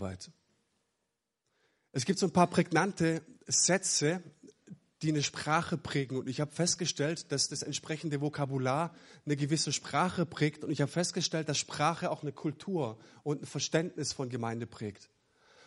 Arbeit. 0.00 0.30
Es 1.92 2.06
gibt 2.06 2.18
so 2.18 2.26
ein 2.26 2.32
paar 2.32 2.46
prägnante 2.46 3.20
Sätze, 3.46 4.22
die 5.02 5.10
eine 5.10 5.22
Sprache 5.22 5.76
prägen. 5.76 6.16
Und 6.16 6.26
ich 6.26 6.40
habe 6.40 6.52
festgestellt, 6.52 7.30
dass 7.32 7.48
das 7.48 7.62
entsprechende 7.62 8.22
Vokabular 8.22 8.94
eine 9.26 9.36
gewisse 9.36 9.72
Sprache 9.72 10.24
prägt. 10.24 10.64
Und 10.64 10.70
ich 10.70 10.80
habe 10.80 10.90
festgestellt, 10.90 11.50
dass 11.50 11.58
Sprache 11.58 12.10
auch 12.10 12.22
eine 12.22 12.32
Kultur 12.32 12.98
und 13.24 13.42
ein 13.42 13.46
Verständnis 13.46 14.14
von 14.14 14.30
Gemeinde 14.30 14.66
prägt. 14.66 15.10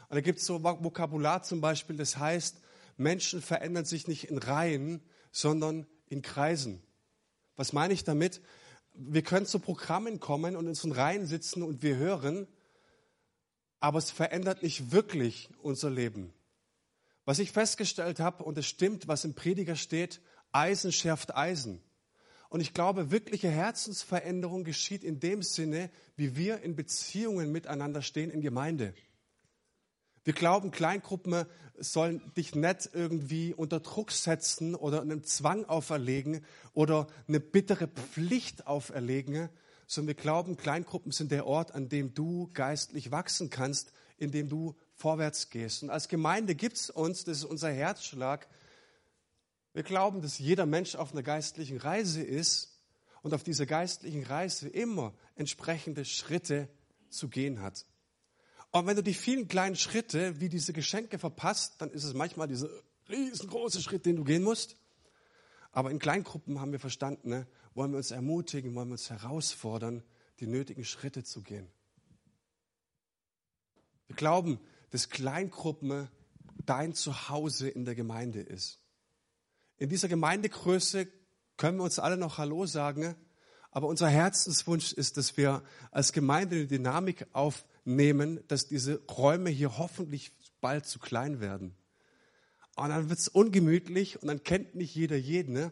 Und 0.10 0.16
da 0.16 0.22
gibt 0.22 0.40
es 0.40 0.48
so 0.48 0.64
Vokabular 0.64 1.44
zum 1.44 1.62
Beispiel, 1.62 1.98
das 1.98 2.18
heißt, 2.18 2.58
Menschen 2.98 3.40
verändern 3.40 3.86
sich 3.86 4.08
nicht 4.08 4.30
in 4.32 4.40
Reihen, 4.40 5.02
sondern 5.32 5.86
in 6.08 6.24
Kreisen. 6.24 6.82
Was 7.56 7.72
meine 7.72 7.94
ich 7.94 8.04
damit? 8.04 8.42
Wir 8.96 9.22
können 9.22 9.46
zu 9.46 9.60
Programmen 9.60 10.20
kommen 10.20 10.56
und 10.56 10.66
in 10.66 10.74
so 10.74 10.90
Reihen 10.92 11.28
sitzen 11.28 11.62
und 11.62 11.84
wir 11.84 11.98
hören, 11.98 12.48
aber 13.84 13.98
es 13.98 14.12
verändert 14.12 14.64
nicht 14.64 14.94
wirklich 14.94 15.50
unser 15.62 15.90
Leben. 15.90 16.32
Was 17.26 17.40
ich 17.40 17.52
festgestellt 17.52 18.22
habe, 18.22 18.46
und 18.46 18.58
es 18.58 18.66
stimmt, 18.66 19.10
was 19.10 19.26
im 19.26 19.34
Prediger 19.34 19.76
steht, 19.76 20.22
Eisen 20.54 20.94
schärft 20.94 21.36
Eisen. 21.36 21.84
Und 22.48 22.62
ich 22.62 22.74
glaube, 22.74 23.12
wirkliche 23.12 23.50
Herzensveränderung 23.50 24.64
geschieht 24.64 25.04
in 25.04 25.20
dem 25.20 25.44
Sinne, 25.44 25.90
wie 26.16 26.38
wir 26.38 26.62
in 26.62 26.78
Beziehungen 26.78 27.52
miteinander 27.52 28.02
stehen 28.02 28.30
in 28.30 28.40
Gemeinde. 28.40 28.94
Wir 30.24 30.32
glauben, 30.32 30.72
Kleingruppen 30.72 31.44
sollen 31.78 32.22
dich 32.38 32.56
nicht 32.56 32.90
irgendwie 32.94 33.54
unter 33.54 33.82
Druck 33.82 34.12
setzen 34.12 34.76
oder 34.76 35.02
einen 35.02 35.26
Zwang 35.26 35.66
auferlegen 35.66 36.46
oder 36.72 37.08
eine 37.28 37.42
bittere 37.42 37.90
Pflicht 37.90 38.66
auferlegen, 38.66 39.50
sondern 39.94 40.16
wir 40.16 40.22
glauben, 40.22 40.58
Kleingruppen 40.58 41.12
sind 41.12 41.32
der 41.32 41.46
Ort, 41.46 41.74
an 41.74 41.90
dem 41.90 42.14
du 42.14 42.50
geistlich 42.54 43.12
wachsen 43.12 43.50
kannst, 43.50 43.94
in 44.18 44.32
dem 44.32 44.50
du 44.50 44.76
vorwärts 44.96 45.50
gehst. 45.50 45.84
Und 45.84 45.90
als 45.90 46.08
Gemeinde 46.08 46.56
gibt 46.56 46.78
es 46.78 46.90
uns, 46.90 47.24
das 47.24 47.40
ist 47.40 47.46
unser 47.46 47.72
Herzschlag, 47.72 48.48
wir 49.74 49.84
glauben, 49.84 50.22
dass 50.22 50.38
jeder 50.38 50.68
Mensch 50.68 50.96
auf 50.96 51.14
einer 51.14 51.24
geistlichen 51.24 51.78
Reise 51.78 52.22
ist 52.22 52.80
und 53.24 53.34
auf 53.34 53.44
dieser 53.44 53.66
geistlichen 53.66 54.24
Reise 54.24 54.70
immer 54.70 55.14
entsprechende 55.36 56.06
Schritte 56.06 56.70
zu 57.10 57.28
gehen 57.28 57.62
hat. 57.62 57.86
Und 58.70 58.86
wenn 58.86 58.96
du 58.96 59.02
die 59.04 59.16
vielen 59.16 59.48
kleinen 59.48 59.76
Schritte 59.76 60.40
wie 60.40 60.50
diese 60.50 60.74
Geschenke 60.74 61.18
verpasst, 61.18 61.76
dann 61.80 61.90
ist 61.90 62.04
es 62.04 62.14
manchmal 62.14 62.48
dieser 62.48 62.70
riesengroße 63.10 63.82
Schritt, 63.82 64.06
den 64.06 64.16
du 64.16 64.24
gehen 64.24 64.44
musst. 64.44 64.78
Aber 65.72 65.90
in 65.90 66.00
Kleingruppen 66.00 66.60
haben 66.60 66.72
wir 66.72 66.80
verstanden, 66.80 67.30
ne, 67.30 67.48
wollen 67.74 67.92
wir 67.92 67.98
uns 67.98 68.12
ermutigen, 68.12 68.76
wollen 68.76 68.90
wir 68.90 68.94
uns 68.94 69.10
herausfordern, 69.10 70.04
die 70.40 70.48
nötigen 70.48 70.86
Schritte 70.86 71.24
zu 71.24 71.42
gehen. 71.42 71.68
Wir 74.08 74.16
glauben, 74.16 74.60
dass 74.92 75.10
Kleingruppen 75.10 76.10
dein 76.66 76.94
Zuhause 76.94 77.70
in 77.70 77.86
der 77.86 77.96
Gemeinde 77.96 78.42
ist. 78.42 78.80
In 79.78 79.90
dieser 79.90 80.08
Gemeindegröße 80.08 81.08
können 81.58 81.78
wir 81.78 81.84
uns 81.84 82.00
alle 82.00 82.18
noch 82.18 82.38
Hallo 82.38 82.66
sagen, 82.66 83.16
aber 83.72 83.88
unser 83.88 84.08
Herzenswunsch 84.08 84.94
ist, 84.94 85.18
dass 85.18 85.36
wir 85.36 85.64
als 85.90 86.14
Gemeinde 86.14 86.58
eine 86.58 86.68
Dynamik 86.68 87.26
aufnehmen, 87.34 88.44
dass 88.48 88.68
diese 88.68 89.04
Räume 89.08 89.50
hier 89.50 89.78
hoffentlich 89.80 90.32
bald 90.62 90.86
zu 90.86 91.00
klein 91.00 91.40
werden. 91.40 91.76
Und 92.76 92.90
dann 92.90 93.10
wird 93.10 93.20
es 93.20 93.28
ungemütlich 93.28 94.22
und 94.22 94.28
dann 94.28 94.44
kennt 94.44 94.76
nicht 94.76 94.94
jeder 94.94 95.16
jeden. 95.16 95.54
Ne? 95.54 95.72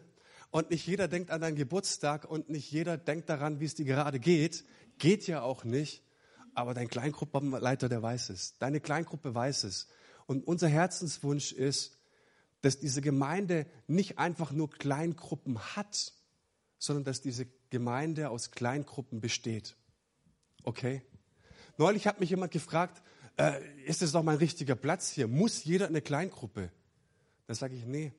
Und 0.52 0.68
nicht 0.68 0.86
jeder 0.86 1.08
denkt 1.08 1.30
an 1.30 1.40
deinen 1.40 1.56
Geburtstag 1.56 2.30
und 2.30 2.50
nicht 2.50 2.70
jeder 2.70 2.98
denkt 2.98 3.30
daran, 3.30 3.58
wie 3.58 3.64
es 3.64 3.74
dir 3.74 3.86
gerade 3.86 4.20
geht. 4.20 4.64
Geht 4.98 5.26
ja 5.26 5.40
auch 5.40 5.64
nicht. 5.64 6.04
Aber 6.52 6.74
dein 6.74 6.88
Kleingruppenleiter, 6.88 7.88
der 7.88 8.02
weiß 8.02 8.28
es. 8.28 8.58
Deine 8.58 8.78
Kleingruppe 8.78 9.34
weiß 9.34 9.64
es. 9.64 9.88
Und 10.26 10.46
unser 10.46 10.68
Herzenswunsch 10.68 11.52
ist, 11.52 11.96
dass 12.60 12.78
diese 12.78 13.00
Gemeinde 13.00 13.66
nicht 13.86 14.18
einfach 14.18 14.52
nur 14.52 14.70
Kleingruppen 14.70 15.58
hat, 15.74 16.12
sondern 16.78 17.04
dass 17.04 17.22
diese 17.22 17.46
Gemeinde 17.70 18.28
aus 18.28 18.50
Kleingruppen 18.50 19.22
besteht. 19.22 19.74
Okay? 20.64 21.00
Neulich 21.78 22.06
hat 22.06 22.20
mich 22.20 22.28
jemand 22.28 22.52
gefragt, 22.52 23.02
äh, 23.38 23.58
ist 23.86 24.02
das 24.02 24.12
doch 24.12 24.22
mein 24.22 24.36
richtiger 24.36 24.74
Platz 24.74 25.08
hier? 25.08 25.28
Muss 25.28 25.64
jeder 25.64 25.86
eine 25.86 26.02
Kleingruppe? 26.02 26.70
Da 27.46 27.54
sage 27.54 27.74
ich, 27.74 27.86
nee, 27.86 28.12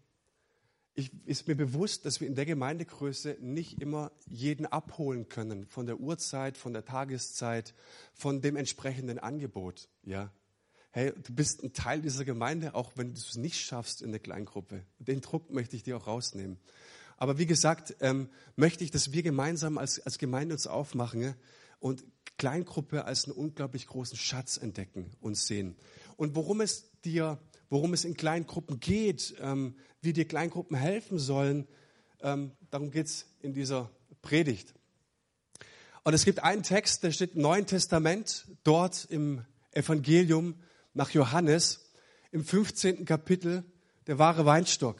ich, 0.95 1.11
ist 1.25 1.47
mir 1.47 1.55
bewusst, 1.55 2.05
dass 2.05 2.21
wir 2.21 2.27
in 2.27 2.35
der 2.35 2.45
Gemeindegröße 2.45 3.37
nicht 3.39 3.81
immer 3.81 4.11
jeden 4.27 4.65
abholen 4.65 5.27
können 5.27 5.65
von 5.65 5.85
der 5.85 5.99
Uhrzeit, 5.99 6.57
von 6.57 6.73
der 6.73 6.85
Tageszeit, 6.85 7.73
von 8.13 8.41
dem 8.41 8.55
entsprechenden 8.55 9.17
Angebot. 9.19 9.89
Ja, 10.03 10.31
hey, 10.91 11.11
du 11.11 11.33
bist 11.33 11.63
ein 11.63 11.73
Teil 11.73 12.01
dieser 12.01 12.25
Gemeinde, 12.25 12.75
auch 12.75 12.91
wenn 12.95 13.13
du 13.13 13.19
es 13.19 13.35
nicht 13.35 13.59
schaffst 13.59 14.01
in 14.01 14.11
der 14.11 14.19
Kleingruppe. 14.19 14.85
Den 14.99 15.21
Druck 15.21 15.49
möchte 15.51 15.75
ich 15.75 15.83
dir 15.83 15.97
auch 15.97 16.05
rausnehmen. 16.07 16.59
Aber 17.17 17.37
wie 17.37 17.47
gesagt, 17.47 17.95
ähm, 17.99 18.29
möchte 18.55 18.83
ich, 18.83 18.91
dass 18.91 19.11
wir 19.11 19.23
gemeinsam 19.23 19.77
als, 19.77 19.99
als 19.99 20.19
Gemeinde 20.19 20.53
uns 20.53 20.67
aufmachen 20.67 21.35
und 21.79 22.05
Kleingruppe 22.37 23.05
als 23.05 23.25
einen 23.25 23.33
unglaublich 23.33 23.87
großen 23.87 24.17
Schatz 24.17 24.57
entdecken 24.57 25.11
und 25.21 25.35
sehen. 25.35 25.75
Und 26.17 26.35
worum 26.35 26.61
es 26.61 26.91
dir 27.01 27.39
worum 27.73 27.95
es 27.95 28.05
in 28.05 28.15
Kleingruppen 28.15 28.79
geht, 28.79 29.33
ähm, 29.41 29.75
wie 29.99 30.13
dir 30.13 30.27
Kleingruppen 30.27 30.77
helfen 30.77 31.17
sollen. 31.17 31.67
Ähm, 32.21 32.51
darum 32.69 32.91
geht 32.91 33.07
es 33.07 33.25
in 33.41 33.55
dieser 33.55 33.89
Predigt. 34.21 34.75
Und 36.03 36.13
es 36.13 36.23
gibt 36.23 36.43
einen 36.43 36.61
Text, 36.61 37.01
der 37.01 37.11
steht 37.11 37.33
im 37.33 37.41
Neuen 37.41 37.65
Testament, 37.65 38.45
dort 38.63 39.05
im 39.09 39.43
Evangelium 39.71 40.53
nach 40.93 41.09
Johannes, 41.09 41.89
im 42.31 42.45
15. 42.45 43.05
Kapitel, 43.05 43.63
der 44.05 44.19
wahre 44.19 44.45
Weinstock. 44.45 44.97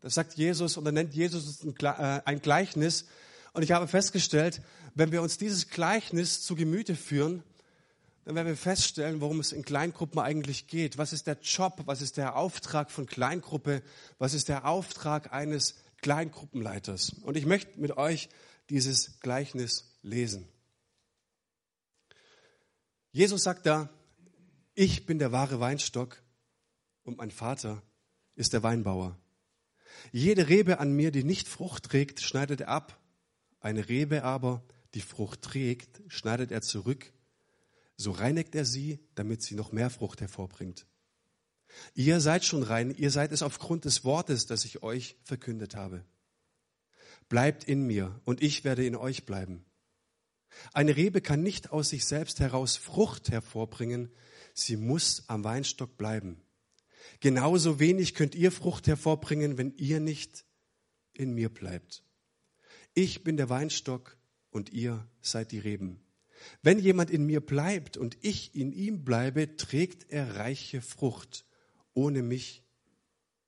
Da 0.00 0.08
sagt 0.08 0.34
Jesus, 0.34 0.76
und 0.76 0.84
da 0.84 0.92
nennt 0.92 1.12
Jesus 1.12 1.64
ein 1.64 1.74
äh, 1.80 2.36
Gleichnis. 2.36 3.06
Und 3.52 3.64
ich 3.64 3.72
habe 3.72 3.88
festgestellt, 3.88 4.62
wenn 4.94 5.10
wir 5.10 5.22
uns 5.22 5.38
dieses 5.38 5.70
Gleichnis 5.70 6.42
zu 6.42 6.54
Gemüte 6.54 6.94
führen, 6.94 7.42
dann 8.26 8.34
werden 8.34 8.48
wir 8.48 8.56
feststellen, 8.56 9.20
worum 9.20 9.38
es 9.38 9.52
in 9.52 9.64
Kleingruppen 9.64 10.18
eigentlich 10.18 10.66
geht. 10.66 10.98
Was 10.98 11.12
ist 11.12 11.28
der 11.28 11.38
Job? 11.40 11.82
Was 11.84 12.02
ist 12.02 12.16
der 12.16 12.34
Auftrag 12.34 12.90
von 12.90 13.06
Kleingruppe? 13.06 13.84
Was 14.18 14.34
ist 14.34 14.48
der 14.48 14.66
Auftrag 14.66 15.32
eines 15.32 15.76
Kleingruppenleiters? 16.02 17.10
Und 17.22 17.36
ich 17.36 17.46
möchte 17.46 17.80
mit 17.80 17.96
euch 17.96 18.28
dieses 18.68 19.20
Gleichnis 19.20 19.96
lesen. 20.02 20.48
Jesus 23.12 23.44
sagt 23.44 23.64
da, 23.64 23.88
ich 24.74 25.06
bin 25.06 25.20
der 25.20 25.30
wahre 25.30 25.60
Weinstock 25.60 26.20
und 27.04 27.18
mein 27.18 27.30
Vater 27.30 27.80
ist 28.34 28.52
der 28.52 28.64
Weinbauer. 28.64 29.16
Jede 30.10 30.48
Rebe 30.48 30.80
an 30.80 30.92
mir, 30.92 31.12
die 31.12 31.22
nicht 31.22 31.46
Frucht 31.46 31.84
trägt, 31.84 32.20
schneidet 32.20 32.62
er 32.62 32.68
ab. 32.70 33.00
Eine 33.60 33.88
Rebe 33.88 34.24
aber, 34.24 34.64
die 34.94 35.00
Frucht 35.00 35.42
trägt, 35.42 36.02
schneidet 36.08 36.50
er 36.50 36.62
zurück 36.62 37.12
so 37.96 38.10
reinigt 38.10 38.54
er 38.54 38.64
sie, 38.64 39.00
damit 39.14 39.42
sie 39.42 39.54
noch 39.54 39.72
mehr 39.72 39.90
Frucht 39.90 40.20
hervorbringt. 40.20 40.86
Ihr 41.94 42.20
seid 42.20 42.44
schon 42.44 42.62
rein, 42.62 42.94
ihr 42.96 43.10
seid 43.10 43.32
es 43.32 43.42
aufgrund 43.42 43.84
des 43.84 44.04
Wortes, 44.04 44.46
das 44.46 44.64
ich 44.64 44.82
euch 44.82 45.16
verkündet 45.22 45.74
habe. 45.76 46.04
Bleibt 47.28 47.64
in 47.64 47.86
mir 47.86 48.20
und 48.24 48.42
ich 48.42 48.64
werde 48.64 48.86
in 48.86 48.96
euch 48.96 49.26
bleiben. 49.26 49.64
Eine 50.72 50.96
Rebe 50.96 51.20
kann 51.20 51.42
nicht 51.42 51.70
aus 51.72 51.90
sich 51.90 52.04
selbst 52.04 52.40
heraus 52.40 52.76
Frucht 52.76 53.30
hervorbringen, 53.30 54.10
sie 54.54 54.76
muss 54.76 55.24
am 55.28 55.44
Weinstock 55.44 55.96
bleiben. 55.96 56.40
Genauso 57.20 57.78
wenig 57.78 58.14
könnt 58.14 58.34
ihr 58.34 58.52
Frucht 58.52 58.86
hervorbringen, 58.86 59.58
wenn 59.58 59.74
ihr 59.76 60.00
nicht 60.00 60.44
in 61.12 61.34
mir 61.34 61.48
bleibt. 61.48 62.04
Ich 62.94 63.24
bin 63.24 63.36
der 63.36 63.50
Weinstock 63.50 64.16
und 64.50 64.70
ihr 64.70 65.06
seid 65.20 65.52
die 65.52 65.58
Reben. 65.58 66.05
Wenn 66.62 66.78
jemand 66.78 67.10
in 67.10 67.26
mir 67.26 67.40
bleibt 67.40 67.96
und 67.96 68.16
ich 68.20 68.54
in 68.54 68.72
ihm 68.72 69.04
bleibe, 69.04 69.56
trägt 69.56 70.10
er 70.10 70.36
reiche 70.36 70.80
Frucht. 70.80 71.44
Ohne 71.94 72.22
mich 72.22 72.62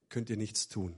könnt 0.09 0.31
ihr 0.31 0.37
nichts 0.37 0.69
tun. 0.69 0.95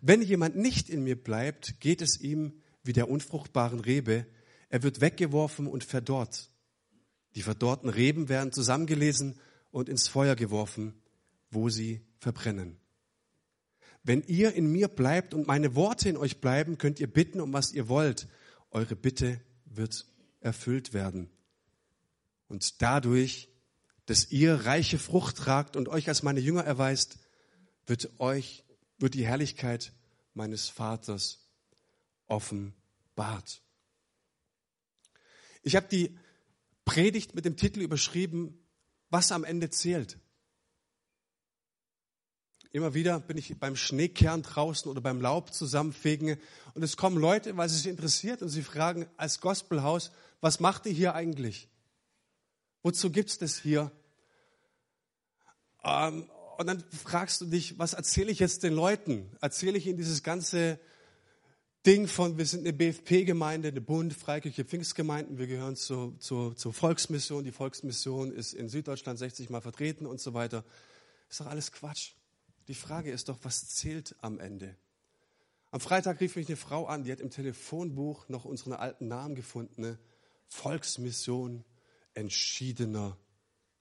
Wenn 0.00 0.22
jemand 0.22 0.56
nicht 0.56 0.88
in 0.88 1.02
mir 1.02 1.20
bleibt, 1.20 1.80
geht 1.80 2.02
es 2.02 2.20
ihm 2.20 2.60
wie 2.82 2.92
der 2.92 3.08
unfruchtbaren 3.08 3.80
Rebe. 3.80 4.26
Er 4.68 4.82
wird 4.82 5.00
weggeworfen 5.00 5.66
und 5.66 5.84
verdorrt. 5.84 6.50
Die 7.34 7.42
verdorrten 7.42 7.88
Reben 7.88 8.28
werden 8.28 8.52
zusammengelesen 8.52 9.38
und 9.70 9.88
ins 9.88 10.08
Feuer 10.08 10.36
geworfen, 10.36 10.94
wo 11.50 11.68
sie 11.68 12.00
verbrennen. 12.18 12.78
Wenn 14.02 14.22
ihr 14.22 14.54
in 14.54 14.70
mir 14.70 14.88
bleibt 14.88 15.34
und 15.34 15.46
meine 15.46 15.74
Worte 15.74 16.08
in 16.08 16.16
euch 16.16 16.40
bleiben, 16.40 16.78
könnt 16.78 17.00
ihr 17.00 17.12
bitten, 17.12 17.40
um 17.40 17.52
was 17.52 17.72
ihr 17.72 17.88
wollt. 17.88 18.28
Eure 18.70 18.96
Bitte 18.96 19.40
wird 19.64 20.06
erfüllt 20.46 20.94
werden. 20.94 21.28
Und 22.48 22.80
dadurch, 22.80 23.50
dass 24.06 24.30
ihr 24.30 24.54
reiche 24.64 24.98
Frucht 24.98 25.36
tragt 25.36 25.76
und 25.76 25.88
euch 25.88 26.08
als 26.08 26.22
meine 26.22 26.40
Jünger 26.40 26.64
erweist, 26.64 27.18
wird 27.86 28.20
euch, 28.20 28.64
wird 28.98 29.14
die 29.14 29.26
Herrlichkeit 29.26 29.92
meines 30.32 30.68
Vaters 30.68 31.40
offenbart. 32.26 33.60
Ich 35.62 35.74
habe 35.74 35.88
die 35.88 36.16
Predigt 36.84 37.34
mit 37.34 37.44
dem 37.44 37.56
Titel 37.56 37.80
überschrieben, 37.80 38.64
was 39.10 39.32
am 39.32 39.42
Ende 39.42 39.70
zählt. 39.70 40.18
Immer 42.70 42.94
wieder 42.94 43.18
bin 43.20 43.38
ich 43.38 43.58
beim 43.58 43.74
Schneekern 43.74 44.42
draußen 44.42 44.90
oder 44.90 45.00
beim 45.00 45.20
Laub 45.20 45.52
zusammenfegen 45.52 46.36
und 46.74 46.82
es 46.82 46.96
kommen 46.96 47.16
Leute, 47.16 47.56
weil 47.56 47.68
sie 47.68 47.76
sich 47.78 47.86
interessiert 47.86 48.42
und 48.42 48.50
sie 48.50 48.62
fragen 48.62 49.08
als 49.16 49.40
Gospelhaus, 49.40 50.12
was 50.40 50.60
macht 50.60 50.86
ihr 50.86 50.92
hier 50.92 51.14
eigentlich? 51.14 51.68
Wozu 52.82 53.10
gibt 53.10 53.30
es 53.30 53.38
das 53.38 53.58
hier? 53.58 53.90
Ähm, 55.82 56.30
und 56.58 56.66
dann 56.66 56.82
fragst 56.90 57.40
du 57.40 57.46
dich, 57.46 57.78
was 57.78 57.92
erzähle 57.92 58.30
ich 58.30 58.38
jetzt 58.38 58.62
den 58.62 58.72
Leuten? 58.72 59.30
Erzähle 59.40 59.78
ich 59.78 59.86
ihnen 59.86 59.98
dieses 59.98 60.22
ganze 60.22 60.78
Ding 61.86 62.08
von, 62.08 62.38
wir 62.38 62.46
sind 62.46 62.60
eine 62.60 62.72
BFP-Gemeinde, 62.72 63.68
eine 63.68 63.80
Bund, 63.80 64.12
Freikirche, 64.12 64.64
Pfingstgemeinden, 64.64 65.38
wir 65.38 65.46
gehören 65.46 65.76
zur, 65.76 66.18
zur, 66.18 66.56
zur 66.56 66.72
Volksmission, 66.72 67.44
die 67.44 67.52
Volksmission 67.52 68.32
ist 68.32 68.54
in 68.54 68.68
Süddeutschland 68.68 69.18
60 69.18 69.50
Mal 69.50 69.60
vertreten 69.60 70.06
und 70.06 70.20
so 70.20 70.34
weiter. 70.34 70.64
Ist 71.28 71.40
doch 71.40 71.46
alles 71.46 71.70
Quatsch. 71.70 72.14
Die 72.66 72.74
Frage 72.74 73.12
ist 73.12 73.28
doch, 73.28 73.38
was 73.42 73.68
zählt 73.68 74.16
am 74.20 74.40
Ende? 74.40 74.76
Am 75.70 75.80
Freitag 75.80 76.20
rief 76.20 76.34
mich 76.36 76.48
eine 76.48 76.56
Frau 76.56 76.86
an, 76.86 77.04
die 77.04 77.12
hat 77.12 77.20
im 77.20 77.30
Telefonbuch 77.30 78.28
noch 78.28 78.44
unseren 78.44 78.72
alten 78.72 79.06
Namen 79.06 79.34
gefunden. 79.36 79.98
Volksmission 80.48 81.64
entschiedener 82.14 83.16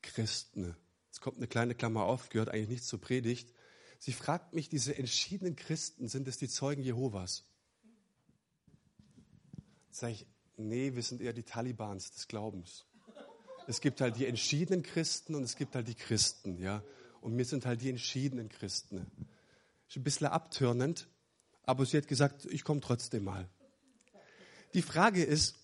Christen. 0.02 0.76
Jetzt 1.08 1.22
kommt 1.22 1.38
eine 1.38 1.48
kleine 1.48 1.76
Klammer 1.76 2.04
auf, 2.04 2.30
gehört 2.30 2.50
eigentlich 2.50 2.70
nicht 2.70 2.84
zur 2.84 3.00
Predigt. 3.00 3.54
Sie 4.00 4.12
fragt 4.12 4.54
mich, 4.54 4.70
diese 4.70 4.98
entschiedenen 4.98 5.56
Christen, 5.56 6.08
sind 6.08 6.28
es 6.28 6.38
die 6.38 6.50
Zeugen 6.50 6.84
Jehovas? 6.84 7.46
Sag 9.90 10.12
ich, 10.12 10.28
nee, 10.58 10.94
wir 10.94 11.04
sind 11.04 11.22
eher 11.22 11.34
die 11.34 11.44
Talibans 11.44 12.12
des 12.12 12.28
Glaubens. 12.28 12.86
Es 13.68 13.82
gibt 13.82 14.02
halt 14.02 14.18
die 14.18 14.26
entschiedenen 14.26 14.84
Christen 14.84 15.36
und 15.36 15.44
es 15.44 15.56
gibt 15.56 15.74
halt 15.76 15.88
die 15.88 15.96
Christen, 15.96 16.60
ja. 16.60 16.84
Und 17.22 17.38
wir 17.38 17.46
sind 17.46 17.66
halt 17.66 17.82
die 17.82 17.90
entschiedenen 17.90 18.50
Christen. 18.50 19.10
Ist 19.88 19.98
ein 19.98 20.04
bisschen 20.04 20.28
abtörnend, 20.28 21.08
aber 21.64 21.86
sie 21.86 21.98
hat 21.98 22.08
gesagt, 22.08 22.46
ich 22.46 22.64
komme 22.64 22.82
trotzdem 22.82 23.24
mal. 23.24 23.50
Die 24.74 24.82
Frage 24.82 25.24
ist, 25.24 25.56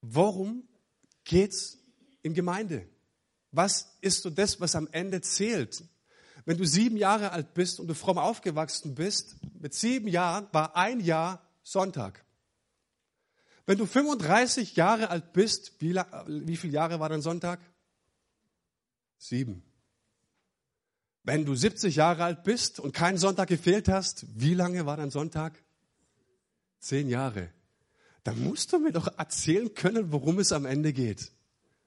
warum 0.00 0.68
geht's 1.24 1.78
in 2.22 2.34
Gemeinde? 2.34 2.88
Was 3.50 3.96
ist 4.00 4.22
so 4.22 4.30
das, 4.30 4.60
was 4.60 4.74
am 4.74 4.88
Ende 4.92 5.20
zählt? 5.20 5.84
Wenn 6.44 6.56
du 6.56 6.64
sieben 6.64 6.96
Jahre 6.96 7.32
alt 7.32 7.54
bist 7.54 7.80
und 7.80 7.88
du 7.88 7.94
fromm 7.94 8.18
aufgewachsen 8.18 8.94
bist, 8.94 9.36
mit 9.60 9.74
sieben 9.74 10.08
Jahren 10.08 10.48
war 10.52 10.76
ein 10.76 11.00
Jahr 11.00 11.46
Sonntag. 11.62 12.24
Wenn 13.66 13.76
du 13.76 13.84
35 13.84 14.76
Jahre 14.76 15.10
alt 15.10 15.34
bist, 15.34 15.72
wie, 15.80 15.94
wie 15.94 16.56
viele 16.56 16.72
Jahre 16.72 17.00
war 17.00 17.10
dann 17.10 17.20
Sonntag? 17.20 17.60
Sieben. 19.18 19.62
Wenn 21.22 21.44
du 21.44 21.54
70 21.54 21.96
Jahre 21.96 22.24
alt 22.24 22.44
bist 22.44 22.80
und 22.80 22.94
keinen 22.94 23.18
Sonntag 23.18 23.48
gefehlt 23.48 23.88
hast, 23.88 24.24
wie 24.34 24.54
lange 24.54 24.86
war 24.86 24.96
dein 24.96 25.10
Sonntag? 25.10 25.62
Zehn 26.78 27.10
Jahre. 27.10 27.52
Dann 28.28 28.44
musst 28.44 28.74
du 28.74 28.78
mir 28.78 28.92
doch 28.92 29.06
erzählen 29.16 29.72
können, 29.72 30.12
worum 30.12 30.38
es 30.38 30.52
am 30.52 30.66
Ende 30.66 30.92
geht. 30.92 31.32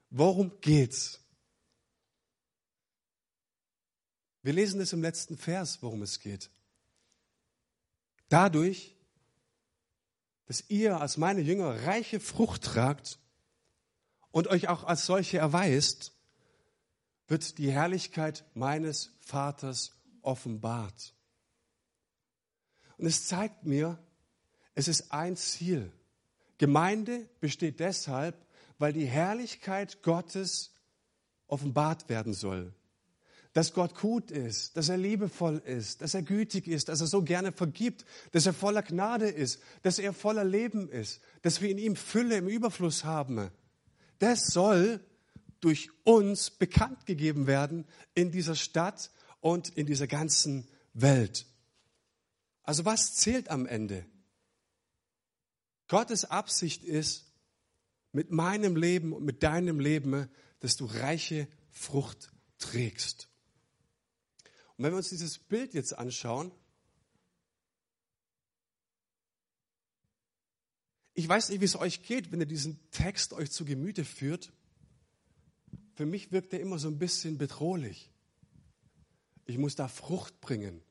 Worum 0.09 0.59
geht's? 0.59 1.19
Wir 4.41 4.51
lesen 4.51 4.81
es 4.81 4.91
im 4.91 5.03
letzten 5.03 5.37
Vers, 5.37 5.83
worum 5.83 6.01
es 6.01 6.19
geht. 6.19 6.49
Dadurch, 8.27 8.95
dass 10.47 10.67
ihr 10.67 10.99
als 10.99 11.17
meine 11.17 11.41
Jünger 11.41 11.85
reiche 11.85 12.19
Frucht 12.19 12.63
tragt 12.63 13.19
und 14.31 14.47
euch 14.47 14.67
auch 14.67 14.83
als 14.83 15.05
solche 15.05 15.37
erweist, 15.37 16.11
wird 17.27 17.59
die 17.59 17.71
Herrlichkeit 17.71 18.45
meines 18.55 19.11
Vaters 19.19 19.91
offenbart. 20.23 21.13
Und 22.97 23.05
es 23.05 23.27
zeigt 23.27 23.63
mir, 23.63 24.03
es 24.73 24.87
ist 24.87 25.11
ein 25.11 25.37
Ziel. 25.37 25.93
Gemeinde 26.61 27.27
besteht 27.39 27.79
deshalb, 27.79 28.35
weil 28.77 28.93
die 28.93 29.07
Herrlichkeit 29.07 30.03
Gottes 30.03 30.75
offenbart 31.47 32.07
werden 32.07 32.35
soll. 32.35 32.71
Dass 33.53 33.73
Gott 33.73 33.99
gut 33.99 34.29
ist, 34.29 34.77
dass 34.77 34.87
er 34.87 34.97
liebevoll 34.97 35.57
ist, 35.65 36.03
dass 36.03 36.13
er 36.13 36.21
gütig 36.21 36.67
ist, 36.67 36.87
dass 36.87 37.01
er 37.01 37.07
so 37.07 37.23
gerne 37.23 37.51
vergibt, 37.51 38.05
dass 38.31 38.45
er 38.45 38.53
voller 38.53 38.83
Gnade 38.83 39.27
ist, 39.27 39.59
dass 39.81 39.97
er 39.97 40.13
voller 40.13 40.43
Leben 40.43 40.87
ist, 40.87 41.21
dass 41.41 41.61
wir 41.61 41.69
in 41.71 41.79
ihm 41.79 41.95
Fülle 41.95 42.37
im 42.37 42.47
Überfluss 42.47 43.05
haben. 43.05 43.49
Das 44.19 44.45
soll 44.45 45.03
durch 45.61 45.89
uns 46.03 46.51
bekannt 46.51 47.07
gegeben 47.07 47.47
werden 47.47 47.85
in 48.13 48.29
dieser 48.29 48.55
Stadt 48.55 49.09
und 49.39 49.69
in 49.69 49.87
dieser 49.87 50.05
ganzen 50.05 50.67
Welt. 50.93 51.47
Also 52.61 52.85
was 52.85 53.15
zählt 53.15 53.49
am 53.49 53.65
Ende? 53.65 54.05
Gottes 55.91 56.25
Absicht 56.25 56.83
ist, 56.83 57.25
mit 58.13 58.31
meinem 58.31 58.75
Leben 58.75 59.13
und 59.13 59.23
mit 59.23 59.43
deinem 59.43 59.79
Leben, 59.79 60.29
dass 60.59 60.75
du 60.75 60.85
reiche 60.85 61.47
Frucht 61.69 62.31
trägst. 62.57 63.29
Und 64.75 64.85
wenn 64.85 64.93
wir 64.93 64.97
uns 64.97 65.09
dieses 65.09 65.37
Bild 65.37 65.73
jetzt 65.73 65.97
anschauen, 65.97 66.51
ich 71.13 71.27
weiß 71.27 71.49
nicht, 71.49 71.61
wie 71.61 71.65
es 71.65 71.75
euch 71.75 72.03
geht, 72.03 72.31
wenn 72.31 72.39
ihr 72.39 72.47
diesen 72.47 72.79
Text 72.91 73.33
euch 73.33 73.51
zu 73.51 73.65
Gemüte 73.65 74.03
führt 74.03 74.51
für 76.01 76.07
mich 76.07 76.31
wirkt 76.31 76.51
er 76.53 76.59
immer 76.59 76.79
so 76.79 76.87
ein 76.87 76.97
bisschen 76.97 77.37
bedrohlich. 77.37 78.09
Ich 79.45 79.59
muss 79.59 79.75
da 79.75 79.87
Frucht 79.87 80.41
bringen. 80.41 80.81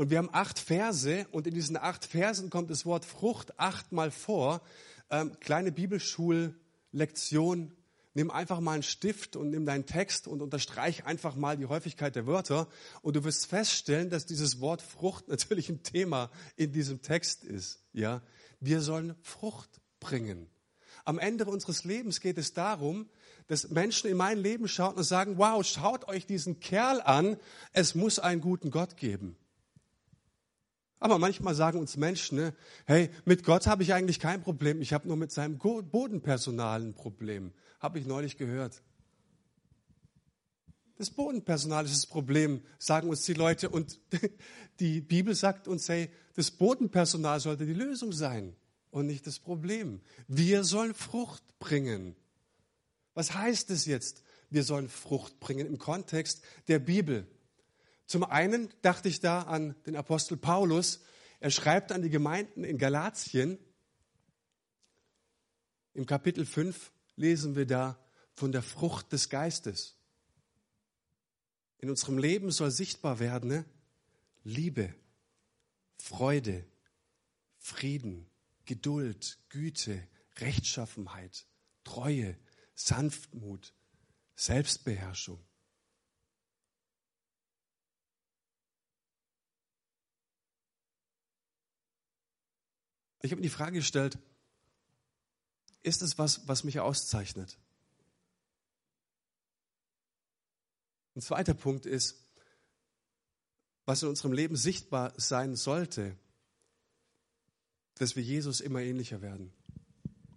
Und 0.00 0.08
wir 0.08 0.16
haben 0.16 0.30
acht 0.32 0.58
Verse 0.58 1.26
und 1.30 1.46
in 1.46 1.52
diesen 1.52 1.76
acht 1.76 2.06
Versen 2.06 2.48
kommt 2.48 2.70
das 2.70 2.86
Wort 2.86 3.04
Frucht 3.04 3.60
achtmal 3.60 4.10
vor. 4.10 4.62
Ähm, 5.10 5.38
kleine 5.40 5.72
Bibelschullektion. 5.72 7.76
Nimm 8.14 8.30
einfach 8.30 8.60
mal 8.60 8.72
einen 8.72 8.82
Stift 8.82 9.36
und 9.36 9.50
nimm 9.50 9.66
deinen 9.66 9.84
Text 9.84 10.26
und 10.26 10.40
unterstreich 10.40 11.04
einfach 11.04 11.36
mal 11.36 11.58
die 11.58 11.66
Häufigkeit 11.66 12.16
der 12.16 12.26
Wörter. 12.26 12.66
Und 13.02 13.14
du 13.14 13.24
wirst 13.24 13.44
feststellen, 13.44 14.08
dass 14.08 14.24
dieses 14.24 14.62
Wort 14.62 14.80
Frucht 14.80 15.28
natürlich 15.28 15.68
ein 15.68 15.82
Thema 15.82 16.30
in 16.56 16.72
diesem 16.72 17.02
Text 17.02 17.44
ist. 17.44 17.84
Ja, 17.92 18.22
wir 18.58 18.80
sollen 18.80 19.14
Frucht 19.20 19.82
bringen. 20.00 20.46
Am 21.04 21.18
Ende 21.18 21.44
unseres 21.44 21.84
Lebens 21.84 22.22
geht 22.22 22.38
es 22.38 22.54
darum, 22.54 23.10
dass 23.48 23.68
Menschen 23.68 24.08
in 24.08 24.16
mein 24.16 24.38
Leben 24.38 24.66
schauen 24.66 24.94
und 24.94 25.04
sagen, 25.04 25.36
wow, 25.36 25.62
schaut 25.62 26.08
euch 26.08 26.24
diesen 26.24 26.58
Kerl 26.58 27.02
an, 27.02 27.36
es 27.74 27.94
muss 27.94 28.18
einen 28.18 28.40
guten 28.40 28.70
Gott 28.70 28.96
geben. 28.96 29.36
Aber 31.00 31.18
manchmal 31.18 31.54
sagen 31.54 31.78
uns 31.78 31.96
Menschen, 31.96 32.36
ne, 32.36 32.54
hey, 32.84 33.10
mit 33.24 33.42
Gott 33.42 33.66
habe 33.66 33.82
ich 33.82 33.94
eigentlich 33.94 34.20
kein 34.20 34.42
Problem, 34.42 34.82
ich 34.82 34.92
habe 34.92 35.08
nur 35.08 35.16
mit 35.16 35.32
seinem 35.32 35.58
Bodenpersonal 35.58 36.82
ein 36.82 36.94
Problem. 36.94 37.52
Habe 37.80 37.98
ich 37.98 38.06
neulich 38.06 38.36
gehört. 38.36 38.82
Das 40.98 41.08
Bodenpersonal 41.08 41.86
ist 41.86 41.94
das 41.94 42.06
Problem, 42.06 42.60
sagen 42.78 43.08
uns 43.08 43.24
die 43.24 43.32
Leute. 43.32 43.70
Und 43.70 43.98
die 44.80 45.00
Bibel 45.00 45.34
sagt 45.34 45.66
uns, 45.66 45.88
hey, 45.88 46.10
das 46.34 46.50
Bodenpersonal 46.50 47.40
sollte 47.40 47.64
die 47.64 47.72
Lösung 47.72 48.12
sein 48.12 48.54
und 48.90 49.06
nicht 49.06 49.26
das 49.26 49.38
Problem. 49.38 50.02
Wir 50.28 50.62
sollen 50.62 50.92
Frucht 50.92 51.42
bringen. 51.58 52.14
Was 53.14 53.32
heißt 53.32 53.70
es 53.70 53.86
jetzt? 53.86 54.22
Wir 54.50 54.62
sollen 54.62 54.90
Frucht 54.90 55.40
bringen 55.40 55.66
im 55.66 55.78
Kontext 55.78 56.42
der 56.68 56.78
Bibel. 56.78 57.26
Zum 58.10 58.24
einen 58.24 58.74
dachte 58.82 59.08
ich 59.08 59.20
da 59.20 59.42
an 59.42 59.76
den 59.86 59.94
Apostel 59.94 60.36
Paulus. 60.36 60.98
Er 61.38 61.52
schreibt 61.52 61.92
an 61.92 62.02
die 62.02 62.10
Gemeinden 62.10 62.64
in 62.64 62.76
Galatien. 62.76 63.56
Im 65.92 66.06
Kapitel 66.06 66.44
5 66.44 66.90
lesen 67.14 67.54
wir 67.54 67.66
da 67.66 68.04
von 68.34 68.50
der 68.50 68.62
Frucht 68.62 69.12
des 69.12 69.28
Geistes. 69.28 69.96
In 71.78 71.88
unserem 71.88 72.18
Leben 72.18 72.50
soll 72.50 72.72
sichtbar 72.72 73.20
werden 73.20 73.48
ne? 73.48 73.64
Liebe, 74.42 74.92
Freude, 76.02 76.66
Frieden, 77.58 78.28
Geduld, 78.64 79.38
Güte, 79.50 80.02
Rechtschaffenheit, 80.38 81.46
Treue, 81.84 82.36
Sanftmut, 82.74 83.72
Selbstbeherrschung. 84.34 85.38
Ich 93.22 93.30
habe 93.30 93.40
mir 93.40 93.48
die 93.48 93.50
Frage 93.50 93.78
gestellt, 93.78 94.18
ist 95.82 96.02
es 96.02 96.18
was, 96.18 96.46
was 96.48 96.64
mich 96.64 96.80
auszeichnet? 96.80 97.58
Ein 101.14 101.22
zweiter 101.22 101.54
Punkt 101.54 101.86
ist, 101.86 102.24
was 103.84 104.02
in 104.02 104.08
unserem 104.08 104.32
Leben 104.32 104.56
sichtbar 104.56 105.12
sein 105.16 105.56
sollte, 105.56 106.16
dass 107.94 108.16
wir 108.16 108.22
Jesus 108.22 108.60
immer 108.60 108.80
ähnlicher 108.80 109.20
werden, 109.20 109.52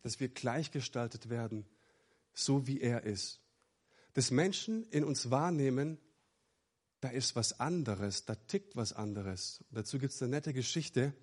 dass 0.01 0.19
wir 0.19 0.29
gleichgestaltet 0.29 1.29
werden 1.29 1.65
so 2.33 2.67
wie 2.67 2.81
er 2.81 3.03
ist. 3.03 3.39
dass 4.13 4.29
Menschen 4.29 4.83
in 4.91 5.03
uns 5.03 5.31
wahrnehmen, 5.31 5.97
da 7.01 7.09
ist 7.09 7.35
was 7.35 7.59
anderes, 7.59 8.25
da 8.25 8.35
tickt 8.35 8.75
was 8.75 8.93
anderes. 8.93 9.63
Dazu 9.71 9.97
gibt 9.97 10.13
es 10.13 10.21
eine 10.21 10.31
nette 10.31 10.53
Geschichte. 10.53 11.13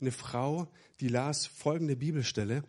Eine 0.00 0.12
Frau, 0.12 0.68
die 1.00 1.08
las 1.08 1.46
folgende 1.46 1.96
Bibelstelle 1.96 2.62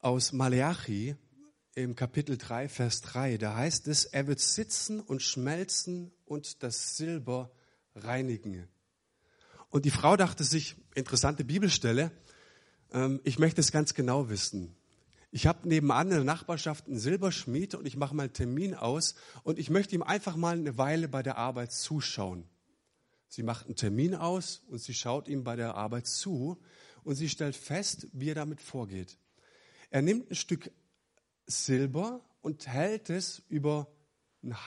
aus 0.00 0.32
Maleachi 0.32 1.14
im 1.76 1.94
Kapitel 1.94 2.36
3, 2.36 2.68
Vers 2.68 3.02
3. 3.02 3.38
Da 3.38 3.54
heißt 3.54 3.86
es, 3.86 4.04
er 4.04 4.26
wird 4.26 4.40
sitzen 4.40 4.98
und 4.98 5.22
schmelzen 5.22 6.10
und 6.24 6.64
das 6.64 6.96
Silber 6.96 7.52
reinigen. 7.94 8.66
Und 9.70 9.84
die 9.84 9.92
Frau 9.92 10.16
dachte 10.16 10.42
sich, 10.42 10.74
interessante 10.96 11.44
Bibelstelle, 11.44 12.10
ähm, 12.90 13.20
ich 13.22 13.38
möchte 13.38 13.60
es 13.60 13.70
ganz 13.70 13.94
genau 13.94 14.28
wissen. 14.28 14.74
Ich 15.30 15.46
habe 15.46 15.68
nebenan 15.68 16.08
in 16.08 16.16
der 16.16 16.24
Nachbarschaft 16.24 16.88
einen 16.88 16.98
Silberschmied 16.98 17.76
und 17.76 17.86
ich 17.86 17.96
mache 17.96 18.16
mal 18.16 18.24
einen 18.24 18.32
Termin 18.32 18.74
aus 18.74 19.14
und 19.44 19.60
ich 19.60 19.70
möchte 19.70 19.94
ihm 19.94 20.02
einfach 20.02 20.34
mal 20.34 20.56
eine 20.56 20.78
Weile 20.78 21.06
bei 21.06 21.22
der 21.22 21.38
Arbeit 21.38 21.70
zuschauen. 21.70 22.48
Sie 23.34 23.42
macht 23.42 23.66
einen 23.66 23.74
Termin 23.74 24.14
aus 24.14 24.62
und 24.68 24.78
sie 24.78 24.94
schaut 24.94 25.26
ihm 25.26 25.42
bei 25.42 25.56
der 25.56 25.74
Arbeit 25.74 26.06
zu 26.06 26.56
und 27.02 27.16
sie 27.16 27.28
stellt 27.28 27.56
fest, 27.56 28.06
wie 28.12 28.28
er 28.28 28.36
damit 28.36 28.60
vorgeht. 28.60 29.18
Er 29.90 30.02
nimmt 30.02 30.30
ein 30.30 30.36
Stück 30.36 30.70
Silber 31.44 32.24
und 32.42 32.68
hält 32.68 33.10
es 33.10 33.42
über 33.48 33.92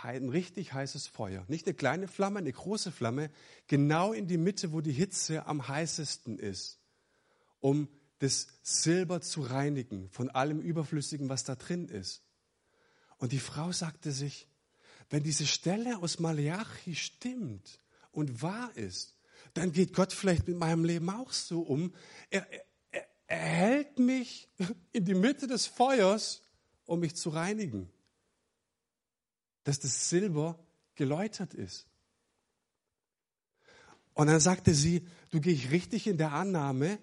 ein 0.04 0.28
richtig 0.28 0.74
heißes 0.74 1.08
Feuer. 1.08 1.46
Nicht 1.48 1.66
eine 1.66 1.76
kleine 1.76 2.10
Flamme, 2.10 2.40
eine 2.40 2.52
große 2.52 2.92
Flamme, 2.92 3.32
genau 3.68 4.12
in 4.12 4.28
die 4.28 4.38
Mitte, 4.38 4.74
wo 4.74 4.82
die 4.82 4.92
Hitze 4.92 5.46
am 5.46 5.66
heißesten 5.66 6.38
ist, 6.38 6.82
um 7.62 7.88
das 8.20 8.48
Silber 8.64 9.22
zu 9.22 9.44
reinigen 9.44 10.10
von 10.10 10.30
allem 10.30 10.60
Überflüssigen, 10.60 11.30
was 11.30 11.46
da 11.46 11.56
drin 11.56 11.88
ist. 11.88 12.22
Und 13.18 13.32
die 13.32 13.40
Frau 13.40 13.72
sagte 13.72 14.12
sich, 14.12 14.46
wenn 15.10 15.24
diese 15.24 15.48
Stelle 15.48 16.00
aus 16.00 16.20
Malachi 16.20 16.96
stimmt 16.96 17.80
und 18.18 18.42
wahr 18.42 18.76
ist, 18.76 19.16
dann 19.54 19.72
geht 19.72 19.94
Gott 19.94 20.12
vielleicht 20.12 20.48
mit 20.48 20.58
meinem 20.58 20.84
Leben 20.84 21.08
auch 21.12 21.32
so 21.32 21.62
um. 21.62 21.94
Er, 22.32 22.52
er, 22.52 23.08
er 23.28 23.38
hält 23.38 24.00
mich 24.00 24.50
in 24.92 25.06
die 25.06 25.14
Mitte 25.14 25.46
des 25.46 25.68
Feuers, 25.68 26.42
um 26.86 27.00
mich 27.00 27.16
zu 27.16 27.30
reinigen. 27.30 27.92
Dass 29.64 29.80
das 29.80 30.10
Silber 30.10 30.58
geläutert 30.96 31.54
ist. 31.54 31.86
Und 34.16 34.28
dann 34.28 34.40
sagte 34.40 34.74
sie, 34.74 35.08
du 35.30 35.40
gehst 35.40 35.70
richtig 35.70 36.08
in 36.08 36.18
der 36.18 36.32
Annahme, 36.32 36.98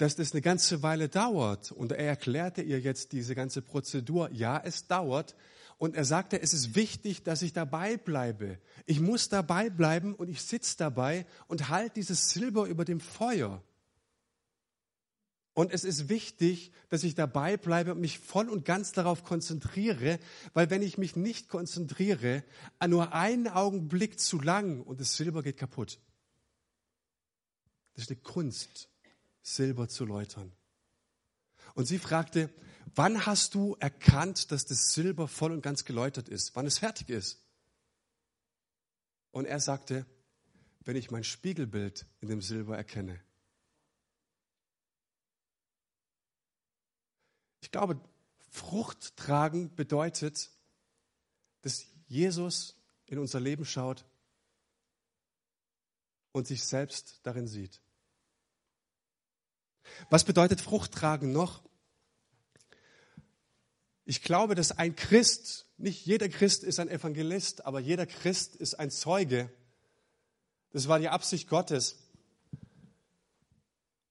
dass 0.00 0.16
das 0.16 0.32
eine 0.32 0.40
ganze 0.40 0.82
Weile 0.82 1.10
dauert. 1.10 1.72
Und 1.72 1.92
er 1.92 2.06
erklärte 2.06 2.62
ihr 2.62 2.80
jetzt 2.80 3.12
diese 3.12 3.34
ganze 3.34 3.60
Prozedur. 3.60 4.30
Ja, 4.32 4.60
es 4.64 4.86
dauert. 4.86 5.36
Und 5.76 5.94
er 5.94 6.06
sagte, 6.06 6.40
es 6.40 6.54
ist 6.54 6.74
wichtig, 6.74 7.22
dass 7.22 7.42
ich 7.42 7.52
dabei 7.52 7.98
bleibe. 7.98 8.58
Ich 8.86 9.00
muss 9.00 9.28
dabei 9.28 9.68
bleiben 9.68 10.14
und 10.14 10.28
ich 10.28 10.40
sitze 10.42 10.78
dabei 10.78 11.26
und 11.48 11.68
halte 11.68 11.94
dieses 11.96 12.30
Silber 12.30 12.66
über 12.66 12.86
dem 12.86 13.00
Feuer. 13.00 13.62
Und 15.52 15.72
es 15.72 15.84
ist 15.84 16.08
wichtig, 16.08 16.72
dass 16.88 17.04
ich 17.04 17.14
dabei 17.14 17.58
bleibe 17.58 17.92
und 17.92 18.00
mich 18.00 18.18
voll 18.18 18.48
und 18.48 18.64
ganz 18.64 18.92
darauf 18.92 19.24
konzentriere, 19.24 20.18
weil 20.54 20.70
wenn 20.70 20.80
ich 20.80 20.96
mich 20.96 21.16
nicht 21.16 21.48
konzentriere, 21.48 22.42
nur 22.86 23.12
einen 23.12 23.48
Augenblick 23.48 24.18
zu 24.18 24.40
lang 24.40 24.80
und 24.80 25.00
das 25.00 25.16
Silber 25.16 25.42
geht 25.42 25.58
kaputt. 25.58 25.98
Das 27.94 28.04
ist 28.04 28.10
eine 28.10 28.20
Kunst. 28.20 28.89
Silber 29.42 29.88
zu 29.88 30.04
läutern. 30.04 30.52
Und 31.74 31.86
sie 31.86 31.98
fragte, 31.98 32.52
wann 32.94 33.26
hast 33.26 33.54
du 33.54 33.76
erkannt, 33.80 34.50
dass 34.50 34.66
das 34.66 34.92
Silber 34.92 35.28
voll 35.28 35.52
und 35.52 35.62
ganz 35.62 35.84
geläutert 35.84 36.28
ist, 36.28 36.56
wann 36.56 36.66
es 36.66 36.78
fertig 36.78 37.08
ist? 37.08 37.42
Und 39.30 39.46
er 39.46 39.60
sagte, 39.60 40.06
wenn 40.80 40.96
ich 40.96 41.10
mein 41.10 41.24
Spiegelbild 41.24 42.06
in 42.20 42.28
dem 42.28 42.42
Silber 42.42 42.76
erkenne. 42.76 43.22
Ich 47.60 47.70
glaube, 47.70 48.00
Frucht 48.50 49.16
tragen 49.16 49.74
bedeutet, 49.76 50.50
dass 51.60 51.86
Jesus 52.08 52.74
in 53.06 53.18
unser 53.18 53.38
Leben 53.38 53.64
schaut 53.64 54.04
und 56.32 56.46
sich 56.46 56.64
selbst 56.64 57.20
darin 57.22 57.46
sieht. 57.46 57.80
Was 60.08 60.24
bedeutet 60.24 60.60
Frucht 60.60 60.92
tragen 60.92 61.32
noch? 61.32 61.62
Ich 64.04 64.22
glaube, 64.22 64.54
dass 64.54 64.72
ein 64.72 64.96
Christ, 64.96 65.66
nicht 65.76 66.04
jeder 66.04 66.28
Christ 66.28 66.64
ist 66.64 66.80
ein 66.80 66.88
Evangelist, 66.88 67.64
aber 67.64 67.80
jeder 67.80 68.06
Christ 68.06 68.56
ist 68.56 68.74
ein 68.74 68.90
Zeuge. 68.90 69.50
Das 70.72 70.88
war 70.88 70.98
die 70.98 71.08
Absicht 71.08 71.48
Gottes. 71.48 71.96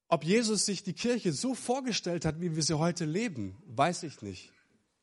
Ob 0.08 0.24
Jesus 0.24 0.66
sich 0.66 0.82
die 0.82 0.92
Kirche 0.92 1.32
so 1.32 1.54
vorgestellt 1.54 2.24
hat, 2.24 2.40
wie 2.40 2.56
wir 2.56 2.62
sie 2.62 2.78
heute 2.78 3.04
leben, 3.04 3.56
weiß 3.66 4.02
ich 4.02 4.22
nicht. 4.22 4.52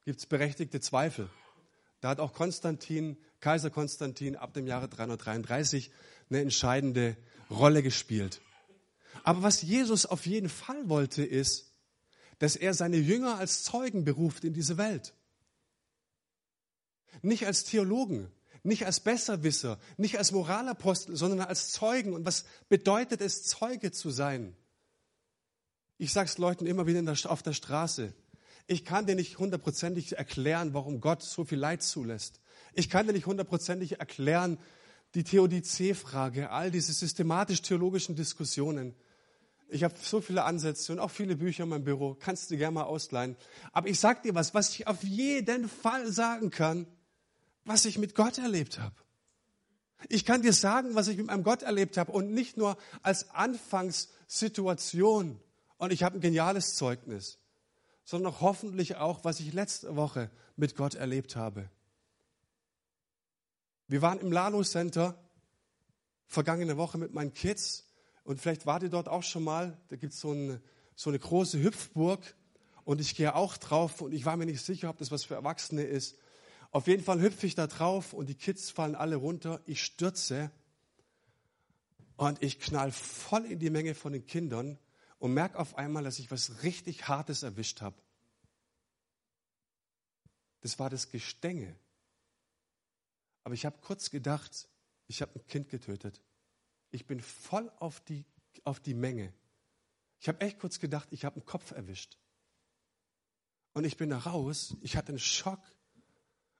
Gibt 0.03 0.19
es 0.19 0.25
berechtigte 0.25 0.79
Zweifel. 0.81 1.29
Da 2.01 2.10
hat 2.10 2.19
auch 2.19 2.34
Konstantin, 2.34 3.17
Kaiser 3.39 3.69
Konstantin 3.69 4.36
ab 4.36 4.53
dem 4.53 4.67
Jahre 4.67 4.89
333 4.89 5.91
eine 6.29 6.41
entscheidende 6.41 7.17
Rolle 7.50 7.84
gespielt. 7.84 8.41
Aber 9.24 9.43
was 9.43 9.62
Jesus 9.62 10.05
auf 10.05 10.25
jeden 10.25 10.50
Fall 10.50 10.89
wollte, 10.89 11.24
ist, 11.24 11.74
dass 12.39 12.55
er 12.55 12.74
seine 12.74 12.97
Jünger 12.97 13.38
als 13.38 13.63
Zeugen 13.63 14.03
beruft 14.03 14.43
in 14.43 14.53
diese 14.53 14.77
Welt. 14.77 15.13
Nicht 17.21 17.45
als 17.45 17.63
Theologen, 17.63 18.31
nicht 18.63 18.86
als 18.86 19.00
Besserwisser, 19.00 19.79
nicht 19.97 20.17
als 20.17 20.31
Moralapostel, 20.31 21.15
sondern 21.15 21.41
als 21.41 21.71
Zeugen. 21.71 22.13
Und 22.13 22.25
was 22.25 22.45
bedeutet 22.69 23.21
es, 23.21 23.43
Zeuge 23.43 23.91
zu 23.91 24.09
sein? 24.09 24.55
Ich 25.97 26.13
sage 26.13 26.29
es 26.29 26.38
Leuten 26.38 26.65
immer 26.67 26.86
wieder 26.86 27.01
der, 27.01 27.31
auf 27.31 27.41
der 27.41 27.53
Straße. 27.53 28.13
Ich 28.67 28.86
kann 28.86 29.07
dir 29.07 29.15
nicht 29.15 29.39
hundertprozentig 29.39 30.17
erklären, 30.17 30.74
warum 30.74 31.00
Gott 31.00 31.24
so 31.24 31.45
viel 31.45 31.57
Leid 31.57 31.81
zulässt. 31.81 32.41
Ich 32.74 32.89
kann 32.89 33.07
dir 33.07 33.13
nicht 33.13 33.25
hundertprozentig 33.25 34.00
erklären, 34.00 34.59
die 35.15 35.24
Theodizee-Frage, 35.24 36.51
all 36.51 36.69
diese 36.69 36.93
systematisch-theologischen 36.93 38.15
Diskussionen. 38.15 38.93
Ich 39.69 39.83
habe 39.83 39.95
so 40.01 40.21
viele 40.21 40.45
Ansätze 40.45 40.93
und 40.93 41.00
auch 41.00 41.12
viele 41.12 41.36
Bücher 41.36 41.63
in 41.63 41.69
meinem 41.69 41.83
Büro. 41.83 42.15
Kannst 42.19 42.50
du 42.50 42.57
gerne 42.57 42.75
mal 42.75 42.83
ausleihen. 42.83 43.36
Aber 43.74 43.89
ich 43.89 44.00
sag 44.00 44.24
dir 44.24 44.33
was, 44.33 44.53
was 44.53 44.69
ich 44.69 44.88
auf 44.88 45.03
jeden 45.03 45.67
Fall 45.67 46.09
sagen 46.12 46.51
kann, 46.51 46.88
was 47.65 47.83
ich 47.86 47.97
mit 47.97 48.15
Gott 48.15 48.38
erlebt 48.38 48.79
habe. 48.79 48.95
Ich 50.09 50.25
kann 50.25 50.41
dir 50.41 50.53
sagen, 50.53 50.95
was 50.95 51.09
ich 51.09 51.17
mit 51.17 51.27
meinem 51.27 51.43
Gott 51.43 51.63
erlebt 51.63 51.97
habe 51.97 52.13
und 52.13 52.31
nicht 52.31 52.55
nur 52.55 52.77
als 53.01 53.29
Anfangssituation. 53.31 55.38
Und 55.77 55.91
ich 55.91 56.03
habe 56.03 56.17
ein 56.17 56.21
geniales 56.21 56.75
Zeugnis, 56.75 57.38
sondern 58.05 58.39
hoffentlich 58.39 58.95
auch, 58.95 59.25
was 59.25 59.41
ich 59.41 59.53
letzte 59.53 59.95
Woche 59.95 60.31
mit 60.55 60.75
Gott 60.75 60.95
erlebt 60.95 61.36
habe. 61.36 61.69
Wir 63.88 64.01
waren 64.01 64.19
im 64.19 64.31
Lalo 64.31 64.63
Center 64.63 65.15
vergangene 66.25 66.77
Woche 66.77 66.97
mit 66.97 67.13
meinen 67.13 67.33
Kids 67.33 67.87
und 68.27 68.41
vielleicht 68.41 68.65
wart 68.65 68.84
ihr 68.84 68.89
dort 68.89 69.07
auch 69.07 69.24
schon 69.24 69.46
mal. 69.46 69.77
Da 69.88 69.96
gibt 69.96 70.12
so 70.12 70.34
es 70.34 70.60
so 70.98 71.10
eine 71.10 71.19
große 71.19 71.63
Hüpfburg. 71.63 72.36
Und 72.84 73.00
ich 73.00 73.15
gehe 73.15 73.34
auch 73.34 73.55
drauf 73.55 74.01
und 74.01 74.13
ich 74.13 74.25
war 74.25 74.36
mir 74.36 74.46
nicht 74.46 74.62
sicher, 74.62 74.89
ob 74.89 74.98
das 74.98 75.12
was 75.12 75.24
für 75.24 75.36
Erwachsene 75.36 75.84
ist. 75.84 76.17
Auf 76.72 76.88
jeden 76.88 77.05
Fall 77.05 77.22
hüpfe 77.22 77.48
ich 77.48 77.55
da 77.55 77.67
drauf 77.67 78.12
und 78.12 78.27
die 78.27 78.36
Kids 78.36 78.69
fallen 78.69 78.96
alle 78.96 79.15
runter. 79.15 79.62
Ich 79.65 79.81
stürze 79.81 80.51
und 82.17 82.43
ich 82.43 82.60
knall 82.60 82.91
voll 82.91 83.46
in 83.46 83.60
die 83.60 83.69
Menge 83.69 83.96
von 83.96 84.12
den 84.12 84.25
Kindern 84.25 84.77
und 85.19 85.34
merke 85.34 85.57
auf 85.57 85.77
einmal, 85.77 86.03
dass 86.03 86.19
ich 86.19 86.29
was 86.29 86.63
richtig 86.63 87.07
Hartes 87.07 87.43
erwischt 87.43 87.79
habe. 87.79 87.96
Das 90.60 90.79
war 90.79 90.89
das 90.89 91.10
Gestänge. 91.10 91.77
Aber 93.46 93.53
ich 93.53 93.65
habe 93.65 93.77
kurz 93.79 94.10
gedacht, 94.10 94.67
ich 95.07 95.22
habe 95.22 95.31
ein 95.36 95.48
Kind 95.48 95.69
getötet. 95.69 96.22
Ich 96.98 97.06
bin 97.06 97.22
voll 97.22 97.72
auf 97.77 98.00
die, 98.00 98.25
auf 98.63 98.80
die 98.80 98.96
Menge. 98.96 99.32
Ich 100.20 100.27
habe 100.27 100.42
echt 100.42 100.58
kurz 100.58 100.80
gedacht, 100.80 101.10
ich 101.12 101.25
habe 101.25 101.36
einen 101.36 101.46
Kopf 101.46 101.70
erwischt. 101.70 102.18
Und 103.74 103.84
ich 103.84 103.98
bin 103.98 104.10
da 104.10 104.18
raus, 104.18 104.75
ich 104.82 104.98
hatte 104.98 105.10
einen 105.10 105.20
Schock, 105.20 105.62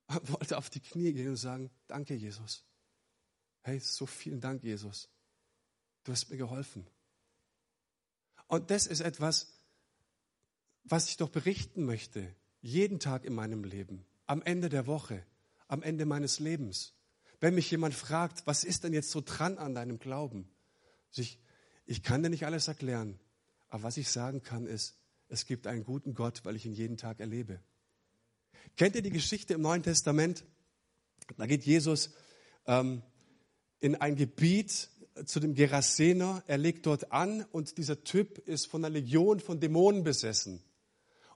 wollte 0.22 0.60
auf 0.60 0.70
die 0.70 0.80
Knie 0.80 1.12
gehen 1.12 1.30
und 1.30 1.38
sagen, 1.38 1.72
danke 1.88 2.14
Jesus. 2.14 2.64
Hey, 3.64 3.80
so 3.80 4.06
vielen 4.06 4.40
Dank, 4.40 4.64
Jesus. 4.64 5.10
Du 6.04 6.12
hast 6.12 6.30
mir 6.30 6.38
geholfen. 6.38 6.86
Und 8.46 8.70
das 8.70 8.86
ist 8.86 9.00
etwas, 9.00 9.60
was 10.84 11.10
ich 11.10 11.18
doch 11.18 11.30
berichten 11.30 11.84
möchte, 11.84 12.36
jeden 12.62 13.00
Tag 13.00 13.26
in 13.26 13.34
meinem 13.34 13.64
Leben, 13.64 14.06
am 14.28 14.44
Ende 14.44 14.70
der 14.70 14.86
Woche, 14.86 15.26
am 15.68 15.82
Ende 15.82 16.06
meines 16.06 16.40
Lebens. 16.40 16.94
Wenn 17.40 17.56
mich 17.56 17.70
jemand 17.70 17.94
fragt, 17.94 18.48
was 18.48 18.64
ist 18.64 18.84
denn 18.84 18.94
jetzt 18.94 19.12
so 19.12 19.22
dran 19.22 19.58
an 19.58 19.76
deinem 19.76 20.00
Glauben? 20.00 20.50
Ich, 21.14 21.40
ich 21.86 22.04
kann 22.04 22.24
dir 22.24 22.30
nicht 22.30 22.46
alles 22.46 22.68
erklären, 22.68 23.20
aber 23.70 23.84
was 23.84 23.98
ich 23.98 24.10
sagen 24.10 24.44
kann 24.44 24.66
ist, 24.66 24.98
es 25.30 25.46
gibt 25.46 25.68
einen 25.68 25.84
guten 25.84 26.14
Gott, 26.14 26.46
weil 26.46 26.56
ich 26.56 26.66
ihn 26.66 26.74
jeden 26.74 26.98
Tag 26.98 27.20
erlebe. 27.20 27.60
Kennt 28.76 28.96
ihr 28.96 29.02
die 29.02 29.12
Geschichte 29.12 29.54
im 29.54 29.62
Neuen 29.62 29.84
Testament? 29.84 30.46
Da 31.38 31.46
geht 31.46 31.64
Jesus 31.64 32.12
ähm, 32.66 33.02
in 33.80 33.96
ein 33.96 34.16
Gebiet 34.16 34.90
zu 35.26 35.40
dem 35.40 35.56
Gerasener, 35.56 36.44
er 36.48 36.58
legt 36.58 36.86
dort 36.86 37.12
an 37.12 37.44
und 37.52 37.78
dieser 37.78 38.04
Typ 38.04 38.38
ist 38.48 38.68
von 38.68 38.86
einer 38.86 38.94
Legion 38.94 39.40
von 39.40 39.60
Dämonen 39.60 40.04
besessen. 40.04 40.64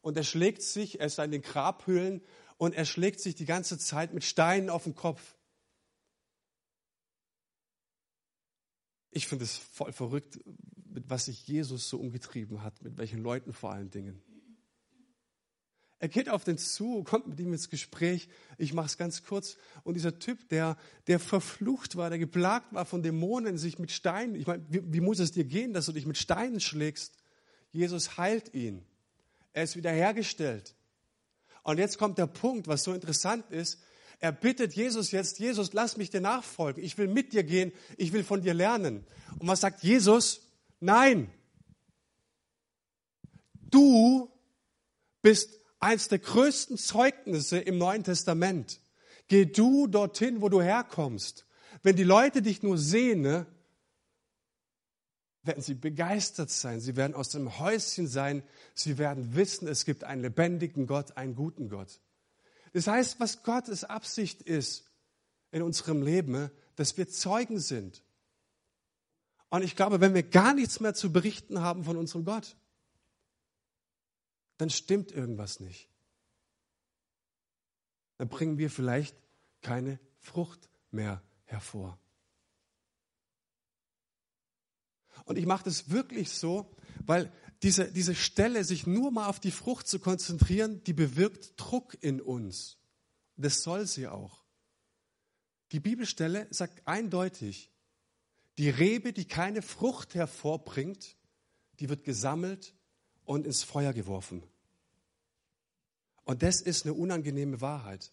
Und 0.01 0.17
er 0.17 0.23
schlägt 0.23 0.61
sich, 0.61 0.99
er 0.99 1.07
ist 1.07 1.19
in 1.19 1.31
den 1.31 1.41
Grabhöhlen 1.41 2.21
und 2.57 2.75
er 2.75 2.85
schlägt 2.85 3.19
sich 3.19 3.35
die 3.35 3.45
ganze 3.45 3.77
Zeit 3.77 4.13
mit 4.13 4.23
Steinen 4.23 4.69
auf 4.69 4.83
den 4.83 4.95
Kopf. 4.95 5.35
Ich 9.11 9.27
finde 9.27 9.45
es 9.45 9.57
voll 9.57 9.91
verrückt, 9.91 10.39
mit 10.93 11.09
was 11.09 11.25
sich 11.25 11.47
Jesus 11.47 11.89
so 11.89 11.99
umgetrieben 11.99 12.63
hat, 12.63 12.81
mit 12.81 12.97
welchen 12.97 13.21
Leuten 13.21 13.53
vor 13.53 13.71
allen 13.71 13.89
Dingen. 13.89 14.21
Er 15.99 16.07
geht 16.07 16.29
auf 16.29 16.43
den 16.43 16.57
zu, 16.57 17.03
kommt 17.03 17.27
mit 17.27 17.39
ihm 17.39 17.53
ins 17.53 17.69
Gespräch. 17.69 18.27
Ich 18.57 18.73
mache 18.73 18.87
es 18.87 18.97
ganz 18.97 19.23
kurz. 19.23 19.55
Und 19.83 19.93
dieser 19.93 20.17
Typ, 20.17 20.49
der, 20.49 20.75
der 21.05 21.19
verflucht 21.19 21.95
war, 21.95 22.09
der 22.09 22.17
geplagt 22.17 22.73
war 22.73 22.85
von 22.85 23.03
Dämonen, 23.03 23.59
sich 23.59 23.77
mit 23.77 23.91
Steinen, 23.91 24.33
ich 24.33 24.47
meine, 24.47 24.65
wie, 24.69 24.81
wie 24.91 24.99
muss 24.99 25.19
es 25.19 25.31
dir 25.31 25.43
gehen, 25.43 25.73
dass 25.73 25.85
du 25.85 25.91
dich 25.91 26.07
mit 26.07 26.17
Steinen 26.17 26.59
schlägst? 26.59 27.13
Jesus 27.69 28.17
heilt 28.17 28.55
ihn. 28.55 28.83
Er 29.53 29.63
ist 29.63 29.75
wiederhergestellt. 29.75 30.75
Und 31.61 31.77
jetzt 31.77 31.99
kommt 31.99 32.17
der 32.17 32.25
Punkt, 32.25 32.67
was 32.67 32.83
so 32.83 32.93
interessant 32.93 33.51
ist. 33.51 33.79
Er 34.21 34.31
bittet 34.31 34.73
Jesus 34.73 35.11
jetzt, 35.11 35.39
Jesus, 35.39 35.73
lass 35.73 35.97
mich 35.97 36.11
dir 36.11 36.21
nachfolgen. 36.21 36.83
Ich 36.83 36.97
will 36.99 37.07
mit 37.07 37.33
dir 37.33 37.43
gehen. 37.43 37.73
Ich 37.97 38.13
will 38.13 38.23
von 38.23 38.41
dir 38.41 38.53
lernen. 38.53 39.03
Und 39.39 39.47
was 39.47 39.61
sagt 39.61 39.81
Jesus? 39.83 40.41
Nein. 40.79 41.31
Du 43.71 44.31
bist 45.23 45.59
eins 45.79 46.07
der 46.07 46.19
größten 46.19 46.77
Zeugnisse 46.77 47.57
im 47.57 47.79
Neuen 47.79 48.03
Testament. 48.03 48.79
Geh 49.27 49.45
du 49.45 49.87
dorthin, 49.87 50.41
wo 50.41 50.49
du 50.49 50.61
herkommst. 50.61 51.47
Wenn 51.81 51.95
die 51.95 52.03
Leute 52.03 52.43
dich 52.43 52.61
nur 52.61 52.77
sehen, 52.77 53.21
ne, 53.21 53.47
werden 55.41 55.63
sie 55.63 55.73
begeistert 55.73 56.51
sein. 56.51 56.79
Sie 56.79 56.95
werden 56.95 57.15
aus 57.15 57.29
dem 57.29 57.57
Häuschen 57.57 58.05
sein. 58.05 58.43
Sie 58.75 58.99
werden 58.99 59.35
wissen, 59.35 59.67
es 59.67 59.85
gibt 59.85 60.03
einen 60.03 60.21
lebendigen 60.21 60.85
Gott, 60.85 61.17
einen 61.17 61.33
guten 61.33 61.69
Gott. 61.69 61.99
Das 62.73 62.87
heißt, 62.87 63.19
was 63.19 63.43
Gottes 63.43 63.83
Absicht 63.83 64.41
ist 64.41 64.89
in 65.51 65.61
unserem 65.61 66.01
Leben, 66.01 66.49
dass 66.75 66.97
wir 66.97 67.09
Zeugen 67.09 67.59
sind. 67.59 68.03
Und 69.49 69.63
ich 69.63 69.75
glaube, 69.75 69.99
wenn 69.99 70.13
wir 70.13 70.23
gar 70.23 70.53
nichts 70.53 70.79
mehr 70.79 70.93
zu 70.93 71.11
berichten 71.11 71.59
haben 71.59 71.83
von 71.83 71.97
unserem 71.97 72.23
Gott, 72.23 72.55
dann 74.57 74.69
stimmt 74.69 75.11
irgendwas 75.11 75.59
nicht. 75.59 75.89
Dann 78.17 78.29
bringen 78.29 78.57
wir 78.57 78.69
vielleicht 78.69 79.15
keine 79.61 79.99
Frucht 80.19 80.69
mehr 80.91 81.21
hervor. 81.45 81.99
Und 85.25 85.37
ich 85.37 85.45
mache 85.45 85.65
das 85.65 85.89
wirklich 85.89 86.29
so, 86.31 86.73
weil 87.05 87.31
diese, 87.63 87.91
diese 87.91 88.15
Stelle, 88.15 88.63
sich 88.63 88.87
nur 88.87 89.11
mal 89.11 89.27
auf 89.27 89.39
die 89.39 89.51
Frucht 89.51 89.87
zu 89.87 89.99
konzentrieren, 89.99 90.83
die 90.83 90.93
bewirkt 90.93 91.53
Druck 91.57 91.95
in 92.01 92.19
uns. 92.19 92.77
Das 93.37 93.61
soll 93.63 93.85
sie 93.87 94.07
auch. 94.07 94.43
Die 95.71 95.79
Bibelstelle 95.79 96.47
sagt 96.49 96.87
eindeutig, 96.87 97.71
die 98.57 98.69
Rebe, 98.69 99.13
die 99.13 99.25
keine 99.25 99.61
Frucht 99.61 100.15
hervorbringt, 100.15 101.15
die 101.79 101.89
wird 101.89 102.03
gesammelt 102.03 102.75
und 103.25 103.45
ins 103.45 103.63
Feuer 103.63 103.93
geworfen. 103.93 104.43
Und 106.23 106.43
das 106.43 106.61
ist 106.61 106.85
eine 106.85 106.93
unangenehme 106.93 107.61
Wahrheit. 107.61 108.11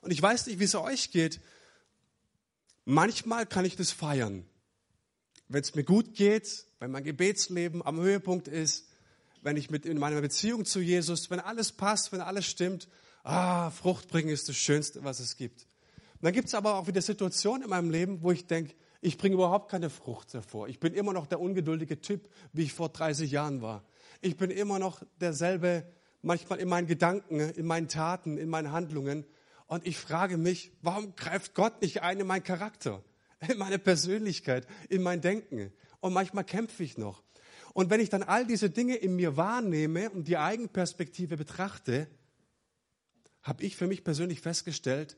Und 0.00 0.10
ich 0.10 0.22
weiß 0.22 0.46
nicht, 0.46 0.58
wie 0.58 0.64
es 0.64 0.74
euch 0.74 1.10
geht. 1.10 1.40
Manchmal 2.84 3.46
kann 3.46 3.64
ich 3.64 3.76
das 3.76 3.90
feiern. 3.90 4.46
Wenn 5.48 5.62
es 5.62 5.74
mir 5.74 5.84
gut 5.84 6.14
geht, 6.14 6.66
wenn 6.78 6.90
mein 6.90 7.04
Gebetsleben 7.04 7.84
am 7.84 7.98
Höhepunkt 8.00 8.48
ist, 8.48 8.86
wenn 9.42 9.56
ich 9.56 9.70
mit 9.70 9.86
in 9.86 9.98
meiner 9.98 10.20
Beziehung 10.20 10.64
zu 10.64 10.80
Jesus, 10.80 11.30
wenn 11.30 11.40
alles 11.40 11.72
passt, 11.72 12.12
wenn 12.12 12.20
alles 12.20 12.46
stimmt, 12.46 12.88
ah, 13.22 13.70
Frucht 13.70 14.08
bringen 14.08 14.28
ist 14.28 14.48
das 14.48 14.56
Schönste, 14.56 15.04
was 15.04 15.20
es 15.20 15.36
gibt. 15.36 15.66
Und 16.14 16.24
dann 16.24 16.32
gibt 16.32 16.48
es 16.48 16.54
aber 16.54 16.74
auch 16.74 16.86
wieder 16.86 17.00
Situationen 17.00 17.62
in 17.62 17.70
meinem 17.70 17.90
Leben, 17.90 18.22
wo 18.22 18.32
ich 18.32 18.46
denke, 18.46 18.74
ich 19.00 19.16
bringe 19.16 19.34
überhaupt 19.34 19.70
keine 19.70 19.90
Frucht 19.90 20.34
hervor. 20.34 20.68
Ich 20.68 20.80
bin 20.80 20.92
immer 20.92 21.12
noch 21.12 21.26
der 21.26 21.40
ungeduldige 21.40 22.00
Typ, 22.00 22.28
wie 22.52 22.64
ich 22.64 22.72
vor 22.72 22.88
30 22.88 23.30
Jahren 23.30 23.62
war. 23.62 23.84
Ich 24.20 24.36
bin 24.36 24.50
immer 24.50 24.78
noch 24.80 25.02
derselbe 25.20 25.86
manchmal 26.20 26.58
in 26.58 26.68
meinen 26.68 26.88
Gedanken, 26.88 27.38
in 27.38 27.64
meinen 27.64 27.88
Taten, 27.88 28.38
in 28.38 28.48
meinen 28.48 28.72
Handlungen. 28.72 29.24
Und 29.66 29.86
ich 29.86 29.96
frage 29.96 30.36
mich, 30.36 30.72
warum 30.82 31.14
greift 31.14 31.54
Gott 31.54 31.80
nicht 31.80 32.02
ein 32.02 32.18
in 32.18 32.26
meinen 32.26 32.42
Charakter, 32.42 33.04
in 33.48 33.58
meine 33.58 33.78
Persönlichkeit, 33.78 34.66
in 34.88 35.02
mein 35.02 35.20
Denken? 35.20 35.72
Und 36.00 36.12
manchmal 36.12 36.44
kämpfe 36.44 36.82
ich 36.82 36.98
noch. 36.98 37.22
Und 37.74 37.90
wenn 37.90 38.00
ich 38.00 38.08
dann 38.08 38.22
all 38.22 38.46
diese 38.46 38.70
Dinge 38.70 38.96
in 38.96 39.16
mir 39.16 39.36
wahrnehme 39.36 40.10
und 40.10 40.26
die 40.26 40.36
Eigenperspektive 40.36 41.36
betrachte, 41.36 42.08
habe 43.42 43.62
ich 43.62 43.76
für 43.76 43.86
mich 43.86 44.04
persönlich 44.04 44.40
festgestellt, 44.40 45.16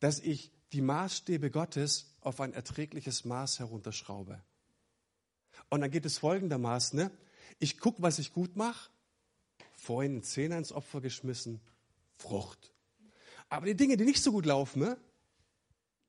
dass 0.00 0.18
ich 0.18 0.50
die 0.72 0.82
Maßstäbe 0.82 1.50
Gottes 1.50 2.14
auf 2.20 2.40
ein 2.40 2.52
erträgliches 2.52 3.24
Maß 3.24 3.58
herunterschraube. 3.58 4.42
Und 5.68 5.82
dann 5.82 5.90
geht 5.90 6.06
es 6.06 6.18
folgendermaßen, 6.18 6.98
ne? 6.98 7.10
ich 7.58 7.78
gucke, 7.78 8.02
was 8.02 8.18
ich 8.18 8.32
gut 8.32 8.56
mache 8.56 8.90
vorhin 9.80 10.12
einen 10.12 10.22
Zehner 10.22 10.58
ins 10.58 10.72
Opfer 10.72 11.00
geschmissen, 11.00 11.60
Frucht. 12.16 12.72
Aber 13.48 13.66
die 13.66 13.74
Dinge, 13.74 13.96
die 13.96 14.04
nicht 14.04 14.22
so 14.22 14.30
gut 14.30 14.46
laufen, 14.46 14.80
ne, 14.80 14.98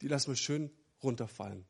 die 0.01 0.07
lassen 0.07 0.31
wir 0.31 0.35
schön 0.35 0.69
runterfallen. 1.03 1.65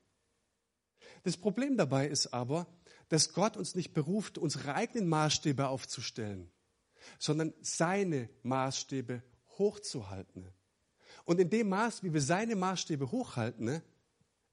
Das 1.24 1.38
Problem 1.38 1.78
dabei 1.78 2.08
ist 2.08 2.28
aber, 2.28 2.67
dass 3.10 3.34
Gott 3.34 3.58
uns 3.58 3.76
nicht 3.76 3.94
beruft, 3.94 4.38
unsere 4.38 4.74
eigenen 4.74 5.10
Maßstäbe 5.10 5.67
aufzustellen, 5.67 6.50
sondern 7.20 7.54
seine 7.62 8.30
Maßstäbe 8.44 9.22
hochzuhalten. 9.58 10.48
Und 11.26 11.39
in 11.39 11.50
dem 11.50 11.70
Maß, 11.70 12.04
wie 12.04 12.13
wir 12.13 12.22
seine 12.22 12.56
Maßstäbe 12.56 13.12
hochhalten, 13.12 13.82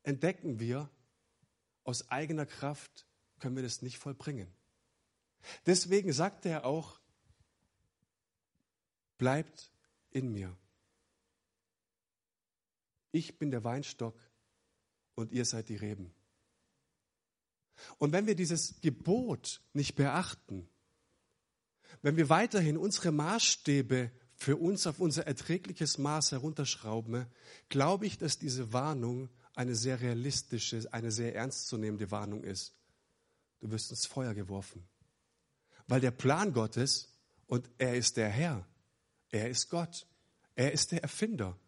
entdecken 0.03 0.61
wir, 0.61 0.91
aus 1.85 2.11
eigener 2.11 2.47
Kraft 2.47 3.07
können 3.39 3.57
wir 3.57 3.63
das 3.63 3.81
nicht 3.81 3.99
vollbringen. 3.99 4.53
Deswegen 5.65 6.13
sagt 6.13 6.45
er 6.45 6.67
auch, 6.67 7.01
bleibt 9.17 9.71
in 10.11 10.33
mir. 10.33 10.55
Ich 13.11 13.39
bin 13.39 13.51
der 13.51 13.65
Weinstock 13.65 14.28
und 15.19 15.33
ihr 15.33 15.45
seid 15.45 15.69
die 15.69 15.77
Reben. 15.77 16.15
Und 17.99 18.13
wenn 18.13 18.27
wir 18.27 18.37
dieses 18.37 18.81
Gebot 18.81 19.61
nicht 19.73 19.97
beachten, 19.97 20.69
wenn 22.03 22.17
wir 22.17 22.29
weiterhin 22.29 22.77
unsere 22.77 23.11
Maßstäbe 23.11 24.13
für 24.37 24.57
uns 24.57 24.87
auf 24.87 25.01
unser 25.01 25.27
erträgliches 25.27 25.99
Maß 25.99 26.33
herunterschrauben, 26.33 27.27
glaube 27.69 28.07
ich, 28.07 28.19
dass 28.19 28.39
diese 28.39 28.73
Warnung 28.73 29.29
eine 29.55 29.75
sehr 29.75 30.01
realistische, 30.01 30.87
eine 30.93 31.11
sehr 31.11 31.35
ernstzunehmende 31.35 32.13
Warnung 32.13 32.45
ist. 32.45 32.75
Du 33.59 33.71
wirst 33.73 33.91
ins 33.91 34.07
Feuer 34.07 34.35
geworfen. 34.35 34.87
Weil 35.89 36.01
der 36.01 36.13
Plan 36.13 36.53
Gottes, 36.53 37.13
und 37.49 37.69
er 37.79 37.97
ist 37.97 38.17
der 38.17 38.29
Herr, 38.29 38.65
er 39.31 39.51
ist 39.51 39.69
Gott. 39.69 40.07
Er 40.55 40.73
ist 40.73 40.93
der 40.93 41.03
Erfinder. 41.03 41.59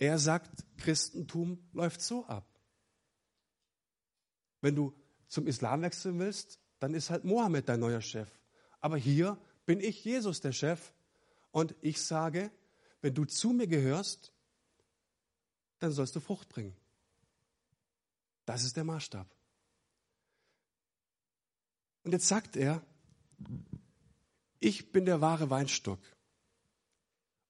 Er 0.00 0.18
sagt, 0.18 0.64
Christentum 0.78 1.62
läuft 1.74 2.00
so 2.00 2.24
ab. 2.24 2.48
Wenn 4.62 4.74
du 4.74 4.94
zum 5.28 5.46
Islam 5.46 5.82
wechseln 5.82 6.18
willst, 6.18 6.58
dann 6.78 6.94
ist 6.94 7.10
halt 7.10 7.24
Mohammed 7.24 7.68
dein 7.68 7.80
neuer 7.80 8.00
Chef. 8.00 8.30
Aber 8.80 8.96
hier 8.96 9.38
bin 9.66 9.78
ich 9.78 10.02
Jesus 10.02 10.40
der 10.40 10.52
Chef 10.52 10.94
und 11.50 11.74
ich 11.82 12.00
sage, 12.00 12.50
wenn 13.02 13.12
du 13.12 13.26
zu 13.26 13.50
mir 13.50 13.66
gehörst, 13.66 14.32
dann 15.80 15.92
sollst 15.92 16.16
du 16.16 16.20
Frucht 16.20 16.48
bringen. 16.48 16.74
Das 18.46 18.64
ist 18.64 18.78
der 18.78 18.84
Maßstab. 18.84 19.28
Und 22.04 22.12
jetzt 22.12 22.26
sagt 22.26 22.56
er, 22.56 22.82
ich 24.60 24.92
bin 24.92 25.04
der 25.04 25.20
wahre 25.20 25.50
Weinstock 25.50 26.00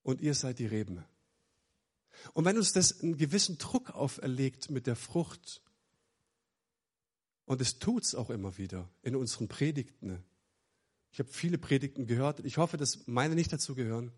und 0.03 0.19
ihr 0.19 0.35
seid 0.35 0.59
die 0.59 0.65
Reben. 0.65 1.05
Und 2.33 2.45
wenn 2.45 2.57
uns 2.57 2.73
das 2.73 3.01
einen 3.01 3.17
gewissen 3.17 3.57
Druck 3.57 3.91
auferlegt 3.91 4.69
mit 4.69 4.87
der 4.87 4.95
Frucht, 4.95 5.61
und 7.45 7.59
es 7.59 7.79
tut's 7.79 8.15
auch 8.15 8.29
immer 8.29 8.57
wieder 8.57 8.87
in 9.01 9.15
unseren 9.15 9.49
Predigten. 9.49 10.23
Ich 11.11 11.19
habe 11.19 11.29
viele 11.29 11.57
Predigten 11.57 12.05
gehört. 12.05 12.39
Ich 12.45 12.57
hoffe, 12.57 12.77
dass 12.77 13.07
meine 13.07 13.35
nicht 13.35 13.51
dazu 13.51 13.75
gehören, 13.75 14.13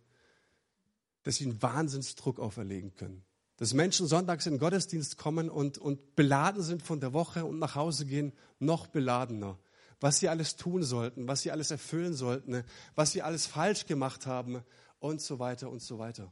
dass 1.24 1.38
sie 1.38 1.46
einen 1.46 1.60
Wahnsinnsdruck 1.62 2.40
auferlegen 2.40 2.94
können. 2.94 3.24
Dass 3.58 3.74
Menschen 3.74 4.06
sonntags 4.06 4.46
in 4.46 4.54
den 4.54 4.60
Gottesdienst 4.60 5.18
kommen 5.18 5.50
und, 5.50 5.80
und 5.80 6.16
beladen 6.16 6.62
sind 6.62 6.84
von 6.84 7.00
der 7.00 7.14
Woche 7.14 7.46
und 7.46 7.58
nach 7.58 7.74
Hause 7.74 8.06
gehen, 8.06 8.34
noch 8.60 8.88
beladener 8.88 9.58
was 10.04 10.20
sie 10.20 10.28
alles 10.28 10.58
tun 10.58 10.84
sollten, 10.84 11.30
was 11.30 11.44
sie 11.44 11.52
alles 11.52 11.72
erfüllen 11.72 12.14
sollten, 12.14 12.66
was 12.94 13.14
sie 13.14 13.22
alles 13.22 13.46
falsch 13.46 13.86
gemacht 13.86 14.26
haben. 14.26 14.62
und 15.00 15.22
so 15.22 15.40
weiter 15.40 15.70
und 15.70 15.82
so 15.82 15.98
weiter. 15.98 16.32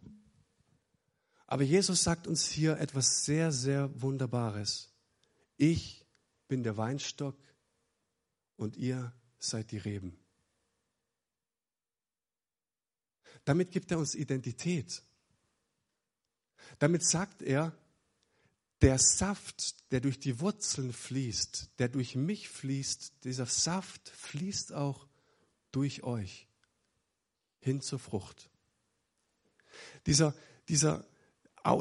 Aber 1.51 1.63
Jesus 1.63 2.03
sagt 2.03 2.27
uns 2.27 2.47
hier 2.47 2.77
etwas 2.77 3.25
sehr, 3.25 3.51
sehr 3.51 4.01
Wunderbares. 4.01 4.89
Ich 5.57 6.05
bin 6.47 6.63
der 6.63 6.77
Weinstock 6.77 7.37
und 8.55 8.77
ihr 8.77 9.13
seid 9.37 9.71
die 9.71 9.77
Reben. 9.77 10.17
Damit 13.43 13.71
gibt 13.71 13.91
er 13.91 13.99
uns 13.99 14.15
Identität. 14.15 15.03
Damit 16.79 17.03
sagt 17.03 17.41
er, 17.41 17.77
der 18.79 18.97
Saft, 18.97 19.91
der 19.91 19.99
durch 19.99 20.21
die 20.21 20.39
Wurzeln 20.39 20.93
fließt, 20.93 21.71
der 21.79 21.89
durch 21.89 22.15
mich 22.15 22.47
fließt, 22.47 23.25
dieser 23.25 23.45
Saft 23.45 24.07
fließt 24.07 24.71
auch 24.71 25.05
durch 25.73 26.03
euch 26.03 26.47
hin 27.59 27.81
zur 27.81 27.99
Frucht. 27.99 28.49
Dieser, 30.05 30.33
dieser, 30.69 31.10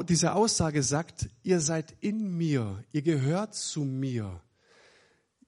diese 0.03 0.33
Aussage 0.33 0.83
sagt, 0.83 1.29
ihr 1.43 1.59
seid 1.59 1.95
in 2.01 2.37
mir, 2.37 2.83
ihr 2.91 3.01
gehört 3.01 3.55
zu 3.55 3.83
mir. 3.83 4.41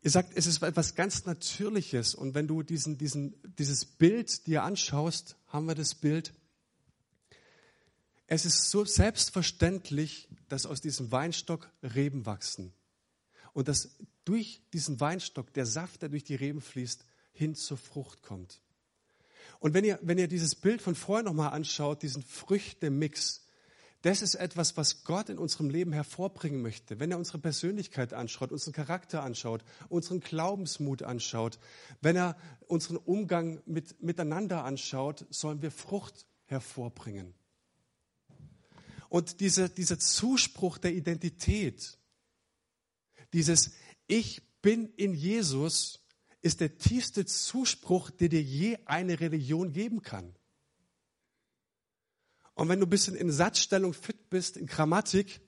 Ihr 0.01 0.11
sagt, 0.11 0.33
es 0.35 0.47
ist 0.47 0.61
etwas 0.61 0.95
ganz 0.95 1.25
Natürliches. 1.25 2.13
Und 2.13 2.33
wenn 2.33 2.47
du 2.47 2.61
diesen, 2.61 2.97
diesen, 2.97 3.35
dieses 3.57 3.85
Bild 3.85 4.47
dir 4.47 4.63
anschaust, 4.63 5.37
haben 5.47 5.65
wir 5.65 5.75
das 5.75 5.95
Bild. 5.95 6.33
Es 8.27 8.45
ist 8.45 8.69
so 8.69 8.83
selbstverständlich, 8.83 10.27
dass 10.49 10.65
aus 10.65 10.81
diesem 10.81 11.11
Weinstock 11.11 11.71
Reben 11.81 12.25
wachsen. 12.25 12.73
Und 13.53 13.67
dass 13.67 13.95
durch 14.25 14.61
diesen 14.73 14.99
Weinstock 14.99 15.53
der 15.53 15.65
Saft, 15.65 16.01
der 16.01 16.09
durch 16.09 16.23
die 16.23 16.35
Reben 16.35 16.59
fließt, 16.59 17.05
hin 17.31 17.55
zur 17.55 17.77
Frucht 17.77 18.23
kommt. 18.23 18.61
Und 19.59 19.73
wenn 19.73 19.85
ihr, 19.85 19.99
wenn 20.01 20.17
ihr 20.17 20.27
dieses 20.27 20.55
Bild 20.55 20.81
von 20.81 20.95
vorher 20.95 21.23
nochmal 21.23 21.53
anschaut, 21.53 22.01
diesen 22.01 22.23
Früchtemix, 22.23 23.45
das 24.03 24.21
ist 24.21 24.35
etwas, 24.35 24.75
was 24.75 25.05
Gott 25.05 25.29
in 25.29 25.37
unserem 25.37 25.69
Leben 25.69 25.93
hervorbringen 25.93 26.61
möchte. 26.61 26.99
Wenn 26.99 27.11
er 27.11 27.17
unsere 27.17 27.39
Persönlichkeit 27.39 28.13
anschaut, 28.13 28.51
unseren 28.51 28.73
Charakter 28.73 29.23
anschaut, 29.23 29.63
unseren 29.87 30.19
Glaubensmut 30.19 31.03
anschaut, 31.03 31.57
wenn 32.01 32.17
er 32.17 32.37
unseren 32.67 32.97
Umgang 32.97 33.61
mit, 33.65 34.03
miteinander 34.03 34.65
anschaut, 34.65 35.25
sollen 35.29 35.61
wir 35.61 35.71
Frucht 35.71 36.25
hervorbringen. 36.47 37.33
Und 39.07 39.39
diese, 39.39 39.69
dieser 39.69 39.99
Zuspruch 39.99 40.77
der 40.79 40.93
Identität, 40.93 41.97
dieses 43.31 43.71
Ich 44.07 44.41
bin 44.61 44.93
in 44.97 45.13
Jesus, 45.13 46.05
ist 46.41 46.59
der 46.59 46.77
tiefste 46.77 47.25
Zuspruch, 47.25 48.09
der 48.09 48.27
dir 48.27 48.41
je 48.41 48.77
eine 48.85 49.21
Religion 49.21 49.71
geben 49.71 50.01
kann. 50.01 50.35
Und 52.55 52.69
wenn 52.69 52.79
du 52.79 52.85
ein 52.85 52.89
bisschen 52.89 53.15
in 53.15 53.31
Satzstellung 53.31 53.93
fit 53.93 54.29
bist, 54.29 54.57
in 54.57 54.67
Grammatik, 54.67 55.41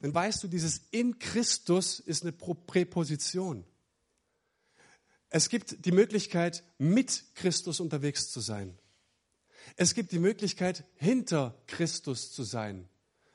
dann 0.00 0.14
weißt 0.14 0.42
du, 0.42 0.48
dieses 0.48 0.82
in 0.90 1.18
Christus 1.18 2.00
ist 2.00 2.22
eine 2.22 2.32
Präposition. 2.32 3.64
Es 5.28 5.48
gibt 5.48 5.84
die 5.84 5.92
Möglichkeit, 5.92 6.64
mit 6.78 7.24
Christus 7.34 7.80
unterwegs 7.80 8.30
zu 8.30 8.40
sein. 8.40 8.78
Es 9.76 9.94
gibt 9.94 10.12
die 10.12 10.18
Möglichkeit, 10.18 10.84
hinter 10.96 11.62
Christus 11.66 12.32
zu 12.32 12.42
sein. 12.42 12.88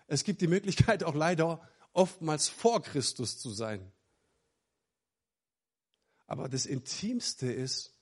Es 0.07 0.23
gibt 0.23 0.41
die 0.41 0.47
Möglichkeit, 0.47 1.03
auch 1.03 1.15
leider 1.15 1.61
oftmals 1.93 2.49
vor 2.49 2.81
Christus 2.81 3.39
zu 3.39 3.51
sein. 3.51 3.91
Aber 6.27 6.49
das 6.49 6.65
Intimste 6.65 7.51
ist, 7.51 7.93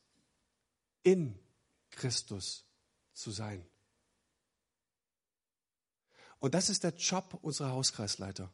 in 1.03 1.37
Christus 1.91 2.65
zu 3.13 3.31
sein. 3.31 3.65
Und 6.43 6.53
das 6.55 6.69
ist 6.69 6.83
der 6.83 6.93
Job 6.95 7.39
unserer 7.41 7.71
Hauskreisleiter. 7.71 8.51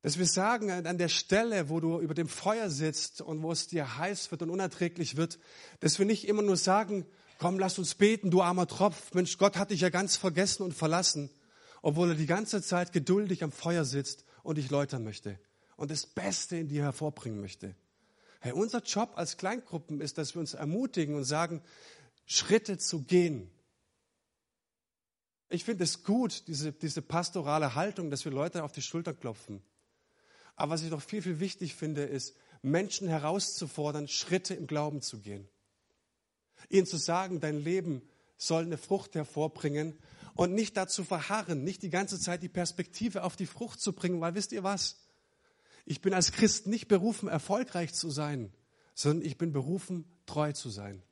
Dass 0.00 0.18
wir 0.18 0.24
sagen, 0.24 0.70
an 0.70 0.96
der 0.96 1.10
Stelle, 1.10 1.68
wo 1.68 1.78
du 1.78 2.00
über 2.00 2.14
dem 2.14 2.26
Feuer 2.26 2.70
sitzt 2.70 3.20
und 3.20 3.42
wo 3.42 3.52
es 3.52 3.66
dir 3.66 3.98
heiß 3.98 4.30
wird 4.30 4.40
und 4.40 4.48
unerträglich 4.48 5.18
wird, 5.18 5.38
dass 5.80 5.98
wir 5.98 6.06
nicht 6.06 6.26
immer 6.26 6.40
nur 6.40 6.56
sagen, 6.56 7.04
komm, 7.38 7.58
lass 7.58 7.78
uns 7.78 7.96
beten, 7.96 8.30
du 8.30 8.40
armer 8.40 8.66
Tropf, 8.66 9.12
Mensch, 9.12 9.36
Gott 9.36 9.58
hat 9.58 9.72
dich 9.72 9.82
ja 9.82 9.90
ganz 9.90 10.16
vergessen 10.16 10.62
und 10.62 10.72
verlassen, 10.72 11.28
obwohl 11.82 12.12
er 12.12 12.14
die 12.14 12.24
ganze 12.24 12.62
Zeit 12.62 12.94
geduldig 12.94 13.44
am 13.44 13.52
Feuer 13.52 13.84
sitzt 13.84 14.24
und 14.42 14.56
dich 14.56 14.70
läutern 14.70 15.04
möchte 15.04 15.38
und 15.76 15.90
das 15.90 16.06
Beste 16.06 16.56
in 16.56 16.68
dir 16.68 16.84
hervorbringen 16.84 17.42
möchte. 17.42 17.76
Hey, 18.40 18.52
unser 18.52 18.82
Job 18.82 19.12
als 19.16 19.36
Kleingruppen 19.36 20.00
ist, 20.00 20.16
dass 20.16 20.34
wir 20.34 20.40
uns 20.40 20.54
ermutigen 20.54 21.14
und 21.14 21.24
sagen, 21.24 21.60
Schritte 22.24 22.78
zu 22.78 23.02
gehen. 23.02 23.50
Ich 25.52 25.64
finde 25.64 25.82
es 25.82 26.04
gut, 26.04 26.44
diese, 26.46 26.72
diese 26.72 27.02
pastorale 27.02 27.74
Haltung, 27.74 28.08
dass 28.08 28.24
wir 28.24 28.30
Leute 28.30 28.62
auf 28.62 28.70
die 28.70 28.82
Schulter 28.82 29.12
klopfen. 29.12 29.60
Aber 30.54 30.72
was 30.72 30.82
ich 30.82 30.90
noch 30.90 31.02
viel, 31.02 31.22
viel 31.22 31.40
wichtig 31.40 31.74
finde, 31.74 32.04
ist, 32.04 32.36
Menschen 32.62 33.08
herauszufordern, 33.08 34.06
Schritte 34.06 34.54
im 34.54 34.68
Glauben 34.68 35.02
zu 35.02 35.18
gehen. 35.18 35.48
Ihnen 36.68 36.86
zu 36.86 36.98
sagen, 36.98 37.40
dein 37.40 37.58
Leben 37.58 38.02
soll 38.36 38.62
eine 38.62 38.78
Frucht 38.78 39.16
hervorbringen 39.16 39.98
und 40.34 40.54
nicht 40.54 40.76
dazu 40.76 41.02
verharren, 41.02 41.64
nicht 41.64 41.82
die 41.82 41.90
ganze 41.90 42.20
Zeit 42.20 42.42
die 42.42 42.48
Perspektive 42.48 43.24
auf 43.24 43.34
die 43.34 43.46
Frucht 43.46 43.80
zu 43.80 43.92
bringen, 43.92 44.20
weil 44.20 44.34
wisst 44.34 44.52
ihr 44.52 44.62
was? 44.62 45.00
Ich 45.84 46.00
bin 46.00 46.14
als 46.14 46.30
Christ 46.30 46.68
nicht 46.68 46.86
berufen, 46.86 47.28
erfolgreich 47.28 47.92
zu 47.92 48.10
sein, 48.10 48.52
sondern 48.94 49.26
ich 49.26 49.36
bin 49.36 49.52
berufen, 49.52 50.04
treu 50.26 50.52
zu 50.52 50.70
sein. 50.70 51.02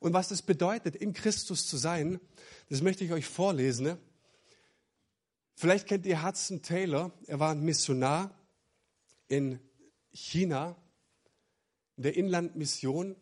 Und 0.00 0.14
was 0.14 0.28
das 0.28 0.42
bedeutet, 0.42 0.96
in 0.96 1.12
Christus 1.12 1.68
zu 1.68 1.76
sein, 1.76 2.18
das 2.70 2.82
möchte 2.82 3.04
ich 3.04 3.12
euch 3.12 3.26
vorlesen. 3.26 3.98
Vielleicht 5.54 5.86
kennt 5.86 6.06
ihr 6.06 6.24
Hudson 6.24 6.62
Taylor. 6.62 7.12
Er 7.26 7.38
war 7.38 7.52
ein 7.52 7.62
Missionar 7.62 8.34
in 9.28 9.60
China, 10.12 10.74
in 11.96 12.02
der 12.04 12.16
Inlandmission. 12.16 13.14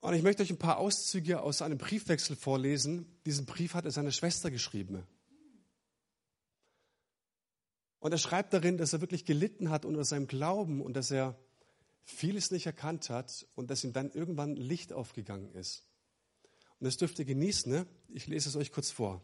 Und 0.00 0.14
ich 0.14 0.22
möchte 0.22 0.42
euch 0.42 0.50
ein 0.50 0.58
paar 0.58 0.78
Auszüge 0.78 1.42
aus 1.42 1.60
einem 1.60 1.76
Briefwechsel 1.76 2.34
vorlesen. 2.34 3.06
Diesen 3.26 3.44
Brief 3.44 3.74
hat 3.74 3.84
er 3.84 3.90
seiner 3.90 4.12
Schwester 4.12 4.50
geschrieben. 4.50 5.06
Und 7.98 8.12
er 8.12 8.18
schreibt 8.18 8.54
darin, 8.54 8.78
dass 8.78 8.94
er 8.94 9.02
wirklich 9.02 9.26
gelitten 9.26 9.68
hat 9.68 9.84
unter 9.84 10.04
seinem 10.04 10.28
Glauben 10.28 10.80
und 10.80 10.94
dass 10.94 11.10
er 11.10 11.38
vieles 12.06 12.50
nicht 12.50 12.64
erkannt 12.64 13.10
hat 13.10 13.46
und 13.54 13.70
dass 13.70 13.84
ihm 13.84 13.92
dann 13.92 14.10
irgendwann 14.10 14.56
Licht 14.56 14.94
aufgegangen 14.94 15.52
ist. 15.52 15.84
Und 16.78 16.86
das 16.86 16.96
dürft 16.96 17.18
ihr 17.18 17.26
genießen. 17.26 17.70
Ne? 17.70 17.86
Ich 18.08 18.26
lese 18.26 18.48
es 18.48 18.56
euch 18.56 18.72
kurz 18.72 18.90
vor. 18.90 19.22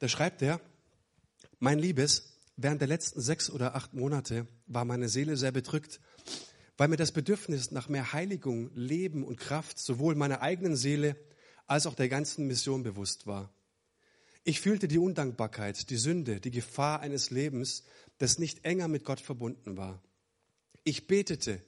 Da 0.00 0.08
schreibt 0.08 0.42
er, 0.42 0.60
mein 1.60 1.78
Liebes, 1.78 2.38
während 2.56 2.80
der 2.80 2.88
letzten 2.88 3.20
sechs 3.20 3.50
oder 3.50 3.76
acht 3.76 3.94
Monate 3.94 4.48
war 4.66 4.84
meine 4.84 5.08
Seele 5.08 5.36
sehr 5.36 5.52
bedrückt 5.52 6.00
weil 6.78 6.88
mir 6.88 6.96
das 6.96 7.12
Bedürfnis 7.12 7.72
nach 7.72 7.88
mehr 7.88 8.12
Heiligung, 8.12 8.70
Leben 8.74 9.24
und 9.24 9.36
Kraft 9.36 9.78
sowohl 9.78 10.14
meiner 10.14 10.40
eigenen 10.40 10.76
Seele 10.76 11.16
als 11.66 11.86
auch 11.86 11.94
der 11.94 12.08
ganzen 12.08 12.46
Mission 12.46 12.84
bewusst 12.84 13.26
war. 13.26 13.52
Ich 14.48 14.62
fühlte 14.62 14.88
die 14.88 14.96
Undankbarkeit, 14.96 15.90
die 15.90 15.98
Sünde, 15.98 16.40
die 16.40 16.50
Gefahr 16.50 17.00
eines 17.00 17.28
Lebens, 17.28 17.84
das 18.16 18.38
nicht 18.38 18.64
enger 18.64 18.88
mit 18.88 19.04
Gott 19.04 19.20
verbunden 19.20 19.76
war. 19.76 20.02
Ich 20.84 21.06
betete, 21.06 21.60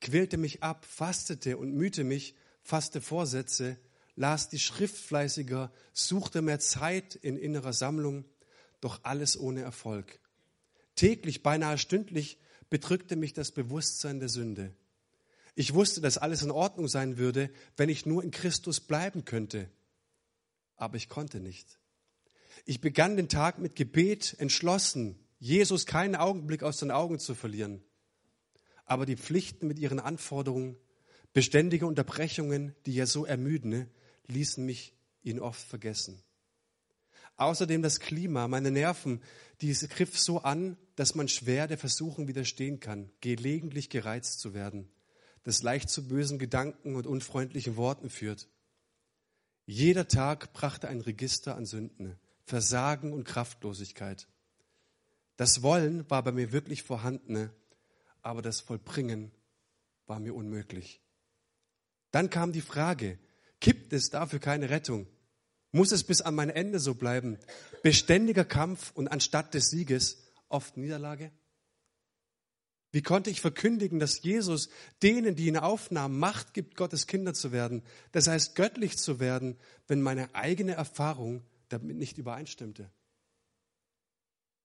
quälte 0.00 0.36
mich 0.36 0.62
ab, 0.62 0.84
fastete 0.84 1.56
und 1.56 1.74
mühte 1.74 2.04
mich, 2.04 2.36
fasste 2.62 3.00
Vorsätze, 3.00 3.76
las 4.14 4.48
die 4.48 4.60
Schrift 4.60 4.98
fleißiger, 4.98 5.72
suchte 5.92 6.40
mehr 6.40 6.60
Zeit 6.60 7.16
in 7.16 7.36
innerer 7.36 7.72
Sammlung, 7.72 8.24
doch 8.80 9.00
alles 9.02 9.36
ohne 9.36 9.62
Erfolg. 9.62 10.20
Täglich, 10.94 11.42
beinahe 11.42 11.76
stündlich 11.76 12.38
bedrückte 12.70 13.16
mich 13.16 13.32
das 13.32 13.50
Bewusstsein 13.50 14.20
der 14.20 14.28
Sünde. 14.28 14.76
Ich 15.56 15.74
wusste, 15.74 16.00
dass 16.00 16.18
alles 16.18 16.42
in 16.42 16.52
Ordnung 16.52 16.86
sein 16.86 17.18
würde, 17.18 17.50
wenn 17.76 17.88
ich 17.88 18.06
nur 18.06 18.22
in 18.22 18.30
Christus 18.30 18.78
bleiben 18.78 19.24
könnte. 19.24 19.68
Aber 20.76 20.96
ich 20.96 21.08
konnte 21.08 21.40
nicht. 21.40 21.80
Ich 22.64 22.80
begann 22.80 23.16
den 23.16 23.28
Tag 23.28 23.58
mit 23.58 23.76
Gebet, 23.76 24.36
entschlossen, 24.38 25.18
Jesus 25.38 25.86
keinen 25.86 26.16
Augenblick 26.16 26.62
aus 26.62 26.78
den 26.78 26.90
Augen 26.90 27.18
zu 27.18 27.34
verlieren. 27.34 27.82
Aber 28.84 29.06
die 29.06 29.16
Pflichten 29.16 29.68
mit 29.68 29.78
ihren 29.78 30.00
Anforderungen, 30.00 30.76
beständige 31.32 31.86
Unterbrechungen, 31.86 32.74
die 32.86 32.94
ja 32.94 33.06
so 33.06 33.24
ermüden, 33.24 33.88
ließen 34.26 34.64
mich 34.64 34.94
ihn 35.22 35.40
oft 35.40 35.60
vergessen. 35.60 36.22
Außerdem 37.36 37.82
das 37.82 38.00
Klima, 38.00 38.48
meine 38.48 38.72
Nerven, 38.72 39.22
diese 39.60 39.86
griff 39.86 40.18
so 40.18 40.40
an, 40.40 40.76
dass 40.96 41.14
man 41.14 41.28
schwer 41.28 41.68
der 41.68 41.78
Versuchung 41.78 42.26
widerstehen 42.26 42.80
kann, 42.80 43.10
gelegentlich 43.20 43.90
gereizt 43.90 44.40
zu 44.40 44.54
werden, 44.54 44.90
das 45.44 45.62
leicht 45.62 45.88
zu 45.88 46.08
bösen 46.08 46.38
Gedanken 46.38 46.96
und 46.96 47.06
unfreundlichen 47.06 47.76
Worten 47.76 48.10
führt. 48.10 48.48
Jeder 49.66 50.08
Tag 50.08 50.52
brachte 50.52 50.88
ein 50.88 51.00
Register 51.00 51.54
an 51.54 51.66
Sünden, 51.66 52.18
Versagen 52.48 53.12
und 53.12 53.24
Kraftlosigkeit. 53.24 54.26
Das 55.36 55.62
Wollen 55.62 56.08
war 56.10 56.22
bei 56.22 56.32
mir 56.32 56.50
wirklich 56.50 56.82
vorhanden, 56.82 57.50
aber 58.22 58.42
das 58.42 58.60
Vollbringen 58.60 59.30
war 60.06 60.18
mir 60.18 60.34
unmöglich. 60.34 61.00
Dann 62.10 62.30
kam 62.30 62.52
die 62.52 62.62
Frage, 62.62 63.18
gibt 63.60 63.92
es 63.92 64.10
dafür 64.10 64.38
keine 64.38 64.70
Rettung? 64.70 65.06
Muss 65.70 65.92
es 65.92 66.02
bis 66.02 66.22
an 66.22 66.34
mein 66.34 66.50
Ende 66.50 66.80
so 66.80 66.94
bleiben? 66.94 67.38
Beständiger 67.82 68.44
Kampf 68.44 68.92
und 68.94 69.08
anstatt 69.08 69.52
des 69.52 69.68
Sieges 69.68 70.24
oft 70.48 70.78
Niederlage? 70.78 71.30
Wie 72.90 73.02
konnte 73.02 73.28
ich 73.28 73.42
verkündigen, 73.42 73.98
dass 73.98 74.22
Jesus 74.22 74.70
denen, 75.02 75.36
die 75.36 75.46
ihn 75.46 75.58
aufnahmen, 75.58 76.18
Macht 76.18 76.54
gibt, 76.54 76.74
Gottes 76.74 77.06
Kinder 77.06 77.34
zu 77.34 77.52
werden, 77.52 77.82
das 78.12 78.26
heißt 78.26 78.54
göttlich 78.54 78.96
zu 78.96 79.20
werden, 79.20 79.58
wenn 79.86 80.00
meine 80.00 80.34
eigene 80.34 80.72
Erfahrung 80.72 81.44
damit 81.68 81.96
nicht 81.96 82.18
übereinstimmte? 82.18 82.90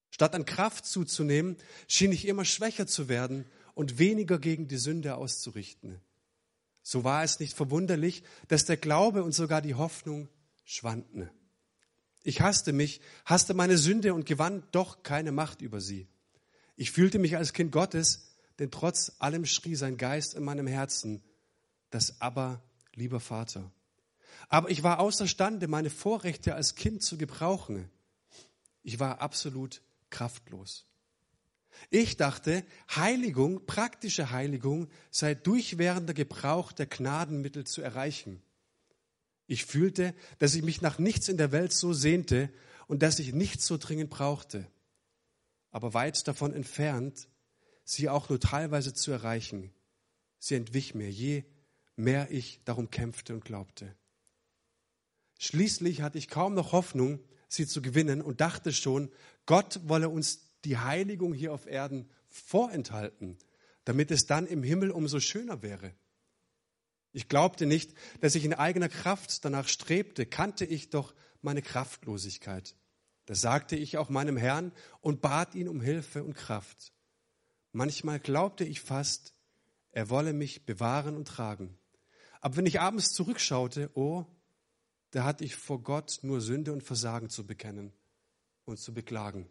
Statt 0.09 0.35
an 0.35 0.45
Kraft 0.45 0.85
zuzunehmen, 0.85 1.57
schien 1.87 2.11
ich 2.11 2.27
immer 2.27 2.45
schwächer 2.45 2.85
zu 2.85 3.09
werden 3.09 3.45
und 3.73 3.97
weniger 3.97 4.37
gegen 4.37 4.67
die 4.67 4.77
Sünde 4.77 5.15
auszurichten. 5.15 5.99
So 6.83 7.03
war 7.03 7.23
es 7.23 7.39
nicht 7.39 7.55
verwunderlich, 7.55 8.23
dass 8.47 8.65
der 8.65 8.77
Glaube 8.77 9.23
und 9.23 9.31
sogar 9.31 9.61
die 9.61 9.73
Hoffnung 9.73 10.29
schwanden. 10.65 11.29
Ich 12.23 12.41
hasste 12.41 12.73
mich, 12.73 13.01
hasste 13.25 13.53
meine 13.53 13.77
Sünde 13.77 14.13
und 14.13 14.25
gewann 14.25 14.63
doch 14.71 15.03
keine 15.03 15.31
Macht 15.31 15.61
über 15.61 15.81
sie. 15.81 16.07
Ich 16.75 16.91
fühlte 16.91 17.19
mich 17.19 17.35
als 17.37 17.53
Kind 17.53 17.71
Gottes, 17.71 18.35
denn 18.59 18.71
trotz 18.71 19.13
allem 19.19 19.45
schrie 19.45 19.75
sein 19.75 19.97
Geist 19.97 20.35
in 20.35 20.43
meinem 20.43 20.67
Herzen, 20.67 21.23
das 21.89 22.21
aber, 22.21 22.61
lieber 22.93 23.19
Vater. 23.19 23.71
Aber 24.49 24.69
ich 24.69 24.83
war 24.83 24.99
außerstande, 24.99 25.67
meine 25.67 25.89
Vorrechte 25.89 26.55
als 26.55 26.75
Kind 26.75 27.03
zu 27.03 27.17
gebrauchen. 27.17 27.89
Ich 28.83 28.99
war 28.99 29.21
absolut 29.21 29.81
kraftlos. 30.09 30.85
Ich 31.89 32.17
dachte, 32.17 32.63
Heiligung, 32.95 33.65
praktische 33.65 34.31
Heiligung 34.31 34.89
sei 35.09 35.35
durchwährender 35.35 36.13
Gebrauch 36.13 36.71
der 36.71 36.85
Gnadenmittel 36.85 37.65
zu 37.65 37.81
erreichen. 37.81 38.41
Ich 39.47 39.65
fühlte, 39.65 40.13
dass 40.39 40.55
ich 40.55 40.63
mich 40.63 40.81
nach 40.81 40.99
nichts 40.99 41.27
in 41.27 41.37
der 41.37 41.51
Welt 41.51 41.73
so 41.73 41.93
sehnte 41.93 42.49
und 42.87 43.01
dass 43.01 43.19
ich 43.19 43.33
nichts 43.33 43.65
so 43.65 43.77
dringend 43.77 44.09
brauchte, 44.09 44.67
aber 45.71 45.93
weit 45.93 46.27
davon 46.27 46.53
entfernt, 46.53 47.27
sie 47.83 48.09
auch 48.09 48.29
nur 48.29 48.39
teilweise 48.39 48.93
zu 48.93 49.11
erreichen. 49.11 49.73
Sie 50.39 50.55
entwich 50.55 50.95
mir, 50.95 51.09
je 51.09 51.43
mehr 51.95 52.31
ich 52.31 52.61
darum 52.65 52.89
kämpfte 52.89 53.33
und 53.33 53.45
glaubte. 53.45 53.95
Schließlich 55.39 56.01
hatte 56.01 56.17
ich 56.17 56.27
kaum 56.27 56.53
noch 56.53 56.71
Hoffnung, 56.71 57.19
sie 57.47 57.67
zu 57.67 57.81
gewinnen 57.81 58.21
und 58.21 58.41
dachte 58.41 58.71
schon, 58.71 59.11
Gott 59.45 59.81
wolle 59.85 60.09
uns 60.09 60.45
die 60.65 60.77
Heiligung 60.77 61.33
hier 61.33 61.53
auf 61.53 61.65
Erden 61.65 62.09
vorenthalten, 62.29 63.37
damit 63.85 64.11
es 64.11 64.25
dann 64.25 64.47
im 64.47 64.63
Himmel 64.63 64.91
umso 64.91 65.19
schöner 65.19 65.61
wäre. 65.61 65.93
Ich 67.11 67.27
glaubte 67.27 67.65
nicht, 67.65 67.93
dass 68.21 68.35
ich 68.35 68.43
in 68.43 68.53
eigener 68.53 68.89
Kraft 68.89 69.45
danach 69.45 69.67
strebte, 69.67 70.25
kannte 70.25 70.65
ich 70.65 70.89
doch 70.89 71.13
meine 71.41 71.61
Kraftlosigkeit. 71.61 72.75
Das 73.25 73.41
sagte 73.41 73.75
ich 73.75 73.97
auch 73.97 74.09
meinem 74.09 74.35
Herrn 74.35 74.71
und 74.99 75.21
bat 75.21 75.55
ihn 75.55 75.67
um 75.67 75.79
Hilfe 75.79 76.23
und 76.23 76.33
Kraft. 76.33 76.91
Manchmal 77.71 78.19
glaubte 78.19 78.65
ich 78.65 78.81
fast, 78.81 79.33
er 79.91 80.09
wolle 80.09 80.33
mich 80.33 80.65
bewahren 80.65 81.15
und 81.15 81.27
tragen. 81.27 81.77
Aber 82.41 82.57
wenn 82.57 82.65
ich 82.65 82.79
abends 82.79 83.13
zurückschaute, 83.13 83.91
oh, 83.93 84.25
da 85.13 85.25
hatte 85.25 85.45
ich 85.45 85.55
vor 85.55 85.83
Gott 85.83 86.19
nur 86.23 86.41
Sünde 86.41 86.73
und 86.73 86.81
Versagen 86.81 87.29
zu 87.29 87.45
bekennen 87.45 87.93
und 88.65 88.79
zu 88.79 88.95
beklagen. 88.95 89.47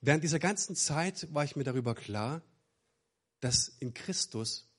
Während 0.00 0.24
dieser 0.24 0.38
ganzen 0.38 0.74
Zeit 0.74 1.32
war 1.34 1.44
ich 1.44 1.54
mir 1.54 1.64
darüber 1.64 1.94
klar, 1.94 2.40
dass 3.40 3.68
in 3.68 3.92
Christus 3.92 4.70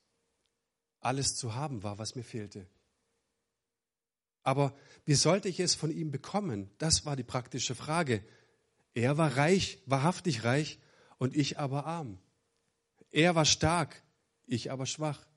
alles 0.98 1.36
zu 1.36 1.54
haben 1.54 1.84
war, 1.84 1.98
was 1.98 2.16
mir 2.16 2.24
fehlte. 2.24 2.66
Aber 4.42 4.76
wie 5.04 5.14
sollte 5.14 5.48
ich 5.48 5.60
es 5.60 5.76
von 5.76 5.92
ihm 5.92 6.10
bekommen? 6.10 6.68
Das 6.78 7.06
war 7.06 7.14
die 7.14 7.22
praktische 7.22 7.76
Frage. 7.76 8.24
Er 8.92 9.16
war 9.18 9.36
reich, 9.36 9.80
wahrhaftig 9.86 10.42
reich, 10.42 10.80
und 11.18 11.36
ich 11.36 11.60
aber 11.60 11.86
arm. 11.86 12.18
Er 13.10 13.36
war 13.36 13.44
stark, 13.44 14.02
ich 14.46 14.72
aber 14.72 14.86
schwach. 14.86 15.28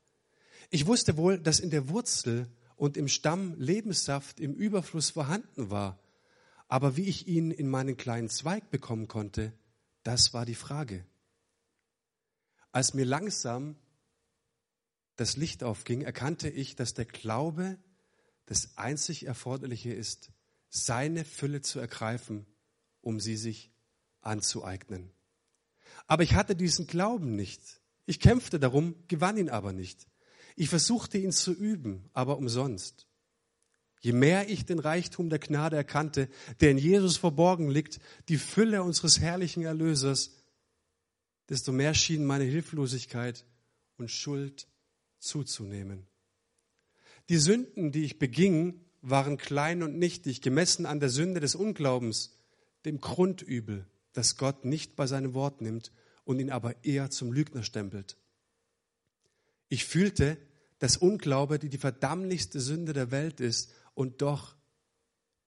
Ich 0.72 0.88
wusste 0.88 1.18
wohl, 1.18 1.40
dass 1.40 1.60
in 1.60 1.70
der 1.70 1.88
Wurzel 1.88 2.50
und 2.82 2.98
im 2.98 3.08
Stamm 3.08 3.54
Lebenssaft 3.60 4.40
im 4.40 4.56
Überfluss 4.56 5.12
vorhanden 5.12 5.70
war, 5.70 6.00
aber 6.68 6.98
wie 6.98 7.04
ich 7.04 7.28
ihn 7.28 7.52
in 7.52 7.70
meinen 7.70 7.96
kleinen 7.96 8.28
Zweig 8.28 8.72
bekommen 8.72 9.08
konnte, 9.08 9.54
das 10.02 10.34
war 10.34 10.48
die 10.48 10.56
Frage. 10.56 11.06
Als 12.72 12.96
mir 12.96 13.06
langsam 13.06 13.76
das 15.16 15.38
Licht 15.38 15.64
aufging, 15.64 16.02
erkannte 16.02 16.50
ich, 16.50 16.76
dass 16.76 16.96
der 16.96 17.06
Glaube 17.06 17.78
das 18.48 18.80
einzig 18.80 19.28
Erforderliche 19.28 19.94
ist, 19.94 20.32
seine 20.70 21.24
Fülle 21.24 21.62
zu 21.62 21.80
ergreifen, 21.80 22.48
um 23.02 23.20
sie 23.20 23.38
sich 23.38 23.72
anzueignen. 24.22 25.12
Aber 26.08 26.24
ich 26.24 26.34
hatte 26.34 26.56
diesen 26.56 26.88
Glauben 26.88 27.36
nicht. 27.36 27.80
Ich 28.08 28.20
kämpfte 28.20 28.60
darum, 28.60 28.96
gewann 29.08 29.38
ihn 29.38 29.52
aber 29.52 29.72
nicht. 29.72 30.08
Ich 30.56 30.70
versuchte 30.70 31.18
ihn 31.18 31.32
zu 31.32 31.54
üben, 31.54 32.10
aber 32.14 32.38
umsonst. 32.38 33.08
Je 34.02 34.14
mehr 34.14 34.50
ich 34.50 34.66
den 34.66 34.80
Reichtum 34.80 35.30
der 35.30 35.40
Gnade 35.40 35.76
erkannte, 35.76 36.28
der 36.60 36.72
in 36.72 36.78
Jesus 36.78 37.18
verborgen 37.18 37.70
liegt, 37.70 38.00
die 38.30 38.38
Fülle 38.38 38.82
unseres 38.82 39.20
herrlichen 39.20 39.64
Erlösers, 39.64 40.32
desto 41.50 41.72
mehr 41.72 41.94
schien 41.94 42.26
meine 42.26 42.46
Hilflosigkeit 42.46 43.46
und 43.98 44.10
Schuld 44.10 44.68
zuzunehmen. 45.20 46.08
Die 47.30 47.38
Sünden, 47.38 47.92
die 47.92 48.04
ich 48.04 48.18
beging, 48.18 48.82
waren 49.02 49.38
klein 49.38 49.84
und 49.84 49.98
nichtig, 49.98 50.42
gemessen 50.42 50.86
an 50.86 51.00
der 51.00 51.10
Sünde 51.10 51.40
des 51.40 51.56
Unglaubens, 51.56 52.38
dem 52.86 53.00
Grundübel, 53.00 53.86
das 54.14 54.38
Gott 54.38 54.66
nicht 54.66 54.96
bei 54.96 55.08
seinem 55.08 55.34
Wort 55.34 55.62
nimmt 55.62 55.92
und 56.24 56.40
ihn 56.40 56.50
aber 56.50 56.84
eher 56.84 57.10
zum 57.10 57.32
Lügner 57.32 57.64
stempelt. 57.64 58.18
Ich 59.72 59.86
fühlte, 59.86 60.38
dass 60.80 60.98
Unglaube 60.98 61.58
die 61.58 61.70
die 61.70 61.78
verdammlichste 61.78 62.60
Sünde 62.60 62.92
der 62.92 63.10
Welt 63.10 63.40
ist 63.40 63.72
und 63.94 64.22
doch, 64.22 64.58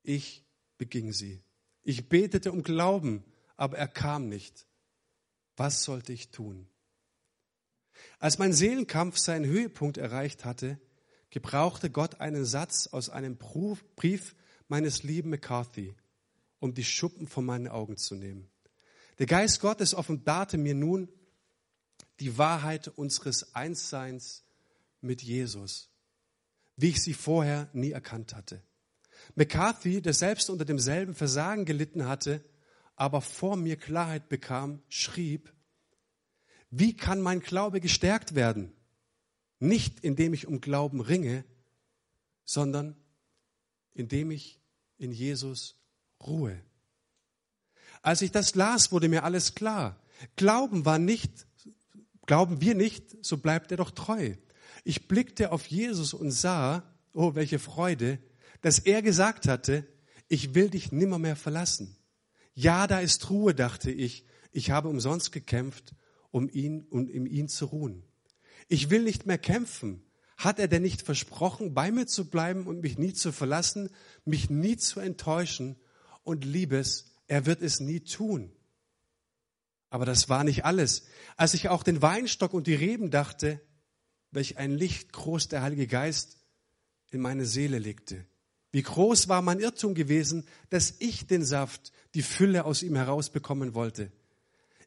ich 0.02 0.46
beging 0.78 1.12
sie. 1.12 1.42
Ich 1.82 2.08
betete 2.08 2.50
um 2.50 2.62
Glauben, 2.62 3.22
aber 3.58 3.76
er 3.76 3.86
kam 3.86 4.30
nicht. 4.30 4.66
Was 5.58 5.82
sollte 5.82 6.14
ich 6.14 6.30
tun? 6.30 6.66
Als 8.18 8.38
mein 8.38 8.54
Seelenkampf 8.54 9.18
seinen 9.18 9.44
Höhepunkt 9.44 9.98
erreicht 9.98 10.46
hatte, 10.46 10.80
gebrauchte 11.28 11.90
Gott 11.90 12.22
einen 12.22 12.46
Satz 12.46 12.86
aus 12.86 13.10
einem 13.10 13.36
Brief 13.36 14.34
meines 14.68 15.02
lieben 15.02 15.28
McCarthy, 15.28 15.94
um 16.60 16.72
die 16.72 16.84
Schuppen 16.84 17.28
von 17.28 17.44
meinen 17.44 17.68
Augen 17.68 17.98
zu 17.98 18.14
nehmen. 18.14 18.48
Der 19.18 19.26
Geist 19.26 19.60
Gottes 19.60 19.92
offenbarte 19.92 20.56
mir 20.56 20.74
nun 20.74 21.10
die 22.20 22.38
Wahrheit 22.38 22.88
unseres 22.88 23.54
Einsseins 23.54 24.44
mit 25.00 25.22
Jesus 25.22 25.90
wie 26.76 26.90
ich 26.90 27.02
sie 27.02 27.14
vorher 27.14 27.68
nie 27.72 27.92
erkannt 27.92 28.34
hatte. 28.34 28.62
McCarthy, 29.36 30.02
der 30.02 30.12
selbst 30.12 30.50
unter 30.50 30.64
demselben 30.64 31.14
Versagen 31.14 31.64
gelitten 31.64 32.06
hatte, 32.06 32.42
aber 32.96 33.20
vor 33.20 33.56
mir 33.56 33.76
Klarheit 33.76 34.28
bekam, 34.28 34.82
schrieb, 34.88 35.52
wie 36.70 36.96
kann 36.96 37.20
mein 37.20 37.40
Glaube 37.40 37.80
gestärkt 37.80 38.34
werden? 38.34 38.72
Nicht 39.60 40.00
indem 40.00 40.34
ich 40.34 40.46
um 40.46 40.60
Glauben 40.60 41.00
ringe, 41.00 41.44
sondern 42.44 42.96
indem 43.94 44.30
ich 44.30 44.60
in 44.98 45.12
Jesus 45.12 45.76
ruhe. 46.20 46.60
Als 48.02 48.20
ich 48.22 48.32
das 48.32 48.54
las, 48.54 48.92
wurde 48.92 49.08
mir 49.08 49.24
alles 49.24 49.54
klar. 49.54 50.00
Glauben 50.36 50.84
war 50.84 50.98
nicht, 50.98 51.46
glauben 52.26 52.60
wir 52.60 52.74
nicht, 52.74 53.24
so 53.24 53.36
bleibt 53.38 53.70
er 53.70 53.76
doch 53.76 53.90
treu. 53.90 54.34
Ich 54.84 55.08
blickte 55.08 55.52
auf 55.52 55.66
Jesus 55.66 56.14
und 56.14 56.30
sah, 56.30 56.82
oh, 57.12 57.34
welche 57.34 57.58
Freude, 57.58 58.18
dass 58.60 58.78
er 58.78 59.02
gesagt 59.02 59.48
hatte, 59.48 59.86
ich 60.28 60.54
will 60.54 60.70
dich 60.70 60.92
nimmermehr 60.92 61.36
verlassen. 61.36 61.96
Ja, 62.54 62.86
da 62.86 63.00
ist 63.00 63.30
Ruhe, 63.30 63.54
dachte 63.54 63.90
ich. 63.90 64.24
Ich 64.52 64.70
habe 64.70 64.88
umsonst 64.88 65.32
gekämpft, 65.32 65.94
um 66.30 66.48
ihn 66.48 66.82
und 66.84 67.10
in 67.10 67.26
ihn 67.26 67.48
zu 67.48 67.66
ruhen. 67.66 68.04
Ich 68.68 68.90
will 68.90 69.02
nicht 69.02 69.26
mehr 69.26 69.38
kämpfen. 69.38 70.02
Hat 70.36 70.58
er 70.58 70.68
denn 70.68 70.82
nicht 70.82 71.02
versprochen, 71.02 71.74
bei 71.74 71.90
mir 71.90 72.06
zu 72.06 72.28
bleiben 72.28 72.66
und 72.66 72.80
mich 72.80 72.98
nie 72.98 73.12
zu 73.12 73.32
verlassen, 73.32 73.90
mich 74.24 74.50
nie 74.50 74.76
zu 74.76 75.00
enttäuschen? 75.00 75.76
Und 76.22 76.44
Liebes, 76.44 77.12
er 77.26 77.46
wird 77.46 77.62
es 77.62 77.80
nie 77.80 78.00
tun. 78.00 78.50
Aber 79.94 80.06
das 80.06 80.28
war 80.28 80.42
nicht 80.42 80.64
alles. 80.64 81.04
Als 81.36 81.54
ich 81.54 81.68
auch 81.68 81.84
den 81.84 82.02
Weinstock 82.02 82.52
und 82.52 82.66
die 82.66 82.74
Reben 82.74 83.12
dachte, 83.12 83.60
welch 84.32 84.58
ein 84.58 84.72
Licht 84.72 85.12
groß 85.12 85.46
der 85.46 85.62
Heilige 85.62 85.86
Geist 85.86 86.36
in 87.12 87.20
meine 87.20 87.46
Seele 87.46 87.78
legte. 87.78 88.26
Wie 88.72 88.82
groß 88.82 89.28
war 89.28 89.40
mein 89.40 89.60
Irrtum 89.60 89.94
gewesen, 89.94 90.48
dass 90.68 90.94
ich 90.98 91.28
den 91.28 91.44
Saft, 91.44 91.92
die 92.14 92.22
Fülle 92.22 92.64
aus 92.64 92.82
ihm 92.82 92.96
herausbekommen 92.96 93.74
wollte. 93.74 94.10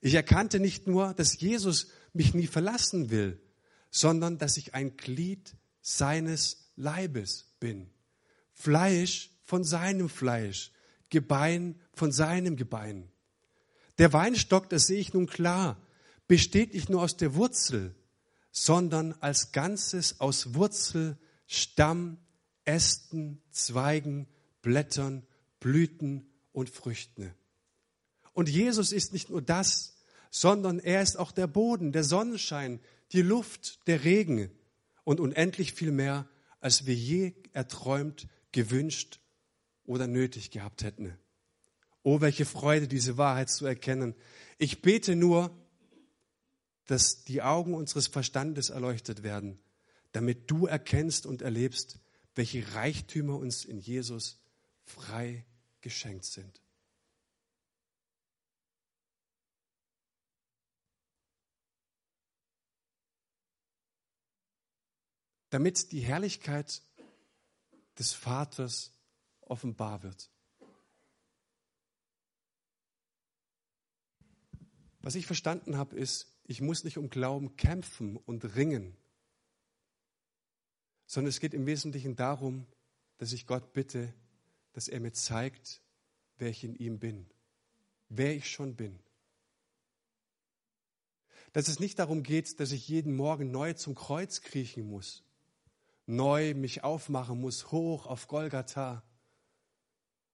Ich 0.01 0.13
erkannte 0.13 0.59
nicht 0.59 0.87
nur, 0.87 1.13
dass 1.13 1.39
Jesus 1.39 1.87
mich 2.11 2.33
nie 2.33 2.47
verlassen 2.47 3.09
will, 3.09 3.41
sondern 3.89 4.37
dass 4.37 4.57
ich 4.57 4.73
ein 4.73 4.97
Glied 4.97 5.55
seines 5.79 6.73
Leibes 6.75 7.45
bin. 7.61 7.89
Fleisch 8.51 9.31
von 9.45 9.63
seinem 9.63 10.09
Fleisch, 10.09 10.73
Gebein 11.09 11.79
von 11.93 12.11
seinem 12.11 12.57
Gebein. 12.57 13.09
Der 13.97 14.13
Weinstock, 14.13 14.69
das 14.69 14.87
sehe 14.87 14.99
ich 14.99 15.13
nun 15.13 15.27
klar, 15.27 15.81
besteht 16.27 16.73
nicht 16.73 16.89
nur 16.89 17.01
aus 17.01 17.17
der 17.17 17.35
Wurzel, 17.35 17.95
sondern 18.51 19.13
als 19.19 19.51
Ganzes 19.51 20.19
aus 20.19 20.53
Wurzel, 20.53 21.17
Stamm, 21.45 22.17
Ästen, 22.65 23.41
Zweigen, 23.51 24.27
Blättern, 24.61 25.25
Blüten 25.59 26.29
und 26.51 26.69
Früchten. 26.69 27.33
Und 28.33 28.49
Jesus 28.49 28.91
ist 28.91 29.13
nicht 29.13 29.29
nur 29.29 29.41
das, 29.41 29.97
sondern 30.29 30.79
er 30.79 31.01
ist 31.01 31.17
auch 31.17 31.31
der 31.31 31.47
Boden, 31.47 31.91
der 31.91 32.03
Sonnenschein, 32.03 32.79
die 33.13 33.21
Luft, 33.21 33.87
der 33.87 34.03
Regen 34.03 34.51
und 35.03 35.19
unendlich 35.19 35.73
viel 35.73 35.91
mehr, 35.91 36.27
als 36.59 36.85
wir 36.85 36.95
je 36.95 37.33
erträumt, 37.53 38.27
gewünscht 38.51 39.19
oder 39.85 40.07
nötig 40.07 40.51
gehabt 40.51 40.83
hätten. 40.83 41.17
Oh, 42.09 42.21
welche 42.21 42.45
Freude, 42.45 42.87
diese 42.87 43.17
Wahrheit 43.17 43.49
zu 43.49 43.65
erkennen. 43.65 44.15
Ich 44.57 44.81
bete 44.81 45.13
nur, 45.17 45.51
dass 46.85 47.25
die 47.25 47.41
Augen 47.41 47.73
unseres 47.73 48.07
Verstandes 48.07 48.69
erleuchtet 48.69 49.23
werden, 49.23 49.59
damit 50.13 50.49
du 50.49 50.67
erkennst 50.67 51.25
und 51.25 51.41
erlebst, 51.41 51.99
welche 52.33 52.75
Reichtümer 52.75 53.37
uns 53.37 53.65
in 53.65 53.77
Jesus 53.81 54.39
frei 54.85 55.43
geschenkt 55.81 56.23
sind. 56.23 56.61
Damit 65.49 65.91
die 65.91 65.99
Herrlichkeit 65.99 66.81
des 67.99 68.13
Vaters 68.13 68.93
offenbar 69.41 70.03
wird. 70.03 70.29
Was 75.07 75.15
ich 75.15 75.25
verstanden 75.25 75.77
habe, 75.77 75.95
ist, 75.95 76.27
ich 76.43 76.59
muss 76.59 76.83
nicht 76.83 76.97
um 76.97 77.09
Glauben 77.09 77.55
kämpfen 77.55 78.17
und 78.17 78.43
ringen, 78.57 78.93
sondern 81.05 81.29
es 81.29 81.39
geht 81.39 81.53
im 81.53 81.65
Wesentlichen 81.65 82.17
darum, 82.17 82.67
dass 83.17 83.31
ich 83.31 83.47
Gott 83.47 83.71
bitte, 83.71 84.13
dass 84.73 84.89
er 84.89 84.99
mir 84.99 85.13
zeigt, 85.13 85.81
wer 86.39 86.49
ich 86.49 86.65
in 86.65 86.75
ihm 86.75 86.99
bin, 86.99 87.25
wer 88.09 88.35
ich 88.35 88.51
schon 88.51 88.75
bin. 88.75 88.99
Dass 91.53 91.69
es 91.69 91.79
nicht 91.79 91.99
darum 91.99 92.21
geht, 92.21 92.59
dass 92.59 92.73
ich 92.73 92.89
jeden 92.89 93.15
Morgen 93.15 93.49
neu 93.49 93.71
zum 93.75 93.95
Kreuz 93.95 94.41
kriechen 94.41 94.89
muss, 94.89 95.23
neu 96.05 96.53
mich 96.53 96.83
aufmachen 96.83 97.39
muss, 97.39 97.71
hoch 97.71 98.07
auf 98.07 98.27
Golgatha, 98.27 99.03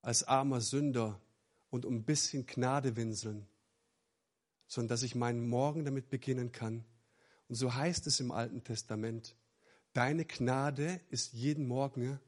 als 0.01 0.23
armer 0.23 0.61
Sünder 0.61 1.21
und 1.69 1.85
um 1.85 1.97
ein 1.97 2.05
bisschen 2.05 2.47
Gnade 2.47 2.95
winseln, 2.95 3.47
sondern 4.73 4.89
dass 4.89 5.03
ich 5.03 5.13
meinen 5.13 5.47
Morgen 5.47 5.85
damit 5.85 6.09
beginnen 6.09 6.51
kann. 6.51 6.83
Und 7.47 7.53
so 7.53 7.75
heißt 7.75 8.07
es 8.07 8.19
im 8.19 8.31
Alten 8.31 8.63
Testament, 8.63 9.35
deine 9.93 10.25
Gnade 10.25 10.99
ist 11.09 11.33
jeden 11.33 11.67
Morgen 11.67 12.19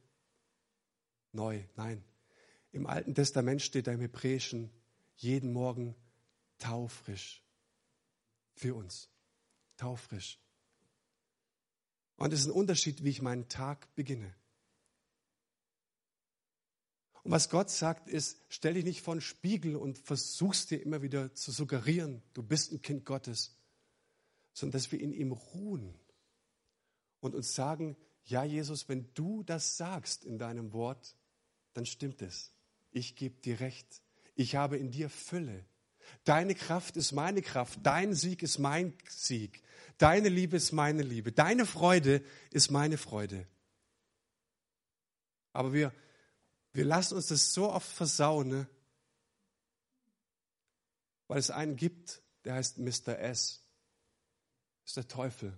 neu. 1.31 1.63
Nein, 1.75 2.03
im 2.71 2.85
Alten 2.85 3.15
Testament 3.15 3.63
steht 3.63 3.87
da 3.87 3.93
im 3.93 3.99
Hebräischen 3.99 4.69
jeden 5.15 5.53
Morgen 5.53 5.95
taufrisch 6.59 7.43
für 8.53 8.75
uns. 8.75 9.09
Taufrisch. 9.75 10.39
Und 12.15 12.31
es 12.31 12.41
ist 12.41 12.45
ein 12.45 12.51
Unterschied, 12.51 13.03
wie 13.03 13.09
ich 13.09 13.23
meinen 13.23 13.49
Tag 13.49 13.93
beginne. 13.95 14.35
Und 17.25 17.31
was 17.31 17.49
Gott 17.49 17.71
sagt, 17.71 18.07
ist, 18.07 18.37
stell 18.49 18.75
dich 18.75 18.85
nicht 18.85 19.01
vor 19.01 19.15
den 19.15 19.21
Spiegel 19.21 19.77
und 19.77 19.97
versuchst 19.97 20.69
dir 20.69 20.79
immer 20.83 21.01
wieder 21.01 21.33
zu 21.33 21.51
suggerieren, 21.51 22.21
du 22.35 22.43
bist 22.43 22.71
ein 22.71 22.83
Kind 22.83 23.03
Gottes, 23.03 23.57
sondern 24.53 24.73
dass 24.73 24.91
wir 24.91 25.01
in 25.01 25.11
ihm 25.11 25.31
ruhen 25.31 25.95
und 27.21 27.33
uns 27.33 27.55
sagen, 27.55 27.97
ja 28.25 28.43
Jesus, 28.43 28.89
wenn 28.89 29.11
du 29.15 29.41
das 29.41 29.75
sagst 29.75 30.23
in 30.23 30.37
deinem 30.37 30.71
Wort, 30.71 31.15
dann 31.73 31.87
stimmt 31.87 32.21
es. 32.21 32.53
Ich 32.91 33.15
gebe 33.15 33.41
dir 33.41 33.59
recht. 33.59 34.03
Ich 34.35 34.55
habe 34.55 34.77
in 34.77 34.91
dir 34.91 35.09
Fülle. 35.09 35.65
Deine 36.25 36.53
Kraft 36.53 36.95
ist 36.95 37.11
meine 37.11 37.41
Kraft. 37.41 37.79
Dein 37.81 38.13
Sieg 38.13 38.43
ist 38.43 38.59
mein 38.59 38.93
Sieg. 39.09 39.63
Deine 39.97 40.29
Liebe 40.29 40.57
ist 40.57 40.73
meine 40.73 41.01
Liebe. 41.01 41.31
Deine 41.31 41.65
Freude 41.65 42.23
ist 42.51 42.69
meine 42.69 42.99
Freude. 42.99 43.47
Aber 45.53 45.73
wir 45.73 45.91
wir 46.75 46.83
lassen 46.83 47.15
uns 47.15 47.27
das 47.27 47.53
so 47.53 47.71
oft 47.71 47.89
versauen, 47.89 48.49
ne? 48.49 48.69
weil 51.27 51.39
es 51.39 51.49
einen 51.49 51.77
gibt, 51.77 52.21
der 52.43 52.55
heißt 52.55 52.79
Mr. 52.79 53.17
S. 53.17 53.63
Das 54.83 54.91
ist 54.91 54.97
der 54.97 55.07
Teufel. 55.07 55.57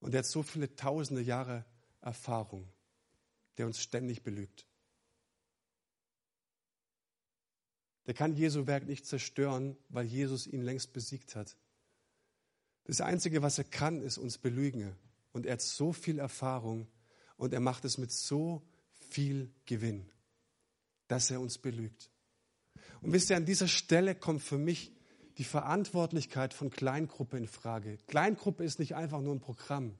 Und 0.00 0.12
der 0.12 0.20
hat 0.20 0.26
so 0.26 0.42
viele 0.42 0.74
tausende 0.76 1.20
Jahre 1.20 1.66
Erfahrung, 2.00 2.72
der 3.58 3.66
uns 3.66 3.82
ständig 3.82 4.22
belügt. 4.22 4.66
Der 8.06 8.14
kann 8.14 8.34
Jesu 8.34 8.66
Werk 8.66 8.86
nicht 8.86 9.04
zerstören, 9.04 9.76
weil 9.90 10.06
Jesus 10.06 10.46
ihn 10.46 10.62
längst 10.62 10.94
besiegt 10.94 11.36
hat. 11.36 11.54
Das 12.84 13.02
Einzige, 13.02 13.42
was 13.42 13.58
er 13.58 13.64
kann, 13.64 14.00
ist 14.00 14.16
uns 14.16 14.38
belügen. 14.38 14.96
Und 15.32 15.44
er 15.44 15.54
hat 15.54 15.60
so 15.60 15.92
viel 15.92 16.18
Erfahrung 16.18 16.88
und 17.36 17.52
er 17.52 17.60
macht 17.60 17.84
es 17.84 17.98
mit 17.98 18.10
so 18.10 18.66
viel 19.10 19.50
Gewinn, 19.66 20.08
dass 21.08 21.30
er 21.30 21.40
uns 21.40 21.58
belügt. 21.58 22.10
Und 23.02 23.12
wisst 23.12 23.30
ihr, 23.30 23.36
an 23.36 23.44
dieser 23.44 23.68
Stelle 23.68 24.14
kommt 24.14 24.42
für 24.42 24.58
mich 24.58 24.92
die 25.38 25.44
Verantwortlichkeit 25.44 26.54
von 26.54 26.70
Kleingruppe 26.70 27.36
in 27.36 27.46
Frage. 27.46 27.98
Kleingruppe 28.06 28.64
ist 28.64 28.78
nicht 28.78 28.94
einfach 28.94 29.20
nur 29.20 29.34
ein 29.34 29.40
Programm, 29.40 29.94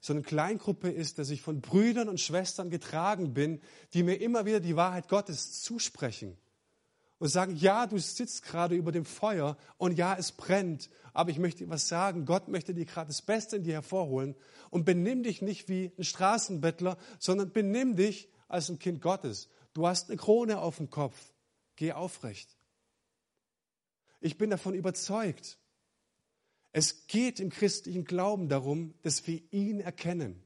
sondern 0.00 0.24
Kleingruppe 0.24 0.90
ist, 0.90 1.18
dass 1.18 1.30
ich 1.30 1.42
von 1.42 1.60
Brüdern 1.60 2.08
und 2.08 2.20
Schwestern 2.20 2.70
getragen 2.70 3.34
bin, 3.34 3.60
die 3.94 4.02
mir 4.02 4.20
immer 4.20 4.46
wieder 4.46 4.60
die 4.60 4.76
Wahrheit 4.76 5.08
Gottes 5.08 5.60
zusprechen 5.62 6.36
und 7.18 7.28
sagen, 7.28 7.56
ja, 7.56 7.86
du 7.86 7.98
sitzt 7.98 8.44
gerade 8.44 8.76
über 8.76 8.92
dem 8.92 9.04
Feuer 9.04 9.56
und 9.76 9.98
ja, 9.98 10.16
es 10.16 10.32
brennt, 10.32 10.88
aber 11.12 11.30
ich 11.30 11.38
möchte 11.38 11.64
dir 11.64 11.70
was 11.70 11.88
sagen, 11.88 12.24
Gott 12.24 12.48
möchte 12.48 12.74
dir 12.74 12.84
gerade 12.84 13.08
das 13.08 13.22
Beste 13.22 13.56
in 13.56 13.64
dir 13.64 13.74
hervorholen 13.74 14.36
und 14.70 14.84
benimm 14.84 15.24
dich 15.24 15.42
nicht 15.42 15.68
wie 15.68 15.92
ein 15.98 16.04
Straßenbettler, 16.04 16.96
sondern 17.18 17.52
benimm 17.52 17.96
dich 17.96 18.28
als 18.48 18.68
ein 18.68 18.78
Kind 18.78 19.00
Gottes. 19.00 19.48
Du 19.74 19.86
hast 19.86 20.08
eine 20.08 20.16
Krone 20.16 20.58
auf 20.58 20.78
dem 20.78 20.90
Kopf. 20.90 21.32
Geh 21.76 21.92
aufrecht. 21.92 22.56
Ich 24.20 24.36
bin 24.36 24.50
davon 24.50 24.74
überzeugt. 24.74 25.58
Es 26.72 27.06
geht 27.06 27.40
im 27.40 27.50
christlichen 27.50 28.04
Glauben 28.04 28.48
darum, 28.48 28.94
dass 29.02 29.26
wir 29.26 29.40
ihn 29.52 29.80
erkennen. 29.80 30.42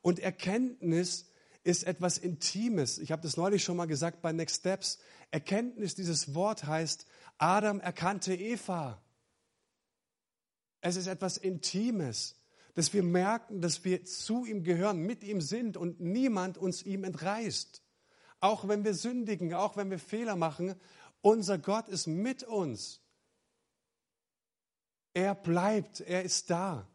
Und 0.00 0.18
Erkenntnis 0.18 1.26
ist 1.64 1.84
etwas 1.84 2.18
Intimes. 2.18 2.98
Ich 2.98 3.12
habe 3.12 3.22
das 3.22 3.36
neulich 3.36 3.62
schon 3.62 3.76
mal 3.76 3.86
gesagt 3.86 4.22
bei 4.22 4.32
Next 4.32 4.60
Steps. 4.60 4.98
Erkenntnis, 5.30 5.94
dieses 5.94 6.34
Wort 6.34 6.64
heißt, 6.64 7.06
Adam 7.38 7.80
erkannte 7.80 8.34
Eva. 8.34 9.00
Es 10.80 10.96
ist 10.96 11.06
etwas 11.06 11.36
Intimes 11.36 12.41
dass 12.74 12.92
wir 12.92 13.02
merken, 13.02 13.60
dass 13.60 13.84
wir 13.84 14.04
zu 14.04 14.44
ihm 14.44 14.62
gehören, 14.64 14.98
mit 15.00 15.22
ihm 15.22 15.40
sind 15.40 15.76
und 15.76 16.00
niemand 16.00 16.58
uns 16.58 16.82
ihm 16.82 17.04
entreißt. 17.04 17.82
Auch 18.40 18.66
wenn 18.66 18.84
wir 18.84 18.94
sündigen, 18.94 19.54
auch 19.54 19.76
wenn 19.76 19.90
wir 19.90 19.98
Fehler 19.98 20.36
machen, 20.36 20.74
unser 21.20 21.58
Gott 21.58 21.88
ist 21.88 22.06
mit 22.06 22.42
uns. 22.42 23.00
Er 25.14 25.34
bleibt, 25.34 26.00
er 26.00 26.22
ist 26.22 26.50
da. 26.50 26.88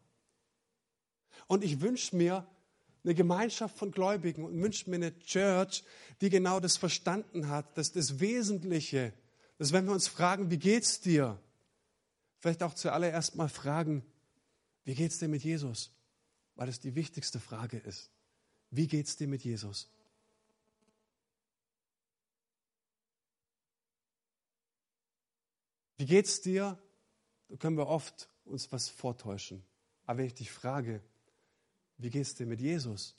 Und 1.46 1.64
ich 1.64 1.80
wünsche 1.80 2.16
mir 2.16 2.46
eine 3.04 3.14
Gemeinschaft 3.14 3.78
von 3.78 3.92
Gläubigen 3.92 4.44
und 4.44 4.60
wünsche 4.60 4.90
mir 4.90 4.96
eine 4.96 5.18
Church, 5.20 5.84
die 6.20 6.28
genau 6.28 6.60
das 6.60 6.76
verstanden 6.76 7.48
hat, 7.48 7.78
dass 7.78 7.92
das 7.92 8.20
Wesentliche, 8.20 9.12
dass 9.56 9.72
wenn 9.72 9.86
wir 9.86 9.92
uns 9.92 10.08
fragen, 10.08 10.50
wie 10.50 10.58
geht's 10.58 11.00
dir, 11.00 11.40
vielleicht 12.38 12.62
auch 12.62 12.74
zuallererst 12.74 13.36
mal 13.36 13.48
fragen, 13.48 14.04
wie 14.96 15.04
es 15.04 15.18
dir 15.18 15.28
mit 15.28 15.42
Jesus? 15.42 15.92
Weil 16.54 16.68
es 16.68 16.80
die 16.80 16.94
wichtigste 16.94 17.40
Frage 17.40 17.78
ist. 17.78 18.10
Wie 18.70 18.86
geht 18.86 19.06
es 19.06 19.16
dir 19.16 19.28
mit 19.28 19.44
Jesus? 19.44 19.90
Wie 25.96 26.06
geht 26.06 26.26
es 26.26 26.40
dir? 26.40 26.78
Da 27.48 27.56
können 27.56 27.76
wir 27.76 27.88
oft 27.88 28.28
uns 28.44 28.70
was 28.72 28.88
vortäuschen. 28.88 29.64
Aber 30.04 30.18
wenn 30.18 30.26
ich 30.26 30.34
dich 30.34 30.50
frage, 30.50 31.02
wie 31.98 32.10
geht 32.10 32.22
es 32.22 32.34
dir 32.34 32.46
mit 32.46 32.60
Jesus? 32.60 33.18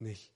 nicht. 0.00 0.32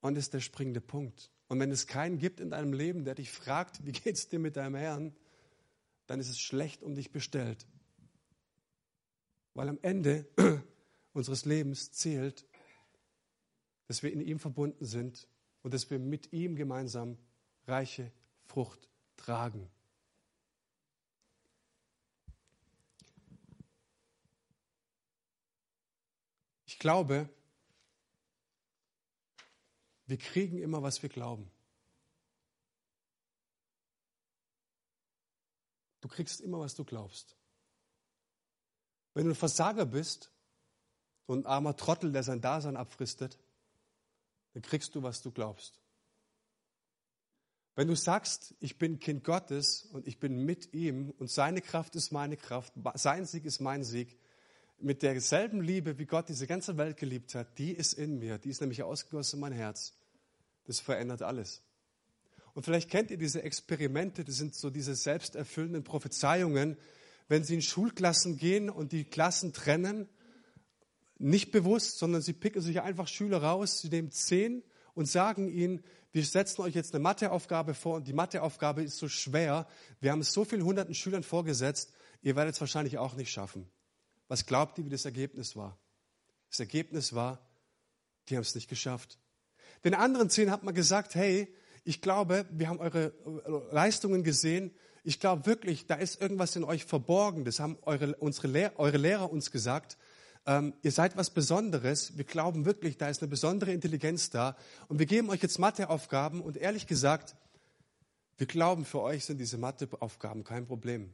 Und 0.00 0.14
das 0.16 0.24
ist 0.24 0.34
der 0.34 0.40
springende 0.40 0.80
Punkt. 0.80 1.30
Und 1.48 1.60
wenn 1.60 1.70
es 1.70 1.86
keinen 1.86 2.18
gibt 2.18 2.40
in 2.40 2.50
deinem 2.50 2.72
Leben, 2.72 3.04
der 3.04 3.14
dich 3.14 3.30
fragt, 3.30 3.84
wie 3.84 3.92
geht 3.92 4.16
es 4.16 4.28
dir 4.28 4.38
mit 4.38 4.56
deinem 4.56 4.74
Herrn, 4.74 5.14
dann 6.06 6.20
ist 6.20 6.28
es 6.28 6.40
schlecht 6.40 6.82
um 6.82 6.94
dich 6.94 7.12
bestellt. 7.12 7.66
Weil 9.54 9.68
am 9.68 9.78
Ende 9.82 10.26
unseres 11.12 11.44
Lebens 11.44 11.92
zählt, 11.92 12.46
dass 13.86 14.02
wir 14.02 14.12
in 14.12 14.20
ihm 14.20 14.38
verbunden 14.38 14.84
sind 14.84 15.28
und 15.62 15.74
dass 15.74 15.90
wir 15.90 15.98
mit 15.98 16.32
ihm 16.32 16.56
gemeinsam 16.56 17.18
reiche 17.66 18.10
Frucht 18.46 18.88
tragen. 19.16 19.70
Ich 26.66 26.78
glaube, 26.78 27.28
wir 30.06 30.16
kriegen 30.16 30.58
immer, 30.58 30.82
was 30.82 31.02
wir 31.02 31.10
glauben. 31.10 31.50
Du 36.00 36.08
kriegst 36.08 36.40
immer, 36.40 36.58
was 36.60 36.74
du 36.74 36.84
glaubst. 36.84 37.36
Wenn 39.14 39.24
du 39.24 39.32
ein 39.32 39.36
Versager 39.36 39.86
bist, 39.86 40.30
so 41.26 41.34
ein 41.34 41.46
armer 41.46 41.76
Trottel, 41.76 42.12
der 42.12 42.22
sein 42.22 42.40
Dasein 42.40 42.76
abfristet, 42.76 43.38
dann 44.54 44.62
kriegst 44.62 44.94
du, 44.94 45.02
was 45.02 45.22
du 45.22 45.30
glaubst. 45.30 45.80
Wenn 47.74 47.88
du 47.88 47.96
sagst, 47.96 48.54
ich 48.60 48.76
bin 48.76 48.98
Kind 48.98 49.24
Gottes 49.24 49.84
und 49.92 50.06
ich 50.06 50.18
bin 50.18 50.44
mit 50.44 50.74
ihm 50.74 51.10
und 51.18 51.30
seine 51.30 51.62
Kraft 51.62 51.96
ist 51.96 52.12
meine 52.12 52.36
Kraft, 52.36 52.74
sein 52.94 53.24
Sieg 53.24 53.46
ist 53.46 53.60
mein 53.60 53.82
Sieg, 53.82 54.18
mit 54.78 55.02
derselben 55.02 55.62
Liebe, 55.62 55.98
wie 55.98 56.06
Gott 56.06 56.28
diese 56.28 56.46
ganze 56.46 56.76
Welt 56.76 56.96
geliebt 56.96 57.34
hat, 57.34 57.58
die 57.58 57.72
ist 57.72 57.94
in 57.94 58.18
mir, 58.18 58.38
die 58.38 58.50
ist 58.50 58.60
nämlich 58.60 58.82
ausgegossen 58.82 59.36
in 59.36 59.40
mein 59.40 59.52
Herz. 59.52 59.94
Das 60.64 60.80
verändert 60.80 61.22
alles. 61.22 61.62
Und 62.52 62.64
vielleicht 62.64 62.90
kennt 62.90 63.10
ihr 63.10 63.16
diese 63.16 63.42
Experimente, 63.42 64.24
das 64.24 64.36
sind 64.36 64.54
so 64.54 64.68
diese 64.68 64.94
selbsterfüllenden 64.94 65.84
Prophezeiungen, 65.84 66.76
wenn 67.32 67.44
sie 67.44 67.54
in 67.54 67.62
Schulklassen 67.62 68.36
gehen 68.36 68.68
und 68.68 68.92
die 68.92 69.04
Klassen 69.04 69.54
trennen, 69.54 70.06
nicht 71.16 71.50
bewusst, 71.50 71.96
sondern 71.96 72.20
sie 72.20 72.34
picken 72.34 72.60
sich 72.60 72.82
einfach 72.82 73.08
Schüler 73.08 73.42
raus, 73.42 73.80
sie 73.80 73.88
nehmen 73.88 74.10
zehn 74.10 74.62
und 74.92 75.06
sagen 75.06 75.48
ihnen, 75.48 75.82
wir 76.10 76.26
setzen 76.26 76.60
euch 76.60 76.74
jetzt 76.74 76.94
eine 76.94 77.02
Matheaufgabe 77.02 77.72
vor 77.72 77.96
und 77.96 78.06
die 78.06 78.12
Matheaufgabe 78.12 78.82
ist 78.82 78.98
so 78.98 79.08
schwer, 79.08 79.66
wir 79.98 80.12
haben 80.12 80.20
es 80.20 80.34
so 80.34 80.44
vielen 80.44 80.62
hunderten 80.62 80.94
Schülern 80.94 81.22
vorgesetzt, 81.22 81.94
ihr 82.20 82.36
werdet 82.36 82.54
es 82.54 82.60
wahrscheinlich 82.60 82.98
auch 82.98 83.14
nicht 83.14 83.30
schaffen. 83.30 83.66
Was 84.28 84.44
glaubt 84.44 84.76
ihr, 84.76 84.84
wie 84.84 84.90
das 84.90 85.06
Ergebnis 85.06 85.56
war? 85.56 85.78
Das 86.50 86.60
Ergebnis 86.60 87.14
war, 87.14 87.48
die 88.28 88.36
haben 88.36 88.42
es 88.42 88.54
nicht 88.54 88.68
geschafft. 88.68 89.18
Den 89.84 89.94
anderen 89.94 90.28
zehn 90.28 90.50
hat 90.50 90.64
man 90.64 90.74
gesagt, 90.74 91.14
hey, 91.14 91.48
ich 91.84 92.02
glaube, 92.02 92.44
wir 92.50 92.68
haben 92.68 92.78
eure 92.78 93.14
Leistungen 93.70 94.22
gesehen. 94.22 94.70
Ich 95.04 95.18
glaube 95.18 95.46
wirklich, 95.46 95.86
da 95.86 95.96
ist 95.96 96.20
irgendwas 96.20 96.54
in 96.54 96.64
euch 96.64 96.84
verborgen. 96.84 97.44
Das 97.44 97.58
haben 97.58 97.76
eure, 97.82 98.14
unsere 98.16 98.48
Lehr 98.48 98.78
eure 98.78 98.98
Lehrer 98.98 99.32
uns 99.32 99.50
gesagt. 99.50 99.98
Ähm, 100.46 100.74
ihr 100.82 100.92
seid 100.92 101.16
was 101.16 101.30
Besonderes. 101.30 102.16
Wir 102.16 102.24
glauben 102.24 102.64
wirklich, 102.64 102.98
da 102.98 103.08
ist 103.08 103.22
eine 103.22 103.28
besondere 103.28 103.72
Intelligenz 103.72 104.30
da. 104.30 104.56
Und 104.88 104.98
wir 104.98 105.06
geben 105.06 105.30
euch 105.30 105.42
jetzt 105.42 105.58
Matheaufgaben. 105.58 106.40
Und 106.40 106.56
ehrlich 106.56 106.86
gesagt, 106.86 107.36
wir 108.36 108.46
glauben, 108.46 108.84
für 108.84 109.00
euch 109.02 109.24
sind 109.24 109.38
diese 109.38 109.58
Matheaufgaben 109.58 110.44
kein 110.44 110.66
Problem. 110.66 111.12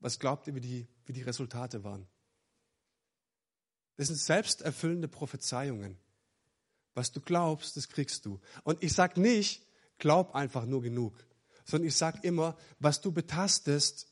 Was 0.00 0.18
glaubt 0.18 0.46
ihr, 0.46 0.54
wie 0.54 0.60
die, 0.60 0.86
wie 1.04 1.12
die 1.12 1.22
Resultate 1.22 1.84
waren? 1.84 2.06
Das 3.96 4.08
sind 4.08 4.16
selbsterfüllende 4.16 5.08
Prophezeiungen. 5.08 5.96
Was 6.94 7.12
du 7.12 7.20
glaubst, 7.20 7.76
das 7.76 7.88
kriegst 7.88 8.24
du. 8.24 8.40
Und 8.64 8.82
ich 8.82 8.92
sage 8.92 9.20
nicht, 9.20 9.66
glaub 9.98 10.34
einfach 10.34 10.66
nur 10.66 10.82
genug, 10.82 11.25
sondern 11.66 11.88
ich 11.88 11.96
sage 11.96 12.20
immer, 12.22 12.56
was 12.78 13.00
du 13.02 13.12
betastest, 13.12 14.08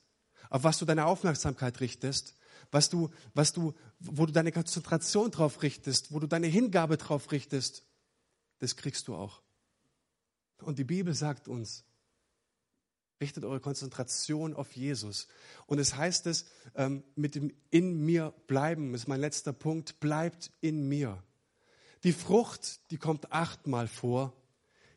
auf 0.51 0.65
was 0.65 0.79
du 0.79 0.85
deine 0.85 1.07
Aufmerksamkeit 1.07 1.81
richtest, 1.81 2.35
was 2.71 2.91
du, 2.91 3.11
was 3.33 3.53
du, 3.53 3.73
wo 4.01 4.27
du 4.27 4.33
deine 4.33 4.53
Konzentration 4.53 5.31
drauf 5.31 5.63
richtest, 5.63 6.13
wo 6.13 6.19
du 6.19 6.27
deine 6.27 6.49
Hingabe 6.49 6.97
drauf 6.97 7.33
richtest, 7.33 7.85
das 8.59 8.77
kriegst 8.77 9.09
du 9.09 9.15
auch. 9.15 9.41
Und 10.61 10.79
die 10.79 10.85
Bibel 10.85 11.15
sagt 11.15 11.49
uns, 11.49 11.85
richtet 13.21 13.45
eure 13.45 13.61
Konzentration 13.61 14.55
auf 14.55 14.73
Jesus. 14.73 15.29
Und 15.67 15.79
es 15.79 15.97
heißt 15.97 16.27
es, 16.27 16.47
ähm, 16.75 17.05
mit 17.15 17.37
dem 17.37 17.53
in 17.71 18.05
mir 18.05 18.35
bleiben, 18.47 18.95
ist 18.95 19.09
mein 19.09 19.21
letzter 19.21 19.53
Punkt, 19.53 20.01
bleibt 20.01 20.51
in 20.61 20.89
mir. 20.89 21.23
Die 22.03 22.13
Frucht, 22.13 22.91
die 22.91 22.99
kommt 22.99 23.33
achtmal 23.33 23.89
vor. 23.89 24.33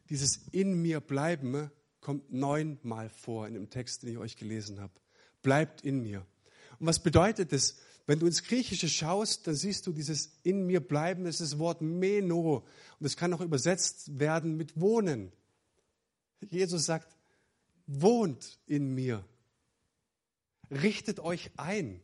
Dieses 0.10 0.42
in 0.52 0.82
mir 0.82 1.00
bleiben 1.00 1.72
kommt 2.08 2.32
neunmal 2.32 3.10
vor 3.10 3.48
in 3.48 3.54
dem 3.54 3.70
Text, 3.70 4.04
den 4.04 4.12
ich 4.12 4.18
euch 4.18 4.38
gelesen 4.38 4.80
habe. 4.80 4.94
Bleibt 5.42 5.82
in 5.82 6.02
mir. 6.02 6.26
Und 6.80 6.88
was 6.88 7.04
bedeutet 7.04 7.52
das? 7.52 7.80
Wenn 8.06 8.20
du 8.20 8.28
ins 8.28 8.44
Griechische 8.44 8.88
schaust, 8.88 9.46
dann 9.46 9.56
siehst 9.56 9.86
du 9.86 9.92
dieses 9.92 10.40
in 10.44 10.66
mir 10.66 10.80
bleiben, 10.80 11.26
das 11.26 11.42
ist 11.42 11.52
das 11.52 11.60
Wort 11.60 11.82
meno. 11.82 12.64
Und 12.98 13.06
es 13.06 13.18
kann 13.18 13.34
auch 13.34 13.42
übersetzt 13.42 14.20
werden 14.20 14.56
mit 14.56 14.80
wohnen. 14.80 15.34
Jesus 16.50 16.86
sagt, 16.86 17.14
wohnt 17.88 18.58
in 18.68 18.96
mir. 18.96 19.26
Richtet 20.72 21.20
euch 21.20 21.52
ein. 21.58 22.00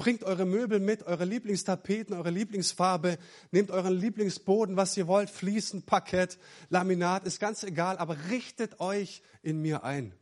Bringt 0.00 0.24
eure 0.24 0.46
Möbel 0.46 0.80
mit, 0.80 1.02
eure 1.02 1.26
Lieblingstapeten, 1.26 2.16
eure 2.16 2.30
Lieblingsfarbe, 2.30 3.18
nehmt 3.50 3.70
euren 3.70 3.92
Lieblingsboden, 3.92 4.74
was 4.74 4.96
ihr 4.96 5.06
wollt, 5.06 5.28
Fliesen, 5.28 5.82
Parkett, 5.82 6.38
Laminat, 6.70 7.26
ist 7.26 7.38
ganz 7.38 7.64
egal, 7.64 7.98
aber 7.98 8.16
richtet 8.30 8.80
euch 8.80 9.22
in 9.42 9.60
mir 9.60 9.84
ein. 9.84 10.14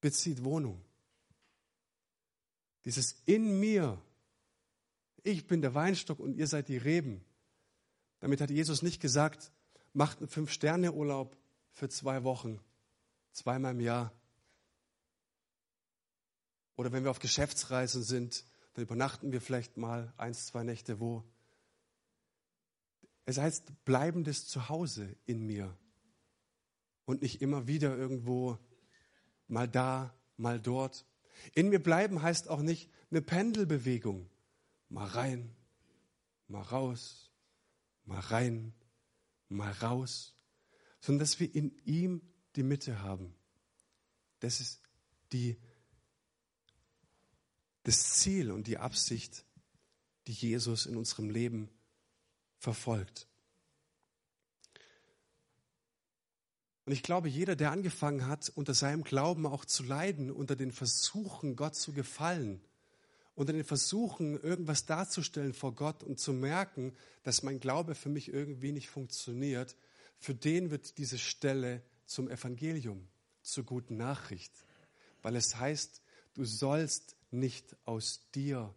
Bezieht 0.00 0.42
Wohnung. 0.42 0.80
Dieses 2.86 3.14
in 3.26 3.60
mir. 3.60 4.00
Ich 5.22 5.46
bin 5.46 5.60
der 5.60 5.74
Weinstock 5.74 6.18
und 6.18 6.34
ihr 6.34 6.46
seid 6.46 6.68
die 6.68 6.78
Reben. 6.78 7.22
Damit 8.20 8.40
hat 8.40 8.48
Jesus 8.48 8.80
nicht 8.80 9.02
gesagt, 9.02 9.52
macht 9.92 10.20
einen 10.20 10.28
Fünf-Sterne-Urlaub 10.28 11.36
für 11.72 11.90
zwei 11.90 12.24
Wochen, 12.24 12.58
zweimal 13.32 13.72
im 13.72 13.80
Jahr 13.80 14.14
oder 16.76 16.92
wenn 16.92 17.04
wir 17.04 17.10
auf 17.10 17.18
Geschäftsreisen 17.18 18.02
sind, 18.02 18.44
dann 18.74 18.84
übernachten 18.84 19.32
wir 19.32 19.40
vielleicht 19.40 19.76
mal 19.76 20.12
eins, 20.16 20.46
zwei 20.46 20.64
Nächte 20.64 21.00
wo. 21.00 21.24
Es 23.24 23.38
heißt 23.38 23.84
bleibendes 23.84 24.46
Zuhause 24.48 25.16
in 25.24 25.46
mir 25.46 25.76
und 27.04 27.22
nicht 27.22 27.40
immer 27.40 27.66
wieder 27.66 27.96
irgendwo 27.96 28.58
mal 29.46 29.68
da, 29.68 30.14
mal 30.36 30.60
dort. 30.60 31.06
In 31.54 31.68
mir 31.68 31.82
bleiben 31.82 32.22
heißt 32.22 32.48
auch 32.48 32.60
nicht 32.60 32.90
eine 33.10 33.22
Pendelbewegung. 33.22 34.28
Mal 34.88 35.06
rein, 35.06 35.56
mal 36.48 36.62
raus, 36.62 37.30
mal 38.04 38.20
rein, 38.20 38.74
mal 39.48 39.72
raus, 39.72 40.34
sondern 41.00 41.20
dass 41.20 41.40
wir 41.40 41.54
in 41.54 41.76
ihm 41.84 42.20
die 42.56 42.62
Mitte 42.62 43.02
haben. 43.02 43.34
Das 44.40 44.60
ist 44.60 44.82
die 45.32 45.58
das 47.84 48.14
Ziel 48.14 48.50
und 48.50 48.66
die 48.66 48.78
Absicht, 48.78 49.44
die 50.26 50.32
Jesus 50.32 50.86
in 50.86 50.96
unserem 50.96 51.30
Leben 51.30 51.70
verfolgt. 52.58 53.28
Und 56.86 56.92
ich 56.92 57.02
glaube, 57.02 57.28
jeder, 57.28 57.56
der 57.56 57.70
angefangen 57.70 58.26
hat, 58.26 58.50
unter 58.54 58.74
seinem 58.74 59.04
Glauben 59.04 59.46
auch 59.46 59.64
zu 59.64 59.82
leiden, 59.82 60.30
unter 60.30 60.56
den 60.56 60.72
Versuchen, 60.72 61.56
Gott 61.56 61.76
zu 61.76 61.92
gefallen, 61.92 62.60
unter 63.34 63.52
den 63.52 63.64
Versuchen, 63.64 64.38
irgendwas 64.40 64.84
darzustellen 64.84 65.54
vor 65.54 65.74
Gott 65.74 66.02
und 66.02 66.20
zu 66.20 66.32
merken, 66.32 66.94
dass 67.22 67.42
mein 67.42 67.58
Glaube 67.58 67.94
für 67.94 68.10
mich 68.10 68.28
irgendwie 68.28 68.72
nicht 68.72 68.90
funktioniert, 68.90 69.76
für 70.18 70.34
den 70.34 70.70
wird 70.70 70.98
diese 70.98 71.18
Stelle 71.18 71.82
zum 72.06 72.28
Evangelium, 72.28 73.08
zur 73.42 73.64
guten 73.64 73.96
Nachricht. 73.96 74.52
Weil 75.22 75.36
es 75.36 75.56
heißt, 75.56 76.02
du 76.34 76.44
sollst 76.44 77.16
nicht 77.34 77.76
aus 77.84 78.22
dir 78.34 78.74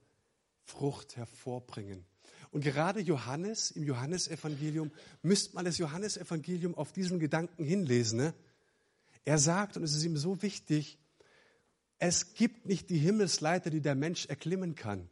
Frucht 0.64 1.16
hervorbringen. 1.16 2.06
Und 2.52 2.62
gerade 2.62 3.00
Johannes 3.00 3.72
im 3.72 3.84
Johannesevangelium, 3.84 4.92
müsste 5.22 5.56
man 5.56 5.66
das 5.66 5.78
Johannesevangelium 5.78 6.76
auf 6.76 6.92
diesen 6.92 7.20
Gedanken 7.20 7.64
hinlesen. 7.64 8.20
Ne? 8.20 8.34
Er 9.26 9.38
sagt, 9.38 9.78
und 9.78 9.84
es 9.84 9.96
ist 9.96 10.04
ihm 10.04 10.18
so 10.18 10.42
wichtig, 10.42 10.98
es 12.00 12.34
gibt 12.36 12.66
nicht 12.66 12.90
die 12.90 12.98
Himmelsleiter, 12.98 13.70
die 13.70 13.82
der 13.82 13.96
Mensch 13.96 14.28
erklimmen 14.28 14.76
kann, 14.76 15.10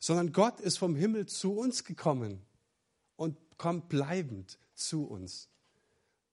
sondern 0.00 0.32
Gott 0.32 0.60
ist 0.60 0.78
vom 0.78 0.96
Himmel 0.96 1.26
zu 1.26 1.52
uns 1.52 1.84
gekommen 1.84 2.42
und 3.16 3.36
kommt 3.56 3.88
bleibend 3.88 4.58
zu 4.74 5.04
uns. 5.04 5.48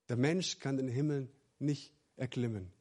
Der 0.10 0.18
Mensch 0.18 0.60
kann 0.60 0.78
den 0.78 0.88
Himmel 0.88 1.30
nicht 1.60 1.94
erklimmen, 2.18 2.72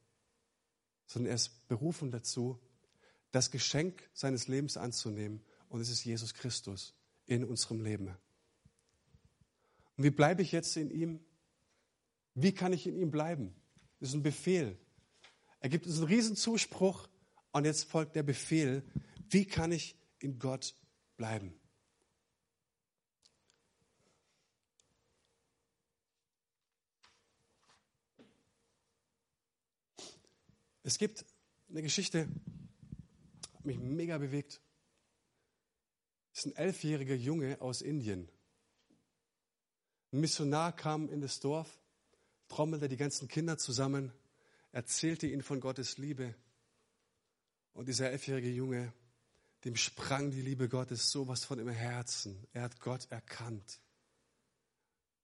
sondern 1.07 1.31
er 1.31 1.37
ist 1.37 1.69
berufen 1.69 2.11
dazu, 2.11 2.59
das 3.33 3.51
Geschenk 3.51 4.09
seines 4.13 4.47
Lebens 4.47 4.77
anzunehmen. 4.77 5.43
Und 5.69 5.81
es 5.81 5.89
ist 5.89 6.05
Jesus 6.05 6.35
Christus. 6.35 6.95
in 7.27 7.45
unserem 7.45 7.81
Leben. 7.81 8.09
Und 9.97 10.05
wie 10.05 10.11
bleibe 10.11 10.43
ich 10.43 10.53
jetzt 10.53 10.77
in 10.77 10.91
ihm? 10.91 11.21
Wie 12.35 12.53
kann 12.53 12.73
ich 12.73 12.87
in 12.87 12.97
ihm 12.97 13.11
bleiben? 13.11 13.55
Das 14.01 14.11
ist 14.11 14.15
ein 14.15 14.23
Befehl. 14.23 14.77
Er 15.61 15.69
gibt 15.69 15.87
uns 15.87 15.99
einen 15.99 16.07
riesen 16.07 16.37
Zuspruch 16.37 17.09
und 17.53 17.65
jetzt 17.65 17.85
folgt 17.85 18.17
der 18.17 18.23
Befehl, 18.23 18.83
wie 19.31 19.45
kann 19.45 19.71
ich 19.71 19.97
in 20.19 20.39
Gott 20.39 20.75
bleiben? 21.17 21.55
Es 30.83 30.99
gibt 30.99 31.25
eine 31.71 31.83
Geschichte, 31.83 32.29
hat 33.63 33.67
mich 33.67 33.79
mega 33.79 34.19
bewegt. 34.19 34.61
Es 36.33 36.41
ist 36.41 36.47
ein 36.47 36.57
elfjähriger 36.57 37.15
Junge 37.15 37.61
aus 37.61 37.81
Indien. 37.81 38.29
Ein 40.11 40.19
Missionar 40.19 40.75
kam 40.75 41.09
in 41.09 41.21
das 41.21 41.39
Dorf, 41.39 41.81
trommelte 42.49 42.89
die 42.89 42.97
ganzen 42.97 43.29
Kinder 43.29 43.59
zusammen, 43.59 44.13
erzählte 44.73 45.29
ihnen 45.29 45.45
von 45.45 45.61
Gottes 45.61 45.97
Liebe. 45.97 46.35
Und 47.73 47.87
dieser 47.87 48.11
elfjährige 48.11 48.51
Junge, 48.51 48.93
dem 49.65 49.77
sprang 49.77 50.33
die 50.33 50.43
Liebe 50.43 50.69
Gottes 50.69 51.13
sowas 51.13 51.45
von 51.45 51.61
im 51.61 51.69
Herzen. 51.69 52.45
Er 52.53 52.63
hat 52.63 52.81
Gott 52.81 53.07
erkannt. 53.13 53.81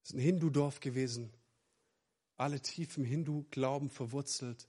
Es 0.04 0.10
ist 0.10 0.14
ein 0.14 0.20
Hindu-Dorf 0.20 0.78
gewesen, 0.78 1.32
alle 2.36 2.60
tief 2.60 2.98
im 2.98 3.04
Hindu-Glauben 3.04 3.90
verwurzelt. 3.90 4.68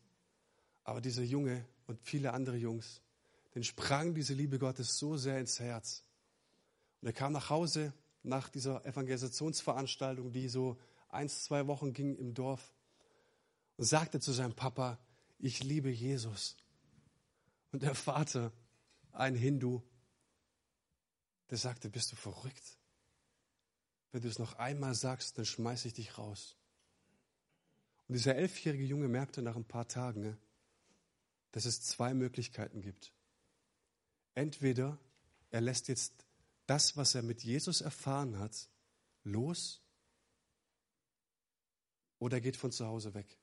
Aber 0.84 1.02
dieser 1.02 1.22
Junge 1.22 1.68
und 1.86 2.02
viele 2.02 2.34
andere 2.34 2.58
Jungs, 2.58 3.04
den 3.56 3.64
sprang 3.64 4.14
diese 4.14 4.34
Liebe 4.34 4.60
Gottes 4.60 4.98
so 4.98 5.18
sehr 5.18 5.40
ins 5.40 5.60
Herz. 5.60 6.04
Und 7.02 7.08
er 7.08 7.14
kam 7.14 7.34
nach 7.34 7.50
Hause 7.50 7.94
nach 8.24 8.50
dieser 8.50 8.86
Evangelisationsveranstaltung, 8.86 10.32
die 10.32 10.50
so 10.50 10.78
eins, 11.10 11.44
zwei 11.44 11.68
Wochen 11.68 11.94
ging 11.94 12.16
im 12.16 12.34
Dorf 12.34 12.74
und 13.78 13.86
sagte 13.86 14.20
zu 14.20 14.32
seinem 14.32 14.56
Papa, 14.56 15.00
ich 15.40 15.64
liebe 15.64 15.90
Jesus. 15.90 16.58
Und 17.72 17.84
der 17.84 17.96
Vater, 17.96 18.52
ein 19.12 19.36
Hindu, 19.36 19.82
der 21.50 21.58
sagte, 21.58 21.90
bist 21.90 22.12
du 22.12 22.16
verrückt? 22.16 22.78
Wenn 24.12 24.22
du 24.22 24.28
es 24.28 24.40
noch 24.40 24.56
einmal 24.56 24.96
sagst, 24.96 25.38
dann 25.38 25.46
schmeiße 25.46 25.88
ich 25.88 25.94
dich 25.94 26.18
raus. 26.18 26.58
Und 28.08 28.14
dieser 28.14 28.36
elfjährige 28.36 28.84
Junge 28.84 29.08
merkte 29.08 29.42
nach 29.42 29.56
ein 29.56 29.66
paar 29.66 29.88
Tagen, 29.88 30.22
ne, 30.22 30.38
dass 31.52 31.66
es 31.66 31.82
zwei 31.82 32.14
Möglichkeiten 32.14 32.82
gibt. 32.82 33.14
Entweder 34.40 34.98
er 35.52 35.62
lässt 35.62 35.88
jetzt 35.88 36.26
das, 36.66 36.96
was 36.96 37.16
er 37.16 37.24
mit 37.24 37.44
Jesus 37.44 37.82
erfahren 37.82 38.40
hat, 38.40 38.70
los 39.24 39.82
oder 42.20 42.38
er 42.38 42.42
geht 42.42 42.56
von 42.56 42.72
zu 42.72 42.86
Hause 42.86 43.14
weg. 43.14 43.38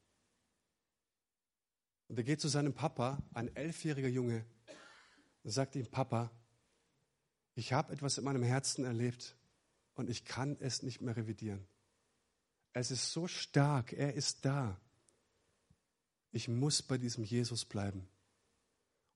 Und 2.08 2.16
er 2.18 2.24
geht 2.24 2.40
zu 2.40 2.48
seinem 2.48 2.72
Papa, 2.72 3.22
ein 3.34 3.54
elfjähriger 3.54 4.08
Junge, 4.08 4.44
und 5.42 5.50
sagt 5.50 5.76
ihm, 5.76 5.86
Papa, 5.86 6.30
ich 7.54 7.72
habe 7.72 7.92
etwas 7.92 8.18
in 8.18 8.24
meinem 8.24 8.42
Herzen 8.42 8.84
erlebt 8.84 9.36
und 9.94 10.08
ich 10.08 10.24
kann 10.24 10.56
es 10.60 10.82
nicht 10.82 11.00
mehr 11.00 11.16
revidieren. 11.16 11.66
Es 12.72 12.90
ist 12.90 13.12
so 13.12 13.26
stark, 13.26 13.92
er 13.92 14.14
ist 14.14 14.44
da 14.44 14.80
ich 16.36 16.48
muss 16.48 16.82
bei 16.82 16.98
diesem 16.98 17.24
Jesus 17.24 17.64
bleiben. 17.64 18.00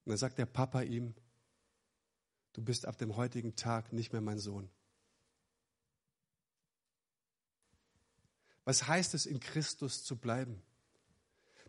Und 0.05 0.11
dann 0.11 0.17
sagt 0.17 0.39
der 0.39 0.47
Papa 0.47 0.81
ihm, 0.81 1.15
du 2.53 2.63
bist 2.63 2.87
ab 2.87 2.99
dem 2.99 3.17
heutigen 3.17 3.57
Tag 3.57 3.93
nicht 3.93 4.13
mehr 4.13 4.23
mein 4.23 4.39
Sohn. 4.39 4.71
Was 8.65 8.87
heißt 8.87 9.15
es, 9.15 9.27
in 9.27 9.41
Christus 9.41 10.05
zu 10.05 10.17
bleiben? 10.17 10.63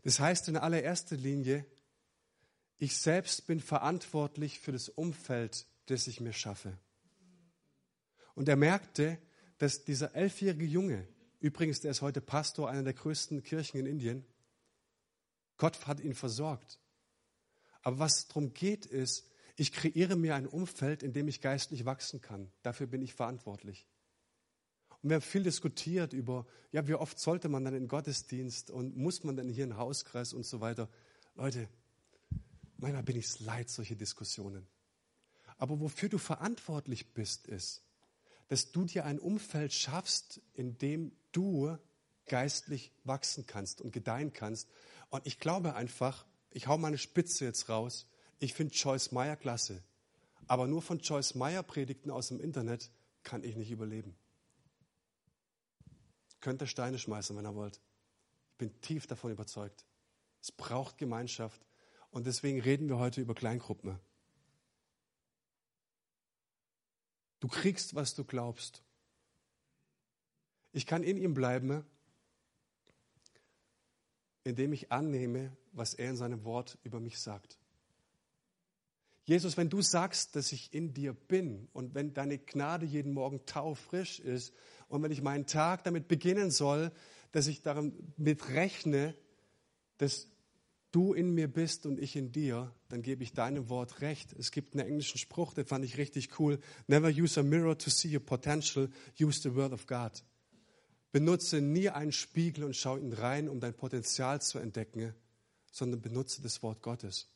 Das 0.03 0.19
heißt 0.19 0.47
in 0.49 0.57
allererster 0.57 1.15
Linie, 1.15 1.65
ich 2.77 2.97
selbst 2.97 3.45
bin 3.45 3.59
verantwortlich 3.59 4.59
für 4.59 4.71
das 4.71 4.89
Umfeld, 4.89 5.67
das 5.85 6.07
ich 6.07 6.19
mir 6.19 6.33
schaffe. 6.33 6.77
Und 8.33 8.49
er 8.49 8.55
merkte, 8.55 9.19
dass 9.59 9.83
dieser 9.83 10.15
elfjährige 10.15 10.65
Junge, 10.65 11.07
übrigens, 11.39 11.81
der 11.81 11.91
ist 11.91 12.01
heute 12.01 12.21
Pastor 12.21 12.69
einer 12.69 12.83
der 12.83 12.93
größten 12.93 13.43
Kirchen 13.43 13.77
in 13.77 13.85
Indien, 13.85 14.25
Gott 15.57 15.85
hat 15.85 15.99
ihn 15.99 16.15
versorgt. 16.15 16.79
Aber 17.83 17.99
was 17.99 18.27
darum 18.27 18.53
geht, 18.53 18.87
ist, 18.87 19.27
ich 19.55 19.71
kreiere 19.71 20.15
mir 20.15 20.35
ein 20.35 20.47
Umfeld, 20.47 21.03
in 21.03 21.13
dem 21.13 21.27
ich 21.27 21.41
geistlich 21.41 21.85
wachsen 21.85 22.21
kann. 22.21 22.51
Dafür 22.63 22.87
bin 22.87 23.01
ich 23.01 23.13
verantwortlich. 23.13 23.87
Und 25.01 25.09
wir 25.09 25.15
haben 25.15 25.21
viel 25.21 25.43
diskutiert 25.43 26.13
über, 26.13 26.45
ja, 26.71 26.87
wie 26.87 26.93
oft 26.93 27.19
sollte 27.19 27.49
man 27.49 27.65
dann 27.65 27.73
in 27.73 27.87
Gottesdienst 27.87 28.69
und 28.69 28.95
muss 28.95 29.23
man 29.23 29.35
dann 29.35 29.49
hier 29.49 29.63
in 29.63 29.77
Hauskreis 29.77 30.33
und 30.33 30.45
so 30.45 30.61
weiter. 30.61 30.89
Leute, 31.35 31.67
manchmal 32.77 33.03
bin 33.03 33.17
ich 33.17 33.25
es 33.25 33.39
leid, 33.39 33.69
solche 33.69 33.95
Diskussionen. 33.95 34.67
Aber 35.57 35.79
wofür 35.79 36.09
du 36.09 36.17
verantwortlich 36.17 37.13
bist, 37.13 37.47
ist, 37.47 37.83
dass 38.47 38.71
du 38.71 38.85
dir 38.85 39.05
ein 39.05 39.19
Umfeld 39.19 39.73
schaffst, 39.73 40.41
in 40.53 40.77
dem 40.77 41.11
du 41.31 41.77
geistlich 42.27 42.91
wachsen 43.03 43.45
kannst 43.45 43.81
und 43.81 43.91
gedeihen 43.91 44.33
kannst 44.33 44.67
und 45.11 45.27
ich 45.27 45.39
glaube 45.39 45.75
einfach, 45.75 46.25
ich 46.49 46.67
hau 46.67 46.77
meine 46.77 46.97
Spitze 46.97 47.45
jetzt 47.45 47.69
raus. 47.69 48.07
Ich 48.41 48.55
finde 48.55 48.73
Joyce 48.73 49.11
Meyer 49.11 49.35
klasse. 49.35 49.83
Aber 50.47 50.65
nur 50.65 50.81
von 50.81 50.97
Joyce 50.97 51.35
Meyer 51.35 51.61
Predigten 51.61 52.09
aus 52.09 52.29
dem 52.29 52.39
Internet 52.39 52.89
kann 53.21 53.43
ich 53.43 53.55
nicht 53.55 53.69
überleben. 53.69 54.17
Könnt 56.39 56.59
ihr 56.59 56.67
Steine 56.67 56.97
schmeißen, 56.97 57.37
wenn 57.37 57.45
ihr 57.45 57.53
wollt. 57.53 57.79
Ich 58.53 58.57
bin 58.57 58.81
tief 58.81 59.05
davon 59.05 59.31
überzeugt. 59.31 59.85
Es 60.41 60.51
braucht 60.51 60.97
Gemeinschaft. 60.97 61.61
Und 62.09 62.25
deswegen 62.25 62.59
reden 62.59 62.89
wir 62.89 62.97
heute 62.97 63.21
über 63.21 63.35
Kleingruppen. 63.35 63.99
Du 67.41 67.47
kriegst, 67.47 67.93
was 67.93 68.15
du 68.15 68.25
glaubst. 68.25 68.81
Ich 70.71 70.87
kann 70.87 71.03
in 71.03 71.17
ihm 71.17 71.35
bleiben, 71.35 71.85
indem 74.43 74.73
ich 74.73 74.91
annehme, 74.91 75.55
was 75.73 75.93
er 75.93 76.09
in 76.09 76.17
seinem 76.17 76.43
Wort 76.43 76.79
über 76.81 76.99
mich 76.99 77.19
sagt. 77.19 77.60
Jesus, 79.31 79.55
wenn 79.55 79.69
du 79.69 79.81
sagst, 79.81 80.35
dass 80.35 80.51
ich 80.51 80.73
in 80.73 80.93
dir 80.93 81.13
bin 81.13 81.69
und 81.71 81.95
wenn 81.95 82.13
deine 82.13 82.37
Gnade 82.37 82.85
jeden 82.85 83.13
Morgen 83.13 83.45
taufrisch 83.45 84.19
ist 84.19 84.53
und 84.89 85.01
wenn 85.03 85.11
ich 85.13 85.21
meinen 85.21 85.45
Tag 85.45 85.85
damit 85.85 86.09
beginnen 86.09 86.51
soll, 86.51 86.91
dass 87.31 87.47
ich 87.47 87.61
damit 87.61 88.49
rechne, 88.49 89.15
dass 89.99 90.27
du 90.91 91.13
in 91.13 91.33
mir 91.33 91.47
bist 91.47 91.85
und 91.85 91.97
ich 91.97 92.17
in 92.17 92.33
dir, 92.33 92.75
dann 92.89 93.03
gebe 93.03 93.23
ich 93.23 93.31
deinem 93.31 93.69
Wort 93.69 94.01
recht. 94.01 94.33
Es 94.33 94.51
gibt 94.51 94.73
einen 94.73 94.85
englischen 94.85 95.17
Spruch, 95.17 95.53
den 95.53 95.65
fand 95.65 95.85
ich 95.85 95.95
richtig 95.95 96.37
cool. 96.37 96.59
Never 96.87 97.07
use 97.07 97.39
a 97.39 97.43
mirror 97.43 97.77
to 97.77 97.89
see 97.89 98.13
your 98.13 98.19
potential, 98.19 98.89
use 99.17 99.39
the 99.41 99.55
word 99.55 99.71
of 99.71 99.87
God. 99.87 100.11
Benutze 101.13 101.61
nie 101.61 101.87
einen 101.87 102.11
Spiegel 102.11 102.65
und 102.65 102.75
schau 102.75 102.97
ihn 102.97 103.13
rein, 103.13 103.47
um 103.47 103.61
dein 103.61 103.75
Potenzial 103.75 104.41
zu 104.41 104.59
entdecken, 104.59 105.15
sondern 105.71 106.01
benutze 106.01 106.41
das 106.41 106.61
Wort 106.63 106.81
Gottes, 106.81 107.29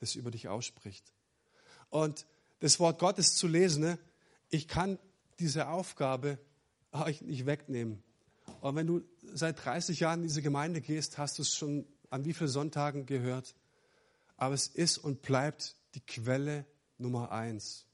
das 0.00 0.16
über 0.16 0.30
dich 0.30 0.46
ausspricht. 0.46 1.14
Und 1.90 2.26
das 2.60 2.80
Wort 2.80 2.98
Gottes 2.98 3.34
zu 3.34 3.46
lesen, 3.46 3.82
ne, 3.82 3.98
ich 4.48 4.68
kann 4.68 4.98
diese 5.38 5.68
Aufgabe 5.68 6.38
euch 6.92 7.22
nicht 7.22 7.46
wegnehmen. 7.46 8.02
Und 8.60 8.76
wenn 8.76 8.86
du 8.86 9.02
seit 9.32 9.64
30 9.64 10.00
Jahren 10.00 10.20
in 10.20 10.28
diese 10.28 10.42
Gemeinde 10.42 10.80
gehst, 10.80 11.18
hast 11.18 11.38
du 11.38 11.42
es 11.42 11.54
schon 11.54 11.86
an 12.10 12.24
wie 12.24 12.32
vielen 12.32 12.50
Sonntagen 12.50 13.06
gehört. 13.06 13.54
Aber 14.36 14.54
es 14.54 14.66
ist 14.66 14.98
und 14.98 15.22
bleibt 15.22 15.76
die 15.94 16.00
Quelle 16.00 16.66
Nummer 16.98 17.30
eins. 17.30 17.86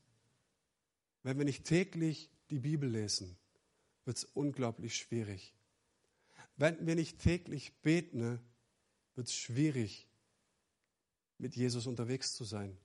Wenn 1.23 1.39
wir 1.39 1.45
nicht 1.45 1.65
täglich 1.65 2.31
die 2.51 2.61
Bibel 2.61 2.89
lesen, 2.89 3.37
wird 4.05 4.19
es 4.19 4.25
unglaublich 4.25 4.97
schwierig. 4.97 5.55
Wenn 6.57 6.87
wir 6.87 6.95
nicht 6.95 7.19
täglich 7.19 7.75
beten, 7.83 8.41
wird 9.15 9.29
es 9.29 9.35
schwierig, 9.35 10.07
mit 11.39 11.55
Jesus 11.55 11.87
unterwegs 11.87 12.35
zu 12.35 12.45
sein. 12.45 12.77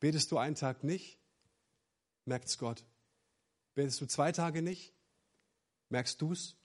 Betest 0.00 0.30
du 0.30 0.38
einen 0.38 0.54
Tag 0.54 0.84
nicht, 0.84 1.18
merkt 2.24 2.48
es 2.48 2.58
Gott. 2.58 2.84
Betest 3.74 4.00
du 4.00 4.06
zwei 4.06 4.32
Tage 4.32 4.62
nicht, 4.62 4.92
merkst 5.88 6.20
du 6.20 6.32
es. 6.32 6.56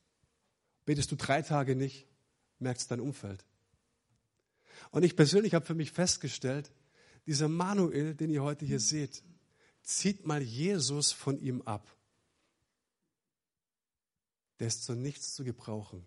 Betest 0.86 1.12
du 1.12 1.16
drei 1.16 1.42
Tage 1.42 1.76
nicht, 1.76 2.08
merkst 2.60 2.92
dein 2.92 3.00
Umfeld. 3.00 3.46
Und 4.92 5.04
ich 5.04 5.16
persönlich 5.16 5.54
habe 5.54 5.66
für 5.66 5.76
mich 5.76 5.92
festgestellt, 5.92 6.72
dieser 7.26 7.48
Manuel, 7.48 8.16
den 8.16 8.30
ihr 8.30 8.44
heute 8.44 8.66
hier 8.66 8.80
seht, 8.80 9.24
zieht 9.82 10.26
mal 10.26 10.42
Jesus 10.42 11.12
von 11.12 11.40
ihm 11.40 11.62
ab 11.62 11.88
der 14.64 14.68
ist 14.68 14.86
zu 14.86 14.96
nichts 14.96 15.34
zu 15.34 15.44
gebrauchen. 15.44 16.06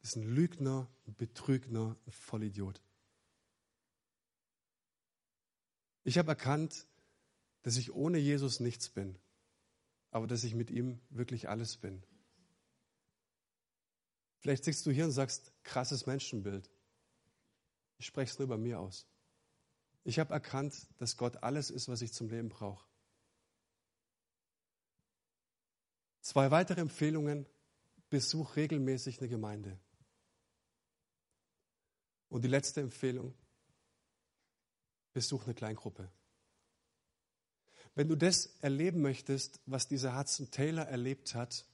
Das 0.00 0.10
ist 0.10 0.16
ein 0.16 0.34
Lügner, 0.34 0.88
ein 1.06 1.14
Betrügner, 1.14 1.94
ein 2.06 2.10
Vollidiot. 2.10 2.80
Ich 6.06 6.18
habe 6.18 6.28
erkannt, 6.28 6.86
dass 7.62 7.76
ich 7.76 7.92
ohne 7.92 8.18
Jesus 8.18 8.60
nichts 8.60 8.88
bin, 8.88 9.18
aber 10.12 10.28
dass 10.28 10.44
ich 10.44 10.54
mit 10.54 10.70
ihm 10.70 11.00
wirklich 11.10 11.48
alles 11.48 11.78
bin. 11.78 12.00
Vielleicht 14.38 14.62
sitzt 14.62 14.86
du 14.86 14.92
hier 14.92 15.06
und 15.06 15.10
sagst, 15.10 15.50
krasses 15.64 16.06
Menschenbild. 16.06 16.70
Ich 17.98 18.06
spreche 18.06 18.30
es 18.30 18.38
nur 18.38 18.46
bei 18.46 18.56
mir 18.56 18.78
aus. 18.78 19.08
Ich 20.04 20.20
habe 20.20 20.32
erkannt, 20.32 20.86
dass 20.98 21.16
Gott 21.16 21.42
alles 21.42 21.70
ist, 21.70 21.88
was 21.88 22.02
ich 22.02 22.12
zum 22.12 22.28
Leben 22.28 22.50
brauche. 22.50 22.86
Zwei 26.20 26.52
weitere 26.52 26.82
Empfehlungen. 26.82 27.46
Besuch 28.10 28.54
regelmäßig 28.54 29.18
eine 29.18 29.28
Gemeinde. 29.28 29.76
Und 32.28 32.42
die 32.42 32.48
letzte 32.48 32.80
Empfehlung. 32.80 33.34
Besuch 35.16 35.44
eine 35.44 35.54
Kleingruppe. 35.54 36.10
Wenn 37.94 38.06
du 38.06 38.16
das 38.16 38.54
erleben 38.60 39.00
möchtest, 39.00 39.60
was 39.64 39.88
dieser 39.88 40.14
Hudson 40.14 40.50
Taylor 40.50 40.82
erlebt 40.82 41.34
hat, 41.34 41.64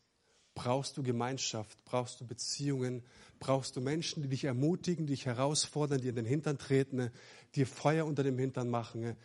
brauchst 0.55 0.97
du 0.97 1.03
Gemeinschaft, 1.03 1.85
brauchst 1.85 2.21
du 2.21 2.25
Beziehungen, 2.25 3.03
brauchst 3.41 3.75
du 3.75 3.81
Menschen, 3.81 4.23
die 4.23 4.29
dich 4.29 4.45
ermutigen, 4.45 5.09
die 5.09 5.15
dich 5.15 5.27
herausfordern, 5.27 6.01
die 6.01 6.07
in 6.07 6.15
den 6.15 6.25
Hintern 6.25 6.57
treten, 6.57 7.11
dir 7.57 7.67
Feuer 7.67 8.07
unter 8.07 8.23
dem 8.23 8.39
Hintern 8.39 8.71
machen, 8.71 9.17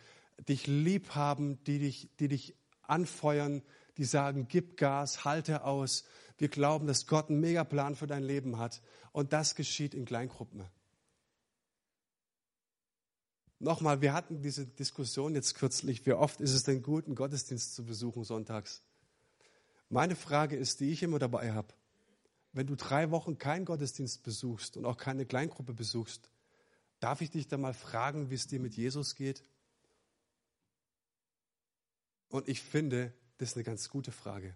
dich 0.48 0.66
lieb 0.66 1.10
haben, 1.10 1.62
die 1.62 1.78
dich, 1.78 2.10
die 2.18 2.26
dich 2.26 2.56
anfeuern, 2.82 3.62
die 3.98 4.04
sagen, 4.04 4.48
gib 4.48 4.76
Gas, 4.76 5.24
halte 5.24 5.62
aus. 5.62 6.02
Wir 6.38 6.48
glauben, 6.48 6.88
dass 6.88 7.06
Gott 7.06 7.30
einen 7.30 7.38
Megaplan 7.38 7.94
für 7.94 8.08
dein 8.08 8.24
Leben 8.24 8.58
hat. 8.58 8.82
Und 9.12 9.32
das 9.32 9.54
geschieht 9.54 9.94
in 9.94 10.06
Kleingruppen. 10.06 10.64
Nochmal, 13.60 14.00
wir 14.00 14.12
hatten 14.12 14.40
diese 14.40 14.66
Diskussion 14.66 15.34
jetzt 15.34 15.54
kürzlich, 15.54 16.06
wie 16.06 16.12
oft 16.12 16.40
ist 16.40 16.52
es 16.52 16.62
denn 16.62 16.82
gut, 16.82 17.06
einen 17.06 17.16
Gottesdienst 17.16 17.74
zu 17.74 17.84
besuchen 17.84 18.22
sonntags? 18.22 18.82
Meine 19.88 20.14
Frage 20.14 20.56
ist, 20.56 20.80
die 20.80 20.90
ich 20.92 21.02
immer 21.02 21.18
dabei 21.18 21.52
habe, 21.52 21.74
wenn 22.52 22.66
du 22.66 22.76
drei 22.76 23.10
Wochen 23.10 23.38
keinen 23.38 23.64
Gottesdienst 23.64 24.22
besuchst 24.22 24.76
und 24.76 24.84
auch 24.84 24.96
keine 24.96 25.26
Kleingruppe 25.26 25.74
besuchst, 25.74 26.30
darf 27.00 27.20
ich 27.20 27.30
dich 27.30 27.48
da 27.48 27.56
mal 27.56 27.74
fragen, 27.74 28.30
wie 28.30 28.34
es 28.34 28.46
dir 28.46 28.60
mit 28.60 28.76
Jesus 28.76 29.16
geht? 29.16 29.42
Und 32.28 32.48
ich 32.48 32.62
finde, 32.62 33.12
das 33.38 33.50
ist 33.50 33.56
eine 33.56 33.64
ganz 33.64 33.88
gute 33.88 34.12
Frage. 34.12 34.54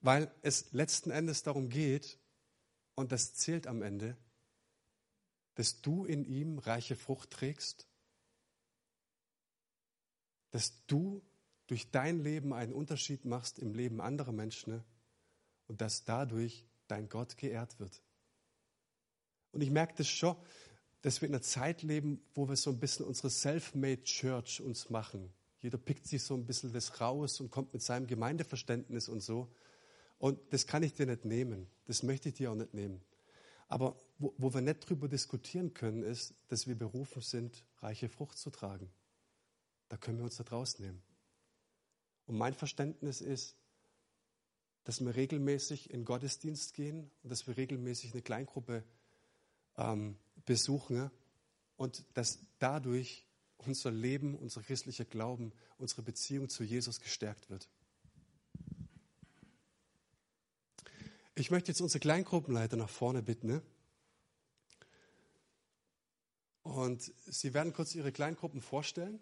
Weil 0.00 0.32
es 0.42 0.72
letzten 0.72 1.10
Endes 1.10 1.42
darum 1.42 1.68
geht, 1.68 2.18
und 2.94 3.12
das 3.12 3.34
zählt 3.34 3.66
am 3.66 3.82
Ende, 3.82 4.16
dass 5.60 5.82
du 5.82 6.06
in 6.06 6.24
ihm 6.24 6.58
reiche 6.58 6.96
Frucht 6.96 7.32
trägst, 7.32 7.86
dass 10.52 10.86
du 10.86 11.20
durch 11.66 11.90
dein 11.90 12.24
Leben 12.24 12.54
einen 12.54 12.72
Unterschied 12.72 13.26
machst 13.26 13.58
im 13.58 13.74
Leben 13.74 14.00
anderer 14.00 14.32
Menschen 14.32 14.82
und 15.66 15.82
dass 15.82 16.06
dadurch 16.06 16.66
dein 16.88 17.10
Gott 17.10 17.36
geehrt 17.36 17.78
wird. 17.78 18.02
Und 19.52 19.60
ich 19.60 19.70
merke 19.70 19.92
das 19.98 20.08
schon, 20.08 20.34
dass 21.02 21.20
wir 21.20 21.28
in 21.28 21.34
einer 21.34 21.42
Zeit 21.42 21.82
leben, 21.82 22.22
wo 22.32 22.48
wir 22.48 22.56
so 22.56 22.70
ein 22.70 22.80
bisschen 22.80 23.04
unsere 23.04 23.28
Self-Made 23.28 24.04
Church 24.04 24.62
uns 24.62 24.88
machen. 24.88 25.30
Jeder 25.60 25.76
pickt 25.76 26.06
sich 26.06 26.22
so 26.22 26.32
ein 26.32 26.46
bisschen 26.46 26.72
das 26.72 27.02
raus 27.02 27.38
und 27.38 27.50
kommt 27.50 27.74
mit 27.74 27.82
seinem 27.82 28.06
Gemeindeverständnis 28.06 29.10
und 29.10 29.20
so. 29.20 29.52
Und 30.16 30.40
das 30.54 30.66
kann 30.66 30.82
ich 30.82 30.94
dir 30.94 31.04
nicht 31.04 31.26
nehmen. 31.26 31.66
Das 31.84 32.02
möchte 32.02 32.30
ich 32.30 32.36
dir 32.36 32.50
auch 32.50 32.56
nicht 32.56 32.72
nehmen. 32.72 33.02
Aber 33.70 33.96
wo, 34.18 34.34
wo 34.36 34.52
wir 34.52 34.60
nicht 34.60 34.88
drüber 34.88 35.08
diskutieren 35.08 35.72
können, 35.72 36.02
ist, 36.02 36.34
dass 36.48 36.66
wir 36.66 36.76
berufen 36.76 37.22
sind, 37.22 37.64
reiche 37.78 38.08
Frucht 38.08 38.36
zu 38.36 38.50
tragen. 38.50 38.90
Da 39.88 39.96
können 39.96 40.18
wir 40.18 40.24
uns 40.24 40.36
da 40.36 40.44
draus 40.44 40.78
nehmen. 40.80 41.00
Und 42.26 42.36
mein 42.36 42.52
Verständnis 42.52 43.20
ist, 43.20 43.56
dass 44.84 45.00
wir 45.00 45.14
regelmäßig 45.14 45.90
in 45.90 46.04
Gottesdienst 46.04 46.74
gehen 46.74 47.10
und 47.22 47.30
dass 47.30 47.46
wir 47.46 47.56
regelmäßig 47.56 48.12
eine 48.12 48.22
Kleingruppe 48.22 48.84
ähm, 49.76 50.16
besuchen 50.44 51.10
und 51.76 52.04
dass 52.14 52.40
dadurch 52.58 53.24
unser 53.56 53.92
Leben, 53.92 54.34
unser 54.34 54.62
christlicher 54.62 55.04
Glauben, 55.04 55.52
unsere 55.78 56.02
Beziehung 56.02 56.48
zu 56.48 56.64
Jesus 56.64 57.00
gestärkt 57.00 57.50
wird. 57.50 57.68
Ich 61.40 61.50
möchte 61.50 61.70
jetzt 61.70 61.80
unsere 61.80 62.00
Kleingruppenleiter 62.00 62.76
nach 62.76 62.90
vorne 62.90 63.22
bitten. 63.22 63.46
Ne? 63.46 63.62
Und 66.62 67.10
sie 67.26 67.54
werden 67.54 67.72
kurz 67.72 67.94
ihre 67.94 68.12
Kleingruppen 68.12 68.60
vorstellen. 68.60 69.18